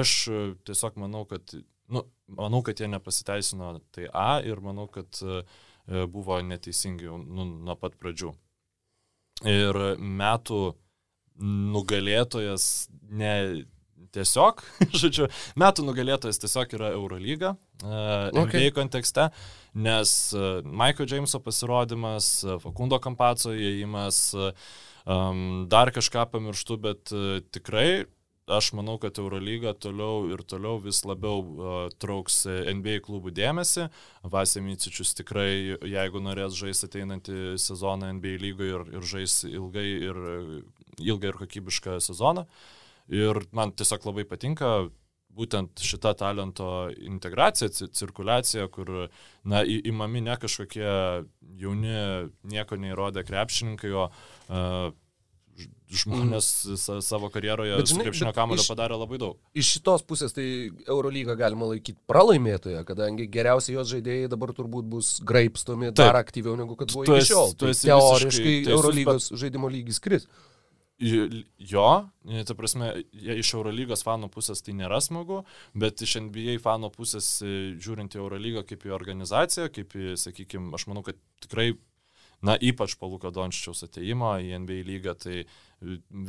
[0.00, 1.54] Aš e, tiesiog manau, kad,
[1.92, 2.02] nu,
[2.40, 5.42] manau, kad jie nepasiteisino tai A ir manau, kad e,
[6.10, 8.34] buvo neteisingi nu, nuo pat pradžių.
[9.46, 10.60] Ir metų
[11.36, 13.32] nugalėtojas ne
[14.16, 14.62] tiesiog,
[15.00, 15.28] žodžiu,
[15.58, 18.48] metų nugalėtojas tiesiog yra Eurolyga uh, okay.
[18.48, 19.30] NBA kontekste,
[19.76, 24.68] nes uh, Michael Jameso pasirodymas, uh, Fakundo Kampaco įėjimas, uh,
[25.04, 28.06] um, dar kažką pamirštu, bet uh, tikrai
[28.46, 33.88] aš manau, kad Eurolyga toliau ir toliau vis labiau uh, trauks NBA klubų dėmesį.
[34.30, 40.22] Vasė Micičius tikrai, jeigu norės žaisti ateinantį sezoną NBA lygoje ir, ir žais ilgai ir,
[41.02, 44.88] ilgai ir kokybišką sezoną, uh, Ir man tiesiog labai patinka
[45.36, 48.92] būtent šita talento integracija, cirkuliacija, kur,
[49.44, 50.86] na, įmami ne kažkokie
[51.60, 51.96] jauni,
[52.48, 54.94] nieko neįrodę krepšininkai, o uh,
[55.86, 57.02] žmonės mm.
[57.04, 59.36] savo karjeroje bet, žinai, krepšinio kamulio padarė labai daug.
[59.56, 60.46] Iš šitos pusės tai
[60.88, 66.02] Eurolygą galima laikyti pralaimėtoje, kadangi geriausi jos žaidėjai dabar turbūt bus graipstomi Taip.
[66.02, 67.54] dar aktyviau negu kad buvo tu iki šiol.
[67.60, 69.40] Tai teoriškai Eurolygos bet...
[69.44, 70.26] žaidimo lygis kris.
[70.96, 72.08] Jo,
[72.48, 75.42] ta prasme, iš Eurolygos fanų pusės tai nėra smagu,
[75.76, 80.72] bet iš NBA fanų pusės e, žiūrint į Eurolygą kaip į organizaciją, kaip į, sakykime,
[80.78, 81.74] aš manau, kad tikrai,
[82.40, 85.44] na, ypač po Luko Dončičiaus ateimo į NBA lygą, tai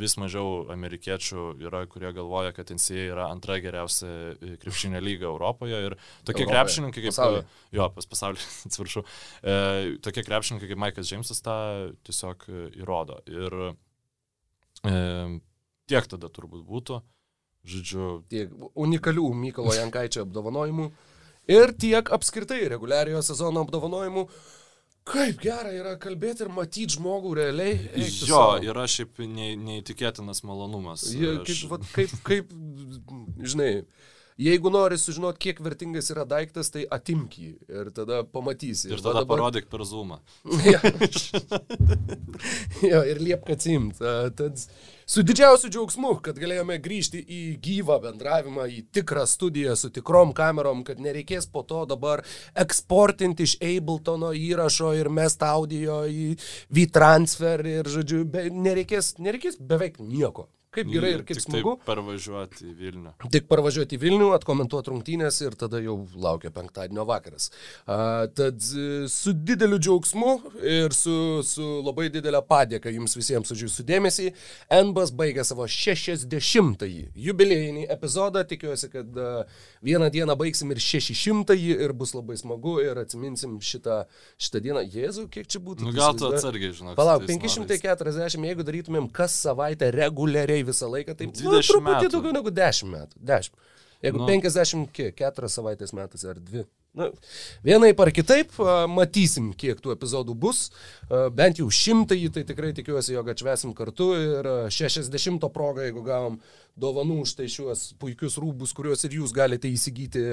[0.03, 5.79] vis mažiau amerikiečių yra, kurie galvoja, kad NCA yra antra geriausia e, krepšinio lyga Europoje
[5.79, 5.95] ir
[6.27, 6.51] tokie Europoje.
[6.57, 7.13] krepšininkai kaip...
[7.15, 7.49] Pasaulyje.
[7.79, 9.07] Jo, pas pasaulį, atsiprašau.
[9.39, 9.59] E,
[10.03, 11.59] tokie krepšininkai kaip Maikas Džeimsas tą
[12.03, 12.49] tiesiog
[12.83, 13.23] įrodo.
[13.31, 13.61] Ir
[14.85, 15.39] E,
[15.89, 17.01] tiek tada turbūt būtų.
[17.67, 18.11] Žodžiu.
[18.31, 20.91] Tiek unikalių Mykolo Jankaičio apdovanojimų
[21.51, 24.27] ir tiek apskritai reguliariojo sezono apdovanojimų.
[25.07, 27.77] Kaip gera yra kalbėti ir matyti žmogų realiai.
[27.95, 28.57] Jo, savo.
[28.67, 31.05] yra šiaip ne, neįtikėtinas malonumas.
[31.15, 31.61] Ja, kaip, Aš...
[31.71, 32.51] va, kaip, kaip,
[33.39, 33.69] žinai,
[34.37, 38.91] Jeigu nori sužinoti, kiek vertingas yra daiktas, tai atimk jį ir tada pamatysi.
[38.91, 39.39] Ir tada dabar...
[39.39, 40.19] parodyk per zoomą.
[42.91, 43.97] jo, ir liepk atsimt.
[44.37, 44.61] Tad
[45.09, 50.83] su didžiausiu džiaugsmu, kad galėjome grįžti į gyvą bendravimą, į tikrą studiją su tikrom kamerom,
[50.85, 52.21] kad nereikės po to dabar
[52.53, 56.35] eksportinti iš Abletono įrašo ir mest audio į
[56.77, 60.45] V-transfer ir, žodžiu, be, nereikės, nereikės beveik nieko
[60.77, 61.75] kaip gerai ir kaip smagu.
[61.77, 63.13] Tik parvažiuoti į Vilnių.
[63.33, 67.49] Tik parvažiuoti į Vilnių, atkomentuoti rungtynės ir tada jau laukia penktadienio vakaras.
[67.85, 71.15] A, tad e, su dideliu džiaugsmu ir su,
[71.47, 74.29] su labai didelė padėka jums visiems už jūsų dėmesį,
[74.89, 78.45] NBAS baigė savo 60-ąjį jubiliejinį epizodą.
[78.47, 79.31] Tikiuosi, kad a,
[79.85, 84.03] vieną dieną baigsim ir 600-ąjį ir bus labai smagu ir atsiminsim šitą,
[84.41, 84.85] šitą dieną.
[84.97, 85.87] Jėzu, kiek čia būtų?
[85.87, 86.95] Nu, gal tu atsargiai, žinok.
[86.99, 92.53] Palauk, 540, jeigu darytumėm kas savaitę reguliariai visą laiką, tai 20 nu, truputį daugiau negu
[92.53, 93.21] 10 metų.
[93.31, 93.61] 10.
[94.05, 94.27] Jeigu nu.
[94.29, 96.67] 50, kiek, 4 savaitės metais ar 2.
[96.97, 97.11] Na,
[97.65, 98.55] vienaip ar kitaip,
[98.89, 100.63] matysim, kiek tų epizodų bus.
[101.37, 106.39] Bent jau šimtąjį, tai tikrai tikiuosi, jog atšvesim kartu ir 60 progą, jeigu gavom
[106.77, 110.23] dovanų už tai šiuos puikius rūbus, kuriuos ir jūs galite įsigyti,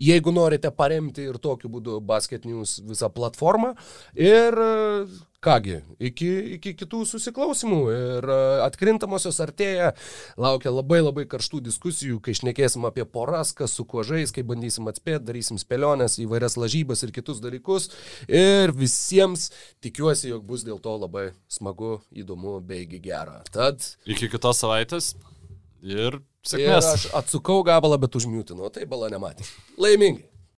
[0.00, 3.74] jeigu norite paremti ir tokiu būdu Basket News visą platformą.
[4.14, 4.56] Ir
[5.40, 6.26] Kągi, iki,
[6.58, 9.94] iki kitų susiklausimų ir e, atkrintamosios artėja,
[10.36, 14.92] laukia labai labai karštų diskusijų, kai šnekėsim apie poras, kas su kuo žais, kai bandysim
[14.92, 17.88] atspėti, darysim spėlionės, įvairias lažybas ir kitus dalykus.
[18.28, 19.48] Ir visiems
[19.80, 23.40] tikiuosi, jog bus dėl to labai smagu, įdomu beigi gera.
[23.48, 23.80] Tad.
[24.04, 25.14] Iki kitos savaitės
[25.82, 26.86] ir sėkmės.
[26.86, 29.46] Ir aš atsukau gabalą, bet užmiutinau, tai bala nematė.
[29.80, 30.29] Laimingai.